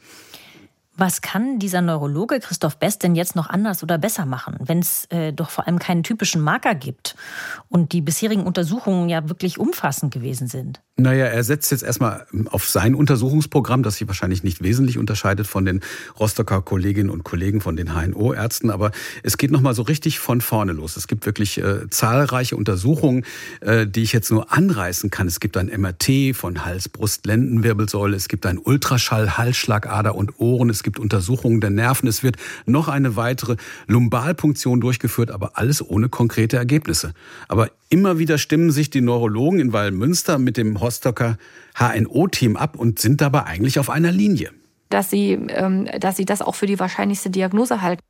Was 0.97 1.23
kann 1.23 1.59
dieser 1.59 1.81
Neurologe 1.81 2.39
Christoph 2.39 2.77
Best 2.77 3.03
denn 3.03 3.17
jetzt 3.17 3.35
noch 3.35 3.49
anders 3.49 3.83
oder 3.83 3.99
besser 3.99 4.27
machen, 4.27 4.57
wenn 4.61 4.79
es 4.79 5.07
äh, 5.07 5.33
doch 5.33 5.51
vor 5.51 5.67
allem 5.67 5.81
keinen 5.81 6.05
typischen 6.05 6.41
Marker 6.41 6.77
gibt 6.77 7.17
und 7.69 7.93
die 7.93 8.01
bisherigen 8.01 8.45
Untersuchungen 8.45 9.09
ja 9.09 9.29
wirklich 9.29 9.59
umfassend 9.59 10.15
gewesen 10.15 10.47
sind? 10.47 10.83
Naja, 10.97 11.25
er 11.25 11.43
setzt 11.43 11.73
jetzt 11.73 11.83
erstmal 11.83 12.25
auf 12.51 12.69
sein 12.69 12.95
Untersuchungsprogramm, 12.95 13.83
das 13.83 13.97
sich 13.97 14.07
wahrscheinlich 14.07 14.45
nicht 14.45 14.63
wesentlich 14.63 14.97
unterscheidet 14.97 15.45
von 15.45 15.65
den 15.65 15.81
Rostocker 16.21 16.63
Kolleginnen 16.63 17.11
und 17.11 17.25
Kollegen 17.25 17.61
von 17.61 17.75
den 17.75 17.93
HNO-Ärzten, 17.95 18.71
aber 18.71 18.93
es 19.25 19.37
geht 19.37 19.51
nochmal 19.51 19.75
so 19.75 19.83
richtig 19.83 20.21
von 20.21 20.41
vorne 20.41 20.71
los. 20.71 20.97
Es 20.97 21.09
gibt 21.09 21.27
wirklich 21.27 21.59
äh, 21.59 21.91
zahlreiche 21.91 22.57
Untersuchungen, 22.57 23.25
äh, 23.61 23.89
die 23.89 24.05
ich 24.05 24.13
jetzt 24.13 24.31
nur 24.31 24.53
anreißen 24.53 25.11
kann. 25.11 25.27
Es 25.27 25.41
gibt 25.41 25.57
ein 25.57 25.67
MRT 25.67 26.37
von 26.37 26.65
Hals, 26.65 26.89
Brust, 26.89 27.27
Lendenwirbelsäule, 27.27 28.15
es 28.15 28.29
gibt 28.29 28.47
ein 28.47 28.59
Ultraschall, 28.59 29.37
Halsschlagader 29.37 30.15
und 30.15 30.39
Ohren, 30.39 30.71
es 30.71 30.85
gibt 30.85 31.01
Untersuchungen 31.01 31.61
der 31.61 31.71
Nerven, 31.71 32.09
es 32.09 32.23
wird 32.23 32.37
noch 32.67 32.87
eine 32.87 33.17
weitere 33.17 33.57
Lumbalpunktion 33.89 34.81
durchgeführt, 34.81 35.33
aber 35.33 35.59
alles 35.59 35.85
ohne 35.85 36.09
konkrete 36.09 36.57
Ergebnisse. 36.57 37.15
Aber 37.49 37.69
immer 37.89 38.19
wieder 38.19 38.39
stimmen 38.39 38.71
sich 38.71 38.91
die 38.91 39.01
Neurologen 39.01 39.61
in 39.61 39.73
Wallmünster 39.73 40.39
mit 40.39 40.57
dem 40.57 40.77
Rostocker 40.85 41.39
HNO-Team 41.79 42.57
ab 42.57 42.77
und 42.77 42.99
sind 42.99 43.21
dabei 43.21 43.45
eigentlich 43.45 43.79
auf 43.79 43.91
einer 43.91 44.13
Linie. 44.13 44.51
Dass 44.91 45.11
sie, 45.11 45.33
ähm, 45.33 45.89
dass 45.99 46.17
sie 46.17 46.25
das 46.25 46.43
auch 46.43 46.55
für 46.55 46.67
die 46.67 46.79
wahrscheinlichste 46.79 47.31
Diagnose 47.31 47.81
halten. 47.81 48.03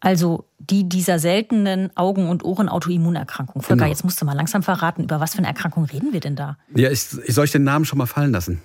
Also 0.00 0.46
die 0.58 0.88
dieser 0.88 1.18
seltenen 1.18 1.96
Augen- 1.96 2.28
und 2.28 2.44
Ohren-Autoimmunerkrankung. 2.44 3.62
Volker, 3.62 3.76
genau. 3.76 3.88
jetzt 3.88 4.04
musst 4.04 4.20
du 4.20 4.24
mal 4.24 4.34
langsam 4.34 4.62
verraten, 4.62 5.04
über 5.04 5.20
was 5.20 5.32
für 5.32 5.38
eine 5.38 5.46
Erkrankung 5.46 5.84
reden 5.84 6.12
wir 6.12 6.20
denn 6.20 6.34
da? 6.34 6.56
Ja, 6.74 6.90
ich, 6.90 7.06
ich 7.24 7.34
soll 7.34 7.44
euch 7.44 7.52
den 7.52 7.64
Namen 7.64 7.84
schon 7.84 7.98
mal 7.98 8.06
fallen 8.06 8.32
lassen. 8.32 8.62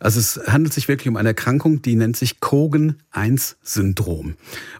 Also 0.00 0.20
es 0.20 0.40
handelt 0.46 0.72
sich 0.74 0.88
wirklich 0.88 1.08
um 1.08 1.16
eine 1.16 1.30
Erkrankung, 1.30 1.82
die 1.82 1.96
nennt 1.96 2.16
sich 2.16 2.40
Cogen-1-Syndrom. 2.40 4.34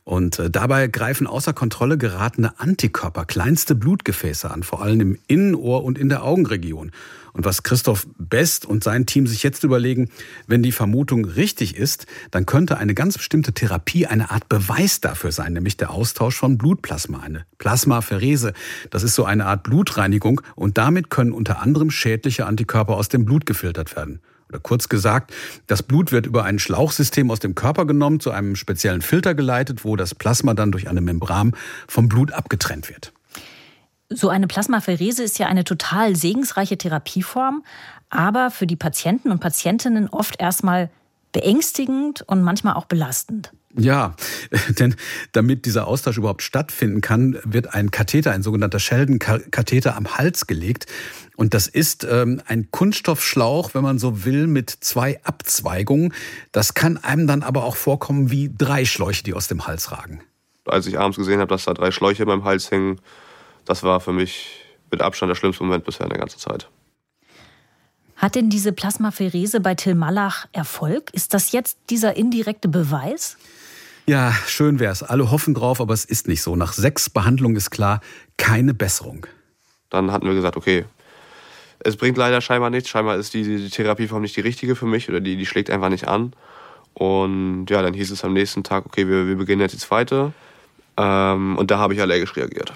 Und 0.04 0.38
äh, 0.38 0.50
dabei 0.50 0.88
greifen 0.88 1.26
außer 1.26 1.52
Kontrolle 1.52 1.98
geratene 1.98 2.60
Antikörper 2.60 3.24
kleinste 3.24 3.74
Blutgefäße 3.74 4.50
an, 4.50 4.62
vor 4.62 4.82
allem 4.82 5.00
im 5.00 5.18
Innenohr 5.26 5.84
und 5.84 5.98
in 5.98 6.08
der 6.08 6.22
Augenregion. 6.24 6.92
Und 7.32 7.44
was 7.44 7.62
Christoph 7.62 8.06
Best 8.18 8.64
und 8.64 8.82
sein 8.82 9.04
Team 9.04 9.26
sich 9.26 9.42
jetzt 9.42 9.62
überlegen, 9.62 10.08
wenn 10.46 10.62
die 10.62 10.72
Vermutung 10.72 11.26
richtig 11.26 11.76
ist, 11.76 12.06
dann 12.30 12.46
könnte 12.46 12.78
eine 12.78 12.94
ganz 12.94 13.18
bestimmte 13.18 13.52
Therapie 13.52 14.06
eine 14.06 14.30
Art 14.30 14.48
Beweis 14.48 15.02
dafür 15.02 15.32
sein, 15.32 15.52
nämlich 15.52 15.76
der 15.76 15.90
Austausch 15.90 16.36
von 16.36 16.56
Blutplasma, 16.56 17.20
eine 17.20 17.44
Plasmapherese. 17.58 18.54
Das 18.88 19.02
ist 19.02 19.14
so 19.14 19.26
eine 19.26 19.44
Art 19.44 19.64
Blutreinigung 19.64 20.40
und 20.54 20.78
damit 20.78 21.10
können 21.10 21.32
unter 21.32 21.60
anderem 21.60 21.90
schädliche 21.90 22.46
Antikörper 22.46 22.94
aus 22.94 23.10
dem 23.10 23.26
Blut 23.26 23.44
gefiltert 23.44 23.94
werden. 23.96 24.20
Oder 24.48 24.60
kurz 24.60 24.88
gesagt, 24.88 25.32
das 25.66 25.82
Blut 25.82 26.12
wird 26.12 26.26
über 26.26 26.44
ein 26.44 26.58
Schlauchsystem 26.58 27.30
aus 27.30 27.40
dem 27.40 27.54
Körper 27.54 27.84
genommen, 27.84 28.20
zu 28.20 28.30
einem 28.30 28.56
speziellen 28.56 29.02
Filter 29.02 29.34
geleitet, 29.34 29.84
wo 29.84 29.96
das 29.96 30.14
Plasma 30.14 30.54
dann 30.54 30.72
durch 30.72 30.88
eine 30.88 31.00
Membran 31.00 31.54
vom 31.88 32.08
Blut 32.08 32.32
abgetrennt 32.32 32.88
wird. 32.88 33.12
So 34.08 34.28
eine 34.28 34.46
Plasmapherese 34.46 35.24
ist 35.24 35.38
ja 35.38 35.46
eine 35.48 35.64
total 35.64 36.14
segensreiche 36.14 36.78
Therapieform, 36.78 37.64
aber 38.08 38.52
für 38.52 38.68
die 38.68 38.76
Patienten 38.76 39.32
und 39.32 39.40
Patientinnen 39.40 40.08
oft 40.08 40.40
erstmal 40.40 40.90
beängstigend 41.32 42.22
und 42.22 42.42
manchmal 42.42 42.74
auch 42.74 42.84
belastend. 42.84 43.50
Ja, 43.78 44.14
denn 44.78 44.96
damit 45.32 45.66
dieser 45.66 45.86
Austausch 45.86 46.16
überhaupt 46.16 46.42
stattfinden 46.42 47.02
kann, 47.02 47.38
wird 47.44 47.74
ein 47.74 47.90
Katheter, 47.90 48.32
ein 48.32 48.42
sogenannter 48.42 48.78
Sheldon-Katheter 48.78 49.96
am 49.96 50.16
Hals 50.16 50.46
gelegt. 50.46 50.86
Und 51.36 51.52
das 51.52 51.66
ist 51.66 52.06
ähm, 52.10 52.40
ein 52.46 52.70
Kunststoffschlauch, 52.70 53.74
wenn 53.74 53.82
man 53.82 53.98
so 53.98 54.24
will, 54.24 54.46
mit 54.46 54.70
zwei 54.70 55.22
Abzweigungen. 55.24 56.14
Das 56.52 56.72
kann 56.72 56.96
einem 56.96 57.26
dann 57.26 57.42
aber 57.42 57.64
auch 57.64 57.76
vorkommen 57.76 58.30
wie 58.30 58.50
drei 58.56 58.86
Schläuche, 58.86 59.22
die 59.22 59.34
aus 59.34 59.48
dem 59.48 59.66
Hals 59.66 59.92
ragen. 59.92 60.22
Als 60.64 60.86
ich 60.86 60.98
abends 60.98 61.18
gesehen 61.18 61.38
habe, 61.38 61.48
dass 61.48 61.66
da 61.66 61.74
drei 61.74 61.90
Schläuche 61.90 62.22
in 62.22 62.28
meinem 62.28 62.44
Hals 62.44 62.70
hängen, 62.70 62.98
das 63.66 63.82
war 63.82 64.00
für 64.00 64.12
mich 64.12 64.64
mit 64.90 65.02
Abstand 65.02 65.30
der 65.30 65.36
schlimmste 65.36 65.64
Moment 65.64 65.84
bisher 65.84 66.04
in 66.04 66.10
der 66.10 66.18
ganzen 66.18 66.38
Zeit. 66.38 66.68
Hat 68.16 68.34
denn 68.34 68.48
diese 68.48 68.72
Plasmapherese 68.72 69.60
bei 69.60 69.74
Till 69.74 69.94
Malach 69.94 70.46
Erfolg? 70.52 71.10
Ist 71.12 71.34
das 71.34 71.52
jetzt 71.52 71.76
dieser 71.90 72.16
indirekte 72.16 72.68
Beweis? 72.68 73.36
Ja, 74.08 74.32
schön 74.46 74.78
wär's. 74.78 75.02
Alle 75.02 75.32
hoffen 75.32 75.52
drauf, 75.52 75.80
aber 75.80 75.92
es 75.92 76.04
ist 76.04 76.28
nicht 76.28 76.40
so. 76.40 76.54
Nach 76.54 76.72
sechs 76.72 77.10
Behandlungen 77.10 77.56
ist 77.56 77.70
klar, 77.70 78.00
keine 78.36 78.72
Besserung. 78.72 79.26
Dann 79.90 80.12
hatten 80.12 80.26
wir 80.26 80.34
gesagt, 80.34 80.56
okay, 80.56 80.84
es 81.80 81.96
bringt 81.96 82.16
leider 82.16 82.40
scheinbar 82.40 82.70
nichts. 82.70 82.88
Scheinbar 82.88 83.16
ist 83.16 83.34
die, 83.34 83.42
die 83.42 83.68
Therapieform 83.68 84.22
nicht 84.22 84.36
die 84.36 84.42
richtige 84.42 84.76
für 84.76 84.86
mich 84.86 85.08
oder 85.08 85.20
die, 85.20 85.36
die 85.36 85.44
schlägt 85.44 85.70
einfach 85.70 85.88
nicht 85.88 86.06
an. 86.06 86.34
Und 86.94 87.66
ja, 87.66 87.82
dann 87.82 87.94
hieß 87.94 88.12
es 88.12 88.24
am 88.24 88.32
nächsten 88.32 88.62
Tag, 88.62 88.86
okay, 88.86 89.08
wir, 89.08 89.26
wir 89.26 89.36
beginnen 89.36 89.60
jetzt 89.60 89.74
die 89.74 89.78
zweite. 89.78 90.32
Ähm, 90.96 91.56
und 91.58 91.70
da 91.72 91.78
habe 91.78 91.94
ich 91.94 92.00
allergisch 92.00 92.36
reagiert. 92.36 92.72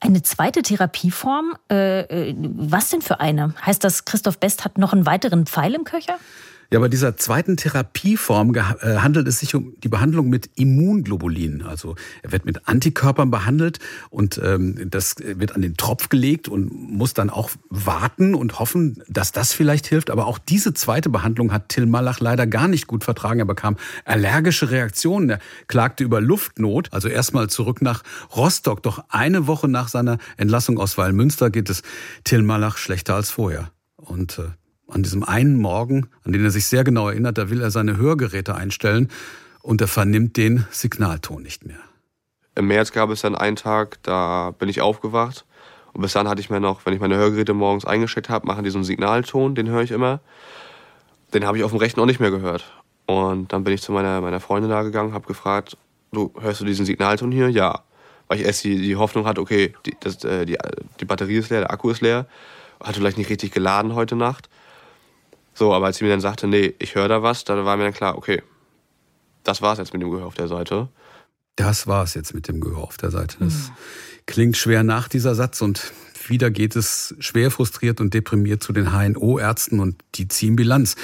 Eine 0.00 0.22
zweite 0.22 0.62
Therapieform? 0.62 1.54
Äh, 1.70 2.30
äh 2.30 2.34
was 2.36 2.90
denn 2.90 3.02
für 3.02 3.20
eine? 3.20 3.54
Heißt 3.64 3.84
das, 3.84 4.04
Christoph 4.04 4.38
Best 4.38 4.64
hat 4.64 4.78
noch 4.78 4.92
einen 4.92 5.06
weiteren 5.06 5.46
Pfeil 5.46 5.74
im 5.74 5.84
Köcher? 5.84 6.18
Ja, 6.72 6.78
bei 6.80 6.88
dieser 6.88 7.18
zweiten 7.18 7.58
Therapieform 7.58 8.54
äh, 8.54 8.60
handelt 8.96 9.28
es 9.28 9.40
sich 9.40 9.54
um 9.54 9.74
die 9.84 9.90
Behandlung 9.90 10.30
mit 10.30 10.48
Immunglobulinen. 10.54 11.60
Also 11.60 11.96
er 12.22 12.32
wird 12.32 12.46
mit 12.46 12.66
Antikörpern 12.66 13.30
behandelt 13.30 13.78
und 14.08 14.40
ähm, 14.42 14.88
das 14.88 15.16
wird 15.18 15.54
an 15.54 15.60
den 15.60 15.76
Tropf 15.76 16.08
gelegt 16.08 16.48
und 16.48 16.72
muss 16.72 17.12
dann 17.12 17.28
auch 17.28 17.50
warten 17.68 18.34
und 18.34 18.58
hoffen, 18.58 19.02
dass 19.06 19.32
das 19.32 19.52
vielleicht 19.52 19.86
hilft. 19.86 20.08
Aber 20.10 20.26
auch 20.26 20.38
diese 20.38 20.72
zweite 20.72 21.10
Behandlung 21.10 21.52
hat 21.52 21.68
Till 21.68 21.84
Malach 21.84 22.20
leider 22.20 22.46
gar 22.46 22.68
nicht 22.68 22.86
gut 22.86 23.04
vertragen. 23.04 23.40
Er 23.40 23.44
bekam 23.44 23.76
allergische 24.06 24.70
Reaktionen. 24.70 25.28
Er 25.28 25.40
klagte 25.66 26.04
über 26.04 26.22
Luftnot. 26.22 26.90
Also 26.90 27.08
erstmal 27.08 27.50
zurück 27.50 27.82
nach 27.82 28.02
Rostock. 28.34 28.82
Doch 28.82 29.04
eine 29.10 29.46
Woche 29.46 29.68
nach 29.68 29.88
seiner 29.88 30.16
Entlassung 30.38 30.78
aus 30.78 30.96
Weilmünster 30.96 31.50
geht 31.50 31.68
es 31.68 31.82
Till 32.24 32.40
Malach 32.40 32.78
schlechter 32.78 33.14
als 33.14 33.30
vorher. 33.30 33.70
Und 33.96 34.38
äh, 34.38 34.44
an 34.92 35.02
diesem 35.02 35.24
einen 35.24 35.58
Morgen, 35.58 36.08
an 36.24 36.32
den 36.32 36.44
er 36.44 36.50
sich 36.50 36.66
sehr 36.66 36.84
genau 36.84 37.08
erinnert, 37.08 37.38
da 37.38 37.50
will 37.50 37.60
er 37.60 37.70
seine 37.70 37.96
Hörgeräte 37.96 38.54
einstellen 38.54 39.10
und 39.62 39.80
er 39.80 39.88
vernimmt 39.88 40.36
den 40.36 40.66
Signalton 40.70 41.42
nicht 41.42 41.64
mehr. 41.64 41.80
Im 42.54 42.66
März 42.66 42.92
gab 42.92 43.10
es 43.10 43.22
dann 43.22 43.34
einen 43.34 43.56
Tag, 43.56 44.02
da 44.02 44.52
bin 44.58 44.68
ich 44.68 44.80
aufgewacht. 44.80 45.46
Und 45.92 46.02
bis 46.02 46.12
dann 46.12 46.28
hatte 46.28 46.40
ich 46.40 46.50
mir 46.50 46.60
noch, 46.60 46.84
wenn 46.84 46.94
ich 46.94 47.00
meine 47.00 47.16
Hörgeräte 47.16 47.54
morgens 47.54 47.84
eingesteckt 47.84 48.28
habe, 48.28 48.46
machen 48.46 48.64
die 48.64 48.70
so 48.70 48.78
einen 48.78 48.84
Signalton, 48.84 49.54
den 49.54 49.68
höre 49.68 49.82
ich 49.82 49.90
immer. 49.90 50.20
Den 51.34 51.46
habe 51.46 51.58
ich 51.58 51.64
auf 51.64 51.70
dem 51.70 51.78
rechten 51.78 52.00
auch 52.00 52.06
nicht 52.06 52.20
mehr 52.20 52.30
gehört. 52.30 52.70
Und 53.06 53.52
dann 53.52 53.64
bin 53.64 53.74
ich 53.74 53.82
zu 53.82 53.92
meiner, 53.92 54.20
meiner 54.20 54.40
Freundin 54.40 54.70
da 54.70 54.82
gegangen, 54.82 55.12
habe 55.12 55.26
gefragt, 55.26 55.76
du, 56.12 56.32
hörst 56.40 56.60
du 56.60 56.64
diesen 56.64 56.86
Signalton 56.86 57.32
hier? 57.32 57.48
Ja. 57.48 57.82
Weil 58.28 58.40
ich 58.40 58.46
erst 58.46 58.64
die, 58.64 58.80
die 58.80 58.96
Hoffnung 58.96 59.26
hatte, 59.26 59.40
okay, 59.40 59.74
die, 59.84 59.96
das, 60.00 60.24
äh, 60.24 60.46
die, 60.46 60.56
die 61.00 61.04
Batterie 61.04 61.36
ist 61.36 61.50
leer, 61.50 61.60
der 61.60 61.70
Akku 61.70 61.90
ist 61.90 62.00
leer. 62.00 62.26
Hatte 62.82 63.00
vielleicht 63.00 63.18
nicht 63.18 63.30
richtig 63.30 63.52
geladen 63.52 63.94
heute 63.94 64.16
Nacht. 64.16 64.48
So, 65.54 65.72
aber 65.72 65.86
als 65.86 65.98
sie 65.98 66.04
mir 66.04 66.10
dann 66.10 66.20
sagte, 66.20 66.46
nee, 66.46 66.74
ich 66.78 66.94
höre 66.94 67.08
da 67.08 67.22
was, 67.22 67.44
da 67.44 67.64
war 67.64 67.76
mir 67.76 67.84
dann 67.84 67.92
klar, 67.92 68.16
okay, 68.16 68.42
das 69.44 69.62
war's 69.62 69.78
jetzt 69.78 69.92
mit 69.92 70.02
dem 70.02 70.10
Gehör 70.10 70.26
auf 70.26 70.34
der 70.34 70.48
Seite. 70.48 70.88
Das 71.56 71.86
war's 71.86 72.14
jetzt 72.14 72.34
mit 72.34 72.48
dem 72.48 72.60
Gehör 72.60 72.82
auf 72.82 72.96
der 72.96 73.10
Seite. 73.10 73.36
Das 73.40 73.54
mhm. 73.54 73.72
klingt 74.26 74.56
schwer 74.56 74.82
nach 74.82 75.08
dieser 75.08 75.34
Satz 75.34 75.60
und 75.60 75.92
wieder 76.28 76.50
geht 76.50 76.76
es 76.76 77.14
schwer 77.18 77.50
frustriert 77.50 78.00
und 78.00 78.14
deprimiert 78.14 78.62
zu 78.62 78.72
den 78.72 78.92
HNO-Ärzten 78.92 79.80
und 79.80 79.96
die 80.14 80.28
ziehen 80.28 80.56
Bilanz. 80.56 80.96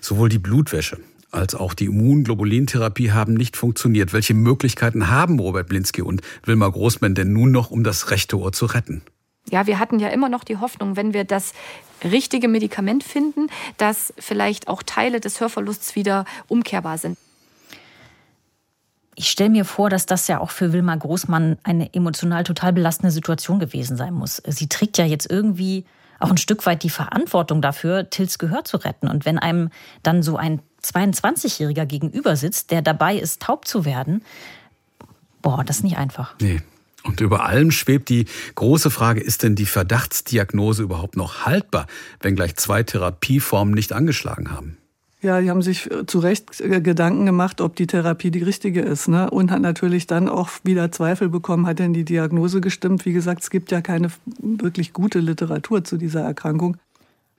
Sowohl 0.00 0.28
die 0.28 0.38
Blutwäsche 0.38 0.98
als 1.30 1.54
auch 1.54 1.74
die 1.74 1.86
Immunglobulintherapie 1.86 3.10
haben 3.10 3.34
nicht 3.34 3.56
funktioniert. 3.56 4.12
Welche 4.12 4.34
Möglichkeiten 4.34 5.08
haben 5.10 5.38
Robert 5.38 5.68
Blinski 5.68 6.02
und 6.02 6.22
Wilma 6.44 6.68
Großmann 6.68 7.14
denn 7.14 7.32
nun 7.32 7.50
noch, 7.50 7.70
um 7.70 7.82
das 7.82 8.10
rechte 8.10 8.38
Ohr 8.38 8.52
zu 8.52 8.66
retten? 8.66 9.02
Ja, 9.50 9.66
wir 9.66 9.78
hatten 9.78 9.98
ja 9.98 10.08
immer 10.08 10.28
noch 10.28 10.44
die 10.44 10.56
Hoffnung, 10.56 10.96
wenn 10.96 11.12
wir 11.12 11.24
das 11.24 11.52
richtige 12.02 12.48
Medikament 12.48 13.04
finden, 13.04 13.48
dass 13.76 14.14
vielleicht 14.18 14.68
auch 14.68 14.82
Teile 14.82 15.20
des 15.20 15.40
Hörverlusts 15.40 15.94
wieder 15.94 16.24
umkehrbar 16.48 16.98
sind. 16.98 17.18
Ich 19.16 19.30
stelle 19.30 19.50
mir 19.50 19.64
vor, 19.64 19.90
dass 19.90 20.06
das 20.06 20.26
ja 20.26 20.40
auch 20.40 20.50
für 20.50 20.72
Wilma 20.72 20.96
Großmann 20.96 21.58
eine 21.62 21.92
emotional 21.94 22.42
total 22.42 22.72
belastende 22.72 23.12
Situation 23.12 23.60
gewesen 23.60 23.96
sein 23.96 24.12
muss. 24.12 24.42
Sie 24.46 24.68
trägt 24.68 24.98
ja 24.98 25.04
jetzt 25.04 25.30
irgendwie 25.30 25.84
auch 26.18 26.30
ein 26.30 26.36
Stück 26.36 26.66
weit 26.66 26.82
die 26.82 26.90
Verantwortung 26.90 27.62
dafür, 27.62 28.10
Tils 28.10 28.38
Gehör 28.38 28.64
zu 28.64 28.78
retten. 28.78 29.08
Und 29.08 29.24
wenn 29.24 29.38
einem 29.38 29.70
dann 30.02 30.22
so 30.22 30.36
ein 30.36 30.60
22-Jähriger 30.82 31.86
gegenüber 31.86 32.36
sitzt, 32.36 32.70
der 32.70 32.82
dabei 32.82 33.16
ist, 33.16 33.42
taub 33.42 33.66
zu 33.66 33.84
werden, 33.84 34.22
boah, 35.42 35.62
das 35.64 35.78
ist 35.78 35.84
nicht 35.84 35.98
einfach. 35.98 36.34
Nee. 36.40 36.62
Und 37.04 37.20
über 37.20 37.44
allem 37.44 37.70
schwebt 37.70 38.08
die 38.08 38.24
große 38.54 38.90
Frage, 38.90 39.20
ist 39.20 39.42
denn 39.42 39.54
die 39.54 39.66
Verdachtsdiagnose 39.66 40.82
überhaupt 40.82 41.16
noch 41.16 41.44
haltbar, 41.44 41.86
wenn 42.20 42.34
gleich 42.34 42.56
zwei 42.56 42.82
Therapieformen 42.82 43.74
nicht 43.74 43.92
angeschlagen 43.92 44.50
haben? 44.50 44.78
Ja, 45.24 45.40
die 45.40 45.48
haben 45.48 45.62
sich 45.62 45.90
äh, 45.90 46.04
zu 46.04 46.18
Recht 46.18 46.60
äh, 46.60 46.82
Gedanken 46.82 47.24
gemacht, 47.24 47.62
ob 47.62 47.76
die 47.76 47.86
Therapie 47.86 48.30
die 48.30 48.42
richtige 48.42 48.82
ist. 48.82 49.08
Ne? 49.08 49.30
Und 49.30 49.50
hat 49.50 49.62
natürlich 49.62 50.06
dann 50.06 50.28
auch 50.28 50.50
wieder 50.64 50.92
Zweifel 50.92 51.30
bekommen, 51.30 51.66
hat 51.66 51.78
denn 51.78 51.94
die 51.94 52.04
Diagnose 52.04 52.60
gestimmt? 52.60 53.06
Wie 53.06 53.14
gesagt, 53.14 53.42
es 53.42 53.48
gibt 53.48 53.70
ja 53.70 53.80
keine 53.80 54.10
wirklich 54.38 54.92
gute 54.92 55.20
Literatur 55.20 55.82
zu 55.82 55.96
dieser 55.96 56.20
Erkrankung. 56.20 56.76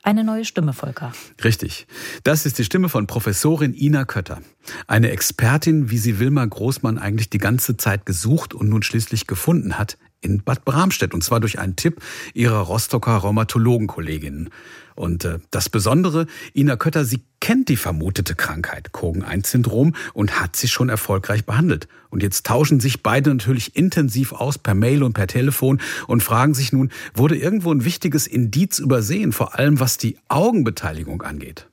Eine 0.06 0.24
neue 0.24 0.46
Stimme, 0.46 0.72
Volker. 0.74 1.13
Richtig. 1.44 1.88
Das 2.22 2.46
ist 2.46 2.60
die 2.60 2.63
Stimme 2.63 2.89
von 2.89 3.08
Professorin 3.08 3.74
Ina 3.74 4.06
Kötter. 4.06 4.39
Eine 4.86 5.10
Expertin, 5.10 5.89
wie 5.89 5.98
sie 5.98 6.20
Wilma 6.20 6.46
Großmann 6.46 7.00
eigentlich 7.00 7.32
die 7.32 7.39
ganze 7.39 7.76
Zeit 7.76 8.06
gesucht 8.06 8.54
und 8.54 8.70
nun 8.70 8.84
schließlich 8.84 9.26
gefunden 9.26 9.80
hat 9.80 9.98
in 10.22 10.44
Bad 10.44 10.63
Bramstedt. 10.63 11.15
Und 11.15 11.24
zwar 11.24 11.39
durch 11.39 11.58
einen 11.58 11.76
Tipp 11.76 12.04
ihrer 12.36 12.60
Rostocker 12.60 13.15
Rheumatologenkolleginnen. 13.15 14.52
Und 14.95 15.25
äh, 15.25 15.39
das 15.51 15.69
Besondere, 15.69 16.25
Ina 16.53 16.77
Kötter, 16.77 17.05
sie 17.05 17.21
kennt 17.41 17.69
die 17.69 17.75
vermutete 17.75 18.34
Krankheit, 18.34 18.91
Kogen-1-Syndrom, 18.93 19.93
und 20.13 20.39
hat 20.39 20.55
sie 20.55 20.67
schon 20.67 20.89
erfolgreich 20.89 21.45
behandelt. 21.45 21.88
Und 22.10 22.23
jetzt 22.23 22.45
tauschen 22.45 22.79
sich 22.79 23.03
beide 23.03 23.29
natürlich 23.29 23.75
intensiv 23.75 24.31
aus 24.31 24.58
per 24.58 24.73
Mail 24.73 25.03
und 25.03 25.13
per 25.13 25.27
Telefon 25.27 25.81
und 26.08 26.23
fragen 26.23 26.53
sich 26.53 26.71
nun, 26.71 26.91
wurde 27.13 27.36
irgendwo 27.36 27.71
ein 27.71 27.84
wichtiges 27.84 28.25
Indiz 28.25 28.79
übersehen, 28.79 29.34
vor 29.34 29.60
allem 29.60 29.79
was 29.79 29.97
die 29.97 30.17
Augenbeteiligung 30.29 31.21
angeht? 31.21 31.67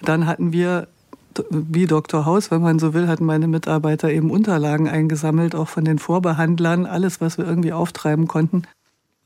Dann 0.00 0.26
hatten 0.26 0.52
wir 0.52 0.88
wie 1.50 1.86
Dr. 1.86 2.24
Haus, 2.24 2.50
wenn 2.50 2.62
man 2.62 2.78
so 2.78 2.94
will, 2.94 3.08
hatten 3.08 3.24
meine 3.24 3.48
Mitarbeiter 3.48 4.10
eben 4.10 4.30
Unterlagen 4.30 4.88
eingesammelt, 4.88 5.54
auch 5.54 5.68
von 5.68 5.84
den 5.84 5.98
Vorbehandlern, 5.98 6.86
alles, 6.86 7.20
was 7.20 7.38
wir 7.38 7.44
irgendwie 7.44 7.72
auftreiben 7.72 8.28
konnten. 8.28 8.62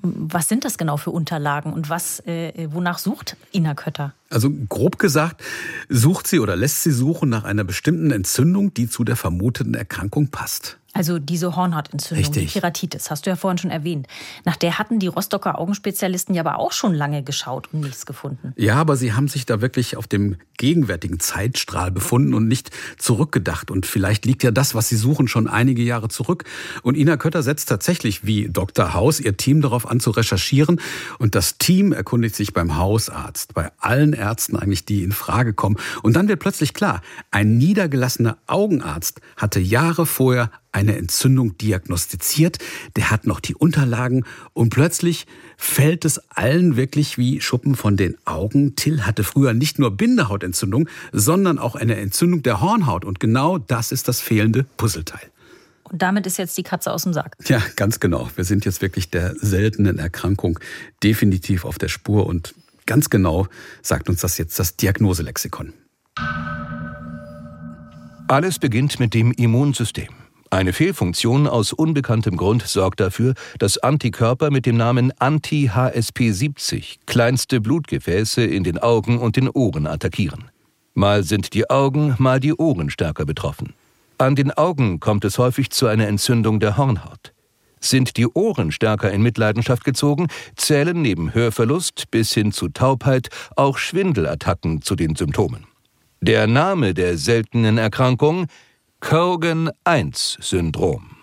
Was 0.00 0.48
sind 0.48 0.64
das 0.64 0.78
genau 0.78 0.96
für 0.96 1.10
Unterlagen 1.10 1.72
und 1.72 1.90
was, 1.90 2.20
äh, 2.20 2.68
wonach 2.70 2.98
sucht 2.98 3.36
Ina 3.52 3.74
Kötter? 3.74 4.14
Also 4.30 4.50
grob 4.68 4.98
gesagt, 4.98 5.42
sucht 5.88 6.26
sie 6.28 6.38
oder 6.38 6.54
lässt 6.54 6.84
sie 6.84 6.92
suchen 6.92 7.28
nach 7.28 7.44
einer 7.44 7.64
bestimmten 7.64 8.12
Entzündung, 8.12 8.72
die 8.74 8.88
zu 8.88 9.02
der 9.02 9.16
vermuteten 9.16 9.74
Erkrankung 9.74 10.28
passt. 10.28 10.77
Also 10.94 11.18
diese 11.18 11.54
Hornhautentzündung, 11.54 12.24
Richtig. 12.24 12.46
die 12.46 12.52
Keratitis, 12.60 13.10
hast 13.10 13.26
du 13.26 13.30
ja 13.30 13.36
vorhin 13.36 13.58
schon 13.58 13.70
erwähnt. 13.70 14.06
Nach 14.44 14.56
der 14.56 14.78
hatten 14.78 14.98
die 14.98 15.06
Rostocker 15.06 15.58
Augenspezialisten 15.58 16.34
ja 16.34 16.42
aber 16.42 16.58
auch 16.58 16.72
schon 16.72 16.94
lange 16.94 17.22
geschaut 17.22 17.68
und 17.72 17.80
nichts 17.80 18.06
gefunden. 18.06 18.54
Ja, 18.56 18.76
aber 18.76 18.96
sie 18.96 19.12
haben 19.12 19.28
sich 19.28 19.44
da 19.44 19.60
wirklich 19.60 19.98
auf 19.98 20.06
dem 20.06 20.36
gegenwärtigen 20.56 21.20
Zeitstrahl 21.20 21.90
befunden 21.90 22.32
und 22.32 22.48
nicht 22.48 22.70
zurückgedacht. 22.96 23.70
Und 23.70 23.84
vielleicht 23.84 24.24
liegt 24.24 24.42
ja 24.42 24.50
das, 24.50 24.74
was 24.74 24.88
sie 24.88 24.96
suchen, 24.96 25.28
schon 25.28 25.46
einige 25.46 25.82
Jahre 25.82 26.08
zurück. 26.08 26.44
Und 26.82 26.96
Ina 26.96 27.18
Kötter 27.18 27.42
setzt 27.42 27.68
tatsächlich 27.68 28.24
wie 28.24 28.48
Dr. 28.48 28.94
Haus 28.94 29.20
ihr 29.20 29.36
Team 29.36 29.60
darauf 29.60 29.88
an 29.88 30.00
zu 30.00 30.10
recherchieren. 30.10 30.80
Und 31.18 31.34
das 31.34 31.58
Team 31.58 31.92
erkundigt 31.92 32.34
sich 32.34 32.54
beim 32.54 32.76
Hausarzt, 32.76 33.52
bei 33.52 33.70
allen 33.78 34.14
Ärzten 34.14 34.56
eigentlich, 34.56 34.86
die 34.86 35.04
in 35.04 35.12
Frage 35.12 35.52
kommen. 35.52 35.76
Und 36.02 36.16
dann 36.16 36.28
wird 36.28 36.40
plötzlich 36.40 36.72
klar, 36.72 37.02
ein 37.30 37.58
niedergelassener 37.58 38.38
Augenarzt 38.46 39.20
hatte 39.36 39.60
Jahre 39.60 40.06
vorher 40.06 40.50
eine 40.72 40.96
Entzündung 40.96 41.56
diagnostiziert, 41.58 42.58
der 42.96 43.10
hat 43.10 43.26
noch 43.26 43.40
die 43.40 43.54
Unterlagen 43.54 44.24
und 44.52 44.70
plötzlich 44.70 45.26
fällt 45.56 46.04
es 46.04 46.18
allen 46.30 46.76
wirklich 46.76 47.18
wie 47.18 47.40
Schuppen 47.40 47.74
von 47.74 47.96
den 47.96 48.16
Augen. 48.24 48.76
Till 48.76 49.02
hatte 49.02 49.24
früher 49.24 49.54
nicht 49.54 49.78
nur 49.78 49.90
Bindehautentzündung, 49.90 50.88
sondern 51.12 51.58
auch 51.58 51.74
eine 51.74 51.96
Entzündung 51.96 52.42
der 52.42 52.60
Hornhaut 52.60 53.04
und 53.04 53.20
genau 53.20 53.58
das 53.58 53.92
ist 53.92 54.08
das 54.08 54.20
fehlende 54.20 54.64
Puzzleteil. 54.76 55.30
Und 55.84 56.02
damit 56.02 56.26
ist 56.26 56.36
jetzt 56.36 56.56
die 56.58 56.62
Katze 56.62 56.92
aus 56.92 57.04
dem 57.04 57.14
Sack. 57.14 57.36
Ja, 57.46 57.62
ganz 57.76 57.98
genau. 57.98 58.28
Wir 58.36 58.44
sind 58.44 58.64
jetzt 58.64 58.82
wirklich 58.82 59.10
der 59.10 59.34
seltenen 59.36 59.98
Erkrankung 59.98 60.58
definitiv 61.02 61.64
auf 61.64 61.78
der 61.78 61.88
Spur 61.88 62.26
und 62.26 62.54
ganz 62.84 63.08
genau 63.10 63.46
sagt 63.82 64.08
uns 64.08 64.20
das 64.20 64.38
jetzt 64.38 64.58
das 64.58 64.76
Diagnoselexikon. 64.76 65.72
Alles 68.28 68.58
beginnt 68.58 69.00
mit 69.00 69.14
dem 69.14 69.32
Immunsystem. 69.32 70.08
Eine 70.50 70.72
Fehlfunktion 70.72 71.46
aus 71.46 71.74
unbekanntem 71.74 72.38
Grund 72.38 72.62
sorgt 72.62 73.00
dafür, 73.00 73.34
dass 73.58 73.76
Antikörper 73.76 74.50
mit 74.50 74.64
dem 74.64 74.78
Namen 74.78 75.12
Anti-HSP70 75.18 77.00
kleinste 77.04 77.60
Blutgefäße 77.60 78.42
in 78.42 78.64
den 78.64 78.78
Augen 78.78 79.18
und 79.18 79.36
den 79.36 79.50
Ohren 79.50 79.86
attackieren. 79.86 80.50
Mal 80.94 81.22
sind 81.22 81.52
die 81.52 81.68
Augen, 81.68 82.14
mal 82.18 82.40
die 82.40 82.54
Ohren 82.54 82.88
stärker 82.88 83.26
betroffen. 83.26 83.74
An 84.16 84.36
den 84.36 84.50
Augen 84.50 85.00
kommt 85.00 85.26
es 85.26 85.36
häufig 85.36 85.70
zu 85.70 85.86
einer 85.86 86.08
Entzündung 86.08 86.60
der 86.60 86.78
Hornhaut. 86.78 87.34
Sind 87.78 88.16
die 88.16 88.26
Ohren 88.26 88.72
stärker 88.72 89.12
in 89.12 89.22
Mitleidenschaft 89.22 89.84
gezogen, 89.84 90.28
zählen 90.56 91.00
neben 91.00 91.34
Hörverlust 91.34 92.10
bis 92.10 92.32
hin 92.32 92.52
zu 92.52 92.68
Taubheit 92.70 93.28
auch 93.54 93.76
Schwindelattacken 93.76 94.80
zu 94.82 94.96
den 94.96 95.14
Symptomen. 95.14 95.66
Der 96.20 96.48
Name 96.48 96.94
der 96.94 97.16
seltenen 97.16 97.78
Erkrankung 97.78 98.46
Cogan-1-Syndrom. 99.00 101.18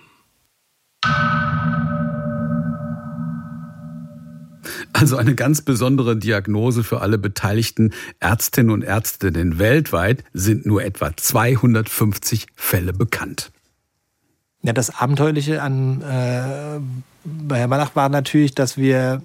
Also 4.93 5.17
eine 5.17 5.35
ganz 5.35 5.61
besondere 5.61 6.15
Diagnose 6.15 6.83
für 6.83 7.01
alle 7.01 7.17
beteiligten 7.17 7.91
Ärztinnen 8.19 8.71
und 8.71 8.81
Ärzte, 8.81 9.31
denn 9.31 9.59
weltweit 9.59 10.23
sind 10.33 10.65
nur 10.65 10.83
etwa 10.83 11.15
250 11.15 12.47
Fälle 12.55 12.93
bekannt. 12.93 13.51
Ja, 14.61 14.73
das 14.73 14.99
Abenteuerliche 14.99 15.61
an 15.61 16.01
äh, 16.01 16.79
bei 17.23 17.59
Herrn 17.59 17.69
Malach 17.69 17.95
war 17.95 18.09
natürlich, 18.09 18.55
dass 18.55 18.77
wir 18.77 19.21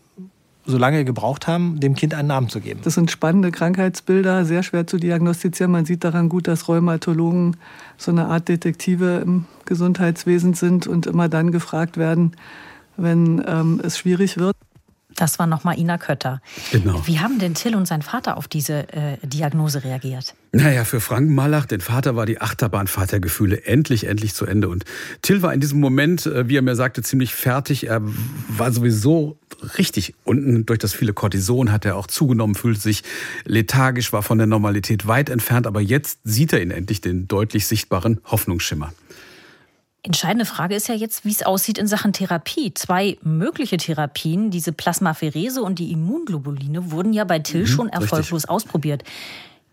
so 0.67 0.79
lange 0.79 1.05
gebraucht 1.05 1.47
haben, 1.47 1.81
dem 1.81 1.95
Kind 1.95 2.15
einen 2.15 2.29
Namen 2.29 2.49
zu 2.49 2.61
geben. 2.61 2.81
Das 2.85 2.95
sind 2.95 3.11
spannende 3.11 3.51
Krankheitsbilder, 3.51 4.45
sehr 4.45 4.63
schwer 4.63 4.87
zu 4.87 4.99
diagnostizieren. 4.99 5.73
Man 5.73 5.85
sieht 5.85 6.05
daran 6.05 6.29
gut, 6.29 6.49
dass 6.49 6.69
Rheumatologen 6.69 7.57
so 7.97 8.11
eine 8.11 8.27
Art 8.27 8.49
Detektive 8.49 9.23
im 9.25 9.47
Gesundheitswesen 9.65 10.55
sind 10.55 10.87
und 10.87 11.07
immer 11.07 11.29
dann 11.29 11.51
gefragt 11.51 11.97
werden, 11.97 12.33
wenn 12.97 13.43
ähm, 13.47 13.81
es 13.83 13.99
schwierig 13.99 14.37
wird. 14.37 14.57
Das 15.17 15.39
war 15.39 15.47
nochmal 15.47 15.79
Ina 15.79 15.99
Kötter. 15.99 16.41
Genau. 16.73 17.07
Wie 17.07 17.21
haben 17.21 17.39
denn 17.39 17.55
Till 17.55 17.75
und 17.75 17.87
sein 17.87 18.03
Vater 18.03 18.37
auf 18.37 18.49
diese 18.49 18.93
äh, 18.93 19.19
Diagnose 19.23 19.85
reagiert? 19.85 20.35
Naja, 20.53 20.85
für 20.85 21.01
Frank 21.01 21.31
Malach, 21.31 21.67
den 21.67 21.81
Vater, 21.81 22.17
war 22.17 22.27
die 22.27 22.41
Achterbahnfahrt 22.41 23.13
der 23.13 23.21
Gefühle 23.21 23.65
endlich, 23.65 24.07
endlich 24.07 24.35
zu 24.35 24.47
Ende. 24.47 24.69
Und 24.69 24.85
Till 25.23 25.43
war 25.43 25.55
in 25.55 25.61
diesem 25.61 25.79
Moment, 25.81 26.27
äh, 26.27 26.49
wie 26.49 26.57
er 26.57 26.63
mir 26.63 26.75
sagte, 26.75 27.03
ziemlich 27.03 27.35
fertig. 27.35 27.87
Er 27.87 28.01
war 28.49 28.73
sowieso 28.73 29.39
richtig 29.79 30.15
unten. 30.25 30.67
Durch 30.67 30.79
das 30.79 30.93
viele 30.93 31.13
Cortison 31.13 31.71
hat 31.71 31.85
er 31.85 31.97
auch 31.97 32.07
zugenommen, 32.07 32.55
fühlte 32.55 32.81
sich 32.81 33.05
lethargisch, 33.45 34.13
war 34.13 34.23
von 34.23 34.39
der 34.39 34.47
Normalität 34.47 35.07
weit 35.07 35.29
entfernt. 35.29 35.67
Aber 35.67 35.81
jetzt 35.81 36.19
sieht 36.25 36.53
er 36.53 36.63
ihn 36.63 36.71
endlich, 36.71 37.01
den 37.01 37.29
deutlich 37.29 37.67
sichtbaren 37.67 38.21
Hoffnungsschimmer. 38.25 38.93
Entscheidende 40.03 40.47
Frage 40.47 40.75
ist 40.75 40.89
ja 40.89 40.95
jetzt, 40.95 41.27
wie 41.27 41.31
es 41.31 41.43
aussieht 41.43 41.77
in 41.77 41.87
Sachen 41.87 42.13
Therapie. 42.13 42.73
Zwei 42.73 43.19
mögliche 43.23 43.77
Therapien, 43.77 44.51
diese 44.51 44.73
Plasmapherese 44.73 45.63
und 45.63 45.79
die 45.79 45.93
Immunglobuline, 45.93 46.91
wurden 46.91 47.13
ja 47.13 47.25
bei 47.25 47.39
Till 47.39 47.63
mhm, 47.63 47.67
schon 47.67 47.89
erfolglos 47.89 48.43
richtig. 48.43 48.51
ausprobiert. 48.51 49.05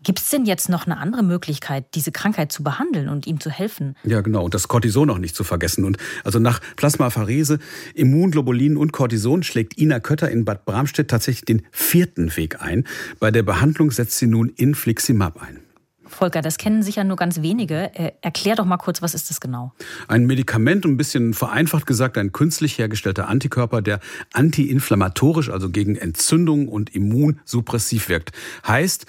Gibt 0.04 0.20
es 0.20 0.30
denn 0.30 0.44
jetzt 0.44 0.68
noch 0.68 0.86
eine 0.86 0.98
andere 0.98 1.22
Möglichkeit, 1.22 1.86
diese 1.94 2.12
Krankheit 2.12 2.52
zu 2.52 2.62
behandeln 2.62 3.08
und 3.08 3.26
ihm 3.26 3.40
zu 3.40 3.50
helfen? 3.50 3.96
Ja, 4.04 4.20
genau. 4.20 4.44
Und 4.44 4.54
das 4.54 4.68
Cortison 4.68 5.10
auch 5.10 5.18
nicht 5.18 5.34
zu 5.34 5.44
vergessen. 5.44 5.84
Und 5.84 5.96
also 6.24 6.38
nach 6.38 6.60
Plasmapherese, 6.76 7.58
Immunglobulin 7.94 8.76
und 8.76 8.92
Cortison 8.92 9.42
schlägt 9.42 9.76
Ina 9.78 9.98
Kötter 9.98 10.30
in 10.30 10.44
Bad 10.44 10.66
Bramstedt 10.66 11.08
tatsächlich 11.08 11.46
den 11.46 11.62
vierten 11.72 12.36
Weg 12.36 12.62
ein. 12.62 12.84
Bei 13.18 13.30
der 13.30 13.42
Behandlung 13.42 13.90
setzt 13.90 14.18
sie 14.18 14.28
nun 14.28 14.50
Infliximab 14.50 15.42
ein. 15.42 15.60
Volker, 16.08 16.42
das 16.42 16.58
kennen 16.58 16.82
sicher 16.82 17.04
nur 17.04 17.16
ganz 17.16 17.42
wenige. 17.42 17.94
Äh, 17.94 18.12
erklär 18.22 18.56
doch 18.56 18.64
mal 18.64 18.76
kurz, 18.76 19.02
was 19.02 19.14
ist 19.14 19.30
das 19.30 19.40
genau? 19.40 19.72
Ein 20.08 20.26
Medikament, 20.26 20.84
ein 20.84 20.96
bisschen 20.96 21.34
vereinfacht 21.34 21.86
gesagt, 21.86 22.18
ein 22.18 22.32
künstlich 22.32 22.78
hergestellter 22.78 23.28
Antikörper, 23.28 23.82
der 23.82 24.00
antiinflammatorisch, 24.32 25.50
also 25.50 25.70
gegen 25.70 25.96
Entzündung 25.96 26.68
und 26.68 26.94
immunsuppressiv 26.94 28.08
wirkt. 28.08 28.32
Heißt, 28.66 29.06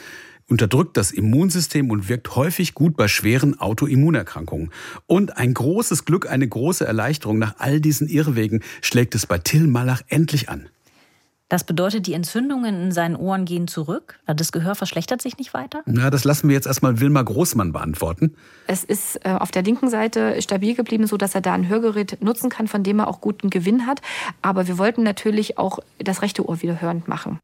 unterdrückt 0.49 0.97
das 0.97 1.11
Immunsystem 1.11 1.91
und 1.91 2.09
wirkt 2.09 2.35
häufig 2.35 2.73
gut 2.73 2.97
bei 2.97 3.07
schweren 3.07 3.59
Autoimmunerkrankungen. 3.59 4.71
Und 5.05 5.37
ein 5.37 5.53
großes 5.53 6.05
Glück, 6.05 6.29
eine 6.29 6.47
große 6.47 6.85
Erleichterung 6.85 7.39
nach 7.39 7.55
all 7.59 7.79
diesen 7.79 8.07
Irrwegen 8.07 8.61
schlägt 8.81 9.15
es 9.15 9.25
bei 9.25 9.37
Till 9.37 9.67
Malach 9.67 10.01
endlich 10.07 10.49
an. 10.49 10.69
Das 11.49 11.63
bedeutet, 11.63 12.05
die 12.05 12.13
Entzündungen 12.13 12.83
in 12.83 12.91
seinen 12.91 13.15
Ohren 13.15 13.45
gehen 13.45 13.67
zurück. 13.67 14.19
Das 14.27 14.51
Gehör 14.51 14.75
verschlechtert 14.75 15.21
sich 15.21 15.37
nicht 15.39 15.55
weiter? 15.55 15.81
Na, 15.87 16.11
das 16.11 16.23
lassen 16.23 16.47
wir 16.47 16.53
jetzt 16.53 16.67
erstmal 16.67 16.99
Wilma 16.99 17.23
Großmann 17.23 17.71
beantworten. 17.71 18.35
Es 18.67 18.83
ist 18.83 19.25
äh, 19.25 19.29
auf 19.31 19.49
der 19.49 19.63
linken 19.63 19.89
Seite 19.89 20.39
stabil 20.43 20.75
geblieben, 20.75 21.07
so 21.07 21.17
dass 21.17 21.33
er 21.33 21.41
da 21.41 21.53
ein 21.53 21.67
Hörgerät 21.67 22.21
nutzen 22.21 22.51
kann, 22.51 22.67
von 22.67 22.83
dem 22.83 22.99
er 22.99 23.07
auch 23.07 23.19
guten 23.19 23.49
Gewinn 23.49 23.87
hat. 23.87 24.01
Aber 24.43 24.67
wir 24.67 24.77
wollten 24.77 25.01
natürlich 25.01 25.57
auch 25.57 25.79
das 25.97 26.21
rechte 26.21 26.47
Ohr 26.47 26.61
wieder 26.61 26.81
hörend 26.81 27.07
machen. 27.07 27.39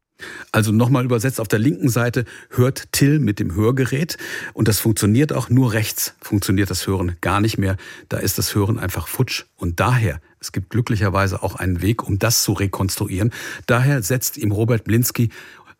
Also 0.52 0.72
nochmal 0.72 1.04
übersetzt, 1.04 1.40
auf 1.40 1.48
der 1.48 1.58
linken 1.58 1.88
Seite 1.88 2.24
hört 2.50 2.92
Till 2.92 3.18
mit 3.18 3.38
dem 3.38 3.54
Hörgerät 3.54 4.16
und 4.54 4.68
das 4.68 4.78
funktioniert 4.78 5.32
auch 5.32 5.50
nur 5.50 5.72
rechts, 5.72 6.14
funktioniert 6.22 6.70
das 6.70 6.86
Hören 6.86 7.16
gar 7.20 7.40
nicht 7.40 7.58
mehr. 7.58 7.76
Da 8.08 8.18
ist 8.18 8.38
das 8.38 8.54
Hören 8.54 8.78
einfach 8.78 9.08
futsch 9.08 9.44
und 9.56 9.78
daher, 9.78 10.20
es 10.46 10.52
gibt 10.52 10.70
glücklicherweise 10.70 11.42
auch 11.42 11.56
einen 11.56 11.82
Weg, 11.82 12.06
um 12.06 12.20
das 12.20 12.44
zu 12.44 12.52
rekonstruieren. 12.52 13.32
Daher 13.66 14.02
setzt 14.02 14.38
ihm 14.38 14.52
Robert 14.52 14.84
Blinski, 14.84 15.30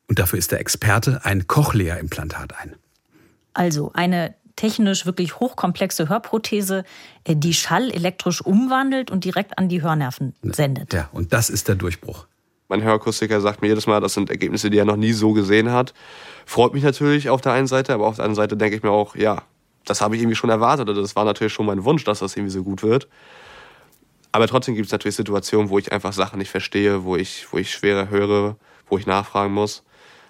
und 0.09 0.19
dafür 0.19 0.39
ist 0.39 0.53
er 0.53 0.61
Experte, 0.61 1.25
ein 1.25 1.47
Cochlea-Implantat 1.47 2.57
ein. 2.61 2.77
Also 3.55 3.91
eine 3.95 4.35
technisch 4.55 5.07
wirklich 5.07 5.39
hochkomplexe 5.39 6.09
Hörprothese, 6.09 6.85
äh, 7.25 7.37
die 7.37 7.55
Schall 7.55 7.91
elektrisch 7.91 8.41
umwandelt 8.41 9.11
und 9.11 9.25
direkt 9.25 9.59
an 9.59 9.69
die 9.69 9.83
Hörnerven 9.83 10.35
sendet. 10.43 10.93
Ja, 10.93 11.09
und 11.13 11.33
das 11.33 11.51
ist 11.51 11.69
der 11.69 11.75
Durchbruch. 11.75 12.27
Mein 12.69 12.83
Hörakustiker 12.83 13.41
sagt 13.41 13.63
mir 13.63 13.69
jedes 13.69 13.87
Mal, 13.87 14.01
das 14.01 14.15
sind 14.15 14.31
Ergebnisse, 14.31 14.71
die 14.71 14.79
er 14.79 14.85
noch 14.85 14.97
nie 14.97 15.13
so 15.13 15.33
gesehen 15.33 15.71
hat. 15.71 15.95
Freut 16.45 16.75
mich 16.75 16.83
natürlich 16.83 17.29
auf 17.29 17.41
der 17.41 17.53
einen 17.53 17.69
Seite, 17.69 17.95
aber 17.95 18.07
auf 18.07 18.17
der 18.17 18.25
anderen 18.25 18.43
Seite 18.43 18.57
denke 18.57 18.77
ich 18.77 18.83
mir 18.83 18.91
auch, 18.91 19.15
ja, 19.15 19.43
das 19.85 20.01
habe 20.01 20.17
ich 20.17 20.23
irgendwie 20.23 20.37
schon 20.37 20.51
erwartet 20.51 20.89
oder 20.89 21.01
das 21.01 21.15
war 21.15 21.25
natürlich 21.25 21.53
schon 21.53 21.67
mein 21.67 21.85
Wunsch, 21.85 22.03
dass 22.05 22.19
das 22.19 22.37
irgendwie 22.37 22.53
so 22.53 22.65
gut 22.65 22.83
wird. 22.83 23.09
Aber 24.37 24.47
trotzdem 24.49 24.75
gibt 24.75 24.85
es 24.85 24.93
natürlich 24.93 25.17
Situationen, 25.17 25.71
wo 25.71 25.79
ich 25.79 25.93
einfach 25.93 26.13
Sachen 26.13 26.39
nicht 26.39 26.51
verstehe, 26.51 27.05
wo 27.05 27.17
ich, 27.17 27.47
wo 27.53 27.57
ich 27.57 27.71
schwerer 27.71 28.11
höre, 28.11 28.59
wo 28.87 28.99
ich 28.99 29.07
nachfragen 29.07 29.55
muss. 29.55 29.83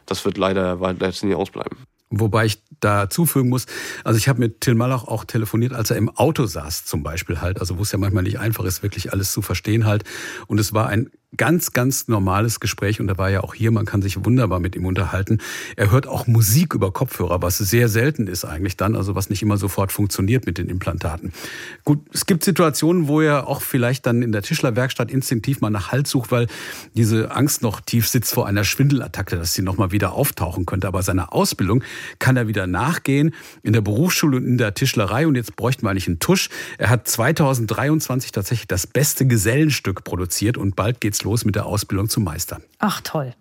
Das 0.06 0.24
wird 0.24 0.38
leider, 0.38 0.76
leider 0.76 1.12
nie 1.22 1.34
ausbleiben. 1.34 1.76
Wobei 2.10 2.44
ich 2.44 2.62
da 2.78 3.10
zufügen 3.10 3.50
muss, 3.50 3.66
also 4.04 4.16
ich 4.16 4.28
habe 4.28 4.38
mit 4.38 4.60
Till 4.60 4.76
Malach 4.76 5.08
auch 5.08 5.24
telefoniert, 5.24 5.72
als 5.72 5.90
er 5.90 5.96
im 5.96 6.08
Auto 6.08 6.46
saß 6.46 6.84
zum 6.84 7.02
Beispiel 7.02 7.40
halt, 7.40 7.58
also 7.60 7.78
wo 7.78 7.82
es 7.82 7.90
ja 7.90 7.98
manchmal 7.98 8.22
nicht 8.22 8.38
einfach 8.38 8.64
ist, 8.64 8.84
wirklich 8.84 9.12
alles 9.12 9.32
zu 9.32 9.42
verstehen 9.42 9.86
halt. 9.86 10.04
Und 10.46 10.60
es 10.60 10.72
war 10.72 10.86
ein 10.86 11.10
ganz, 11.36 11.72
ganz 11.72 12.08
normales 12.08 12.60
Gespräch 12.60 13.00
und 13.00 13.08
er 13.08 13.18
war 13.18 13.30
ja 13.30 13.42
auch 13.42 13.54
hier, 13.54 13.70
man 13.70 13.86
kann 13.86 14.02
sich 14.02 14.24
wunderbar 14.24 14.60
mit 14.60 14.76
ihm 14.76 14.86
unterhalten. 14.86 15.38
Er 15.76 15.90
hört 15.90 16.06
auch 16.06 16.26
Musik 16.26 16.74
über 16.74 16.92
Kopfhörer, 16.92 17.42
was 17.42 17.58
sehr 17.58 17.88
selten 17.88 18.26
ist 18.26 18.44
eigentlich 18.44 18.76
dann, 18.76 18.96
also 18.96 19.14
was 19.14 19.30
nicht 19.30 19.42
immer 19.42 19.56
sofort 19.56 19.92
funktioniert 19.92 20.46
mit 20.46 20.58
den 20.58 20.68
Implantaten. 20.68 21.32
Gut, 21.84 22.00
es 22.12 22.26
gibt 22.26 22.44
Situationen, 22.44 23.08
wo 23.08 23.20
er 23.20 23.46
auch 23.46 23.62
vielleicht 23.62 24.06
dann 24.06 24.22
in 24.22 24.32
der 24.32 24.42
Tischlerwerkstatt 24.42 25.10
instinktiv 25.10 25.60
mal 25.60 25.70
nach 25.70 25.92
Halt 25.92 26.06
sucht, 26.06 26.30
weil 26.30 26.46
diese 26.94 27.30
Angst 27.30 27.62
noch 27.62 27.80
tief 27.80 28.08
sitzt 28.08 28.34
vor 28.34 28.46
einer 28.46 28.64
Schwindelattacke, 28.64 29.36
dass 29.36 29.54
sie 29.54 29.62
nochmal 29.62 29.92
wieder 29.92 30.12
auftauchen 30.12 30.66
könnte. 30.66 30.88
Aber 30.88 31.02
seiner 31.02 31.32
Ausbildung 31.32 31.82
kann 32.18 32.36
er 32.36 32.48
wieder 32.48 32.66
nachgehen 32.66 33.34
in 33.62 33.72
der 33.72 33.80
Berufsschule 33.80 34.38
und 34.38 34.46
in 34.46 34.58
der 34.58 34.74
Tischlerei 34.74 35.26
und 35.26 35.34
jetzt 35.34 35.56
bräuchten 35.56 35.84
wir 35.84 35.90
eigentlich 35.90 36.08
einen 36.08 36.18
Tusch. 36.18 36.48
Er 36.78 36.90
hat 36.90 37.08
2023 37.08 38.32
tatsächlich 38.32 38.68
das 38.68 38.86
beste 38.86 39.26
Gesellenstück 39.26 40.04
produziert 40.04 40.56
und 40.56 40.76
bald 40.76 41.00
geht's 41.00 41.22
los 41.26 41.44
mit 41.44 41.56
der 41.56 41.66
Ausbildung 41.66 42.08
zum 42.08 42.24
Meister. 42.24 42.60
Ach 42.78 43.00
toll. 43.02 43.34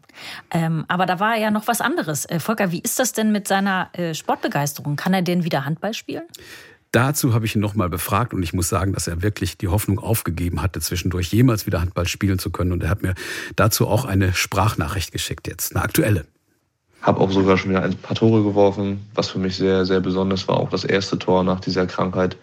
Ähm, 0.51 0.85
aber 0.87 1.05
da 1.05 1.19
war 1.19 1.37
ja 1.37 1.51
noch 1.51 1.67
was 1.67 1.81
anderes. 1.81 2.25
Äh, 2.25 2.39
Volker, 2.39 2.71
wie 2.71 2.79
ist 2.79 2.99
das 2.99 3.13
denn 3.13 3.31
mit 3.31 3.47
seiner 3.47 3.89
äh, 3.93 4.13
Sportbegeisterung? 4.13 4.95
Kann 4.95 5.13
er 5.13 5.21
denn 5.21 5.43
wieder 5.43 5.65
Handball 5.65 5.93
spielen? 5.93 6.23
Dazu 6.91 7.33
habe 7.33 7.45
ich 7.45 7.55
ihn 7.55 7.61
nochmal 7.61 7.89
befragt 7.89 8.33
und 8.33 8.41
ich 8.41 8.53
muss 8.53 8.69
sagen, 8.69 8.93
dass 8.93 9.07
er 9.07 9.21
wirklich 9.21 9.57
die 9.57 9.67
Hoffnung 9.67 9.99
aufgegeben 9.99 10.61
hatte, 10.61 10.79
zwischendurch 10.79 11.31
jemals 11.31 11.65
wieder 11.65 11.81
Handball 11.81 12.07
spielen 12.07 12.39
zu 12.39 12.51
können. 12.51 12.71
Und 12.71 12.83
er 12.83 12.89
hat 12.89 13.01
mir 13.03 13.15
dazu 13.55 13.87
auch 13.87 14.05
eine 14.05 14.33
Sprachnachricht 14.33 15.11
geschickt 15.11 15.47
jetzt, 15.47 15.75
eine 15.75 15.83
aktuelle. 15.83 16.25
Habe 17.01 17.19
auch 17.19 17.31
sogar 17.31 17.57
schon 17.57 17.71
wieder 17.71 17.83
ein 17.83 17.95
paar 17.95 18.15
Tore 18.15 18.43
geworfen, 18.43 19.05
was 19.13 19.29
für 19.29 19.39
mich 19.39 19.57
sehr, 19.57 19.85
sehr 19.85 19.99
besonders 19.99 20.47
war. 20.47 20.57
Auch 20.57 20.69
das 20.69 20.85
erste 20.85 21.19
Tor 21.19 21.43
nach 21.43 21.59
dieser 21.59 21.85
Krankheit, 21.85 22.37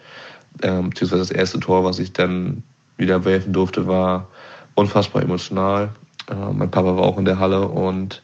ähm, 0.61 0.91
beziehungsweise 0.91 1.23
das 1.23 1.31
erste 1.31 1.59
Tor, 1.59 1.83
was 1.83 1.97
ich 1.97 2.13
dann 2.13 2.61
wieder 2.95 3.25
werfen 3.25 3.53
durfte, 3.53 3.87
war 3.87 4.29
unfassbar 4.75 5.21
emotional. 5.21 5.89
Äh, 6.29 6.53
mein 6.53 6.71
Papa 6.71 6.95
war 6.95 7.03
auch 7.03 7.17
in 7.17 7.25
der 7.25 7.39
Halle 7.39 7.67
und 7.67 8.21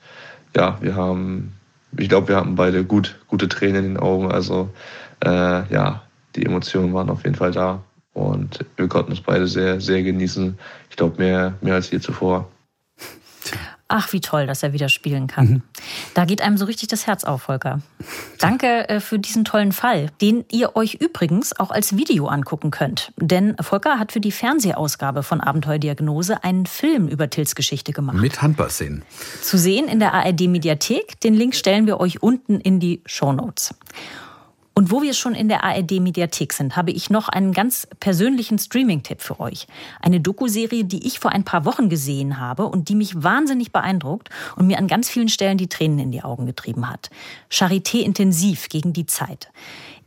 ja, 0.55 0.77
wir 0.81 0.95
haben, 0.95 1.53
ich 1.97 2.09
glaube, 2.09 2.29
wir 2.29 2.37
hatten 2.37 2.55
beide 2.55 2.83
gut, 2.83 3.19
gute 3.27 3.47
Tränen 3.47 3.85
in 3.85 3.93
den 3.93 3.97
Augen. 3.97 4.31
Also 4.31 4.69
äh, 5.23 5.73
ja, 5.73 6.03
die 6.35 6.45
Emotionen 6.45 6.93
waren 6.93 7.09
auf 7.09 7.23
jeden 7.23 7.35
Fall 7.35 7.51
da 7.51 7.81
und 8.13 8.65
wir 8.75 8.87
konnten 8.87 9.11
es 9.11 9.21
beide 9.21 9.47
sehr, 9.47 9.79
sehr 9.81 10.03
genießen. 10.03 10.57
Ich 10.89 10.95
glaube, 10.95 11.21
mehr, 11.21 11.53
mehr 11.61 11.75
als 11.75 11.91
je 11.91 11.99
zuvor. 11.99 12.47
Ach, 13.91 14.13
wie 14.13 14.21
toll, 14.21 14.45
dass 14.45 14.61
er 14.61 14.71
wieder 14.71 14.87
spielen 14.87 15.25
kann. 15.25 15.45
Mhm. 15.47 15.61
Da 16.13 16.25
geht 16.25 16.43
einem 16.43 16.57
so 16.57 16.65
richtig 16.65 16.89
das 16.89 17.07
Herz 17.07 17.23
auf, 17.23 17.41
Volker. 17.41 17.81
Danke 18.37 18.87
äh, 18.87 18.99
für 18.99 19.17
diesen 19.17 19.45
tollen 19.45 19.71
Fall, 19.71 20.11
den 20.21 20.45
ihr 20.51 20.75
euch 20.75 20.93
übrigens 20.93 21.59
auch 21.59 21.71
als 21.71 21.97
Video 21.97 22.27
angucken 22.27 22.69
könnt. 22.69 23.11
Denn 23.17 23.55
Volker 23.59 23.97
hat 23.97 24.11
für 24.11 24.19
die 24.19 24.31
Fernsehausgabe 24.31 25.23
von 25.23 25.41
Abenteuerdiagnose 25.41 26.43
einen 26.43 26.67
Film 26.67 27.07
über 27.07 27.31
Tills 27.31 27.55
Geschichte 27.55 27.91
gemacht. 27.91 28.17
Mit 28.17 28.43
Handballszenen. 28.43 29.01
Zu 29.41 29.57
sehen 29.57 29.87
in 29.87 29.99
der 29.99 30.13
ARD 30.13 30.41
Mediathek. 30.41 31.19
Den 31.21 31.33
Link 31.33 31.55
stellen 31.55 31.87
wir 31.87 31.99
euch 31.99 32.21
unten 32.21 32.59
in 32.59 32.79
die 32.79 33.01
Show 33.07 33.33
Notes. 33.33 33.73
Und 34.79 34.91
wo 34.91 35.01
wir 35.01 35.13
schon 35.13 35.35
in 35.35 35.49
der 35.49 35.65
ARD-Mediathek 35.65 36.53
sind, 36.53 36.77
habe 36.77 36.91
ich 36.91 37.09
noch 37.09 37.27
einen 37.27 37.51
ganz 37.51 37.85
persönlichen 37.99 38.57
Streaming-Tipp 38.57 39.19
für 39.19 39.41
euch. 39.41 39.67
Eine 39.99 40.21
Doku-Serie, 40.21 40.85
die 40.85 41.05
ich 41.05 41.19
vor 41.19 41.33
ein 41.33 41.43
paar 41.43 41.65
Wochen 41.65 41.89
gesehen 41.89 42.39
habe 42.39 42.65
und 42.65 42.87
die 42.87 42.95
mich 42.95 43.21
wahnsinnig 43.21 43.73
beeindruckt 43.73 44.29
und 44.55 44.67
mir 44.67 44.77
an 44.77 44.87
ganz 44.87 45.09
vielen 45.09 45.27
Stellen 45.27 45.57
die 45.57 45.67
Tränen 45.67 45.99
in 45.99 46.11
die 46.11 46.23
Augen 46.23 46.45
getrieben 46.45 46.89
hat. 46.89 47.09
Charité 47.51 47.97
intensiv 47.97 48.69
gegen 48.69 48.93
die 48.93 49.05
Zeit. 49.05 49.51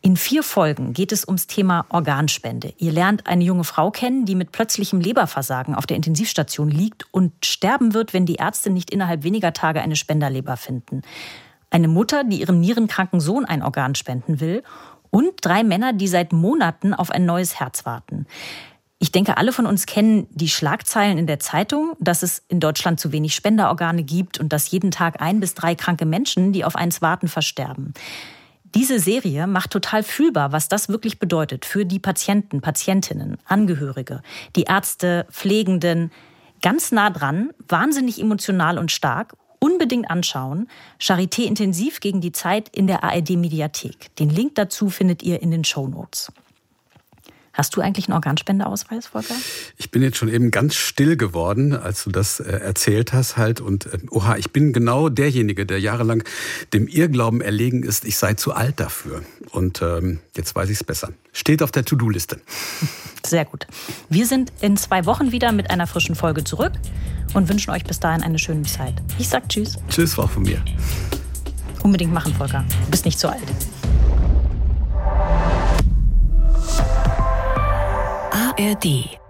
In 0.00 0.16
vier 0.16 0.42
Folgen 0.42 0.94
geht 0.94 1.12
es 1.12 1.26
ums 1.26 1.46
Thema 1.46 1.84
Organspende. 1.90 2.72
Ihr 2.78 2.92
lernt 2.92 3.26
eine 3.26 3.44
junge 3.44 3.64
Frau 3.64 3.90
kennen, 3.90 4.24
die 4.24 4.34
mit 4.34 4.52
plötzlichem 4.52 5.02
Leberversagen 5.02 5.74
auf 5.74 5.84
der 5.84 5.98
Intensivstation 5.98 6.70
liegt 6.70 7.04
und 7.10 7.32
sterben 7.44 7.92
wird, 7.92 8.14
wenn 8.14 8.24
die 8.24 8.36
Ärzte 8.36 8.70
nicht 8.70 8.90
innerhalb 8.90 9.22
weniger 9.22 9.52
Tage 9.52 9.82
eine 9.82 9.96
Spenderleber 9.96 10.56
finden 10.56 11.02
eine 11.72 11.88
Mutter, 11.88 12.24
die 12.24 12.40
ihrem 12.40 12.60
nierenkranken 12.60 13.20
Sohn 13.20 13.44
ein 13.44 13.62
Organ 13.62 13.94
spenden 13.94 14.40
will 14.40 14.62
und 15.10 15.32
drei 15.42 15.64
Männer, 15.64 15.92
die 15.92 16.08
seit 16.08 16.32
Monaten 16.32 16.94
auf 16.94 17.10
ein 17.10 17.24
neues 17.24 17.60
Herz 17.60 17.84
warten. 17.84 18.26
Ich 18.98 19.10
denke, 19.10 19.36
alle 19.36 19.52
von 19.52 19.66
uns 19.66 19.86
kennen 19.86 20.28
die 20.30 20.48
Schlagzeilen 20.48 21.18
in 21.18 21.26
der 21.26 21.40
Zeitung, 21.40 21.96
dass 21.98 22.22
es 22.22 22.44
in 22.48 22.60
Deutschland 22.60 23.00
zu 23.00 23.10
wenig 23.10 23.34
Spenderorgane 23.34 24.04
gibt 24.04 24.38
und 24.38 24.52
dass 24.52 24.70
jeden 24.70 24.92
Tag 24.92 25.20
ein 25.20 25.40
bis 25.40 25.54
drei 25.54 25.74
kranke 25.74 26.06
Menschen, 26.06 26.52
die 26.52 26.64
auf 26.64 26.76
eins 26.76 27.02
warten, 27.02 27.26
versterben. 27.26 27.94
Diese 28.74 29.00
Serie 29.00 29.46
macht 29.46 29.70
total 29.70 30.02
fühlbar, 30.02 30.52
was 30.52 30.68
das 30.68 30.88
wirklich 30.88 31.18
bedeutet 31.18 31.64
für 31.64 31.84
die 31.84 31.98
Patienten, 31.98 32.60
Patientinnen, 32.60 33.38
Angehörige, 33.44 34.22
die 34.56 34.62
Ärzte, 34.62 35.26
Pflegenden. 35.30 36.12
Ganz 36.62 36.92
nah 36.92 37.10
dran, 37.10 37.50
wahnsinnig 37.68 38.20
emotional 38.20 38.78
und 38.78 38.92
stark 38.92 39.34
unbedingt 39.62 40.10
anschauen. 40.10 40.68
Charité 41.00 41.44
intensiv 41.44 42.00
gegen 42.00 42.20
die 42.20 42.32
Zeit 42.32 42.68
in 42.68 42.88
der 42.88 43.04
ARD 43.04 43.30
Mediathek. 43.30 44.14
Den 44.16 44.28
Link 44.28 44.56
dazu 44.56 44.90
findet 44.90 45.22
ihr 45.22 45.40
in 45.40 45.52
den 45.52 45.64
Show 45.64 45.86
Notes. 45.86 46.32
Hast 47.53 47.76
du 47.76 47.82
eigentlich 47.82 48.07
einen 48.09 48.14
Organspendeausweis, 48.14 49.09
Volker? 49.09 49.34
Ich 49.76 49.90
bin 49.90 50.03
jetzt 50.03 50.16
schon 50.16 50.28
eben 50.28 50.50
ganz 50.50 50.74
still 50.74 51.18
geworden, 51.18 51.74
als 51.74 52.05
du 52.05 52.11
das 52.11 52.40
äh, 52.40 52.50
erzählt 52.50 53.12
hast 53.12 53.36
halt. 53.36 53.61
Und 53.61 53.86
äh, 53.86 53.98
oha, 54.11 54.36
ich 54.36 54.53
bin 54.53 54.72
genau 54.72 55.11
derjenige, 55.11 55.66
der 55.66 55.78
jahrelang 55.78 56.24
dem 56.72 56.88
Irrglauben 56.88 57.42
erlegen 57.42 57.82
ist, 57.82 58.07
ich 58.07 58.16
sei 58.16 58.34
zu 58.34 58.55
alt 58.55 58.80
dafür. 58.80 59.22
Und 59.50 59.82
ähm, 59.82 60.20
jetzt 60.34 60.55
weiß 60.55 60.70
ich 60.70 60.76
es 60.76 60.84
besser. 60.84 61.11
Steht 61.32 61.62
auf 61.62 61.70
der 61.70 61.84
To-Do-Liste. 61.84 62.40
Sehr 63.26 63.44
gut. 63.44 63.66
Wir 64.09 64.26
sind 64.26 64.50
in 64.62 64.78
zwei 64.78 65.05
Wochen 65.05 65.30
wieder 65.30 65.53
mit 65.53 65.70
einer 65.70 65.86
frischen 65.86 66.14
Folge 66.14 66.44
zurück 66.44 66.72
und 67.34 67.50
wünschen 67.50 67.70
euch 67.70 67.84
bis 67.84 68.00
dahin 68.00 68.22
eine 68.22 68.38
schöne 68.38 68.62
Zeit. 68.62 68.94
Ich 69.18 69.28
sag 69.28 69.48
Tschüss. 69.50 69.76
Tschüss, 69.90 70.18
auch 70.18 70.30
von 70.30 70.42
mir. 70.42 70.64
Unbedingt 71.82 72.14
machen, 72.14 72.34
Volker. 72.34 72.64
Du 72.86 72.90
bist 72.90 73.05
nicht 73.05 73.18
zu 73.18 73.28
alt. 73.28 73.42
ARD 78.59 79.21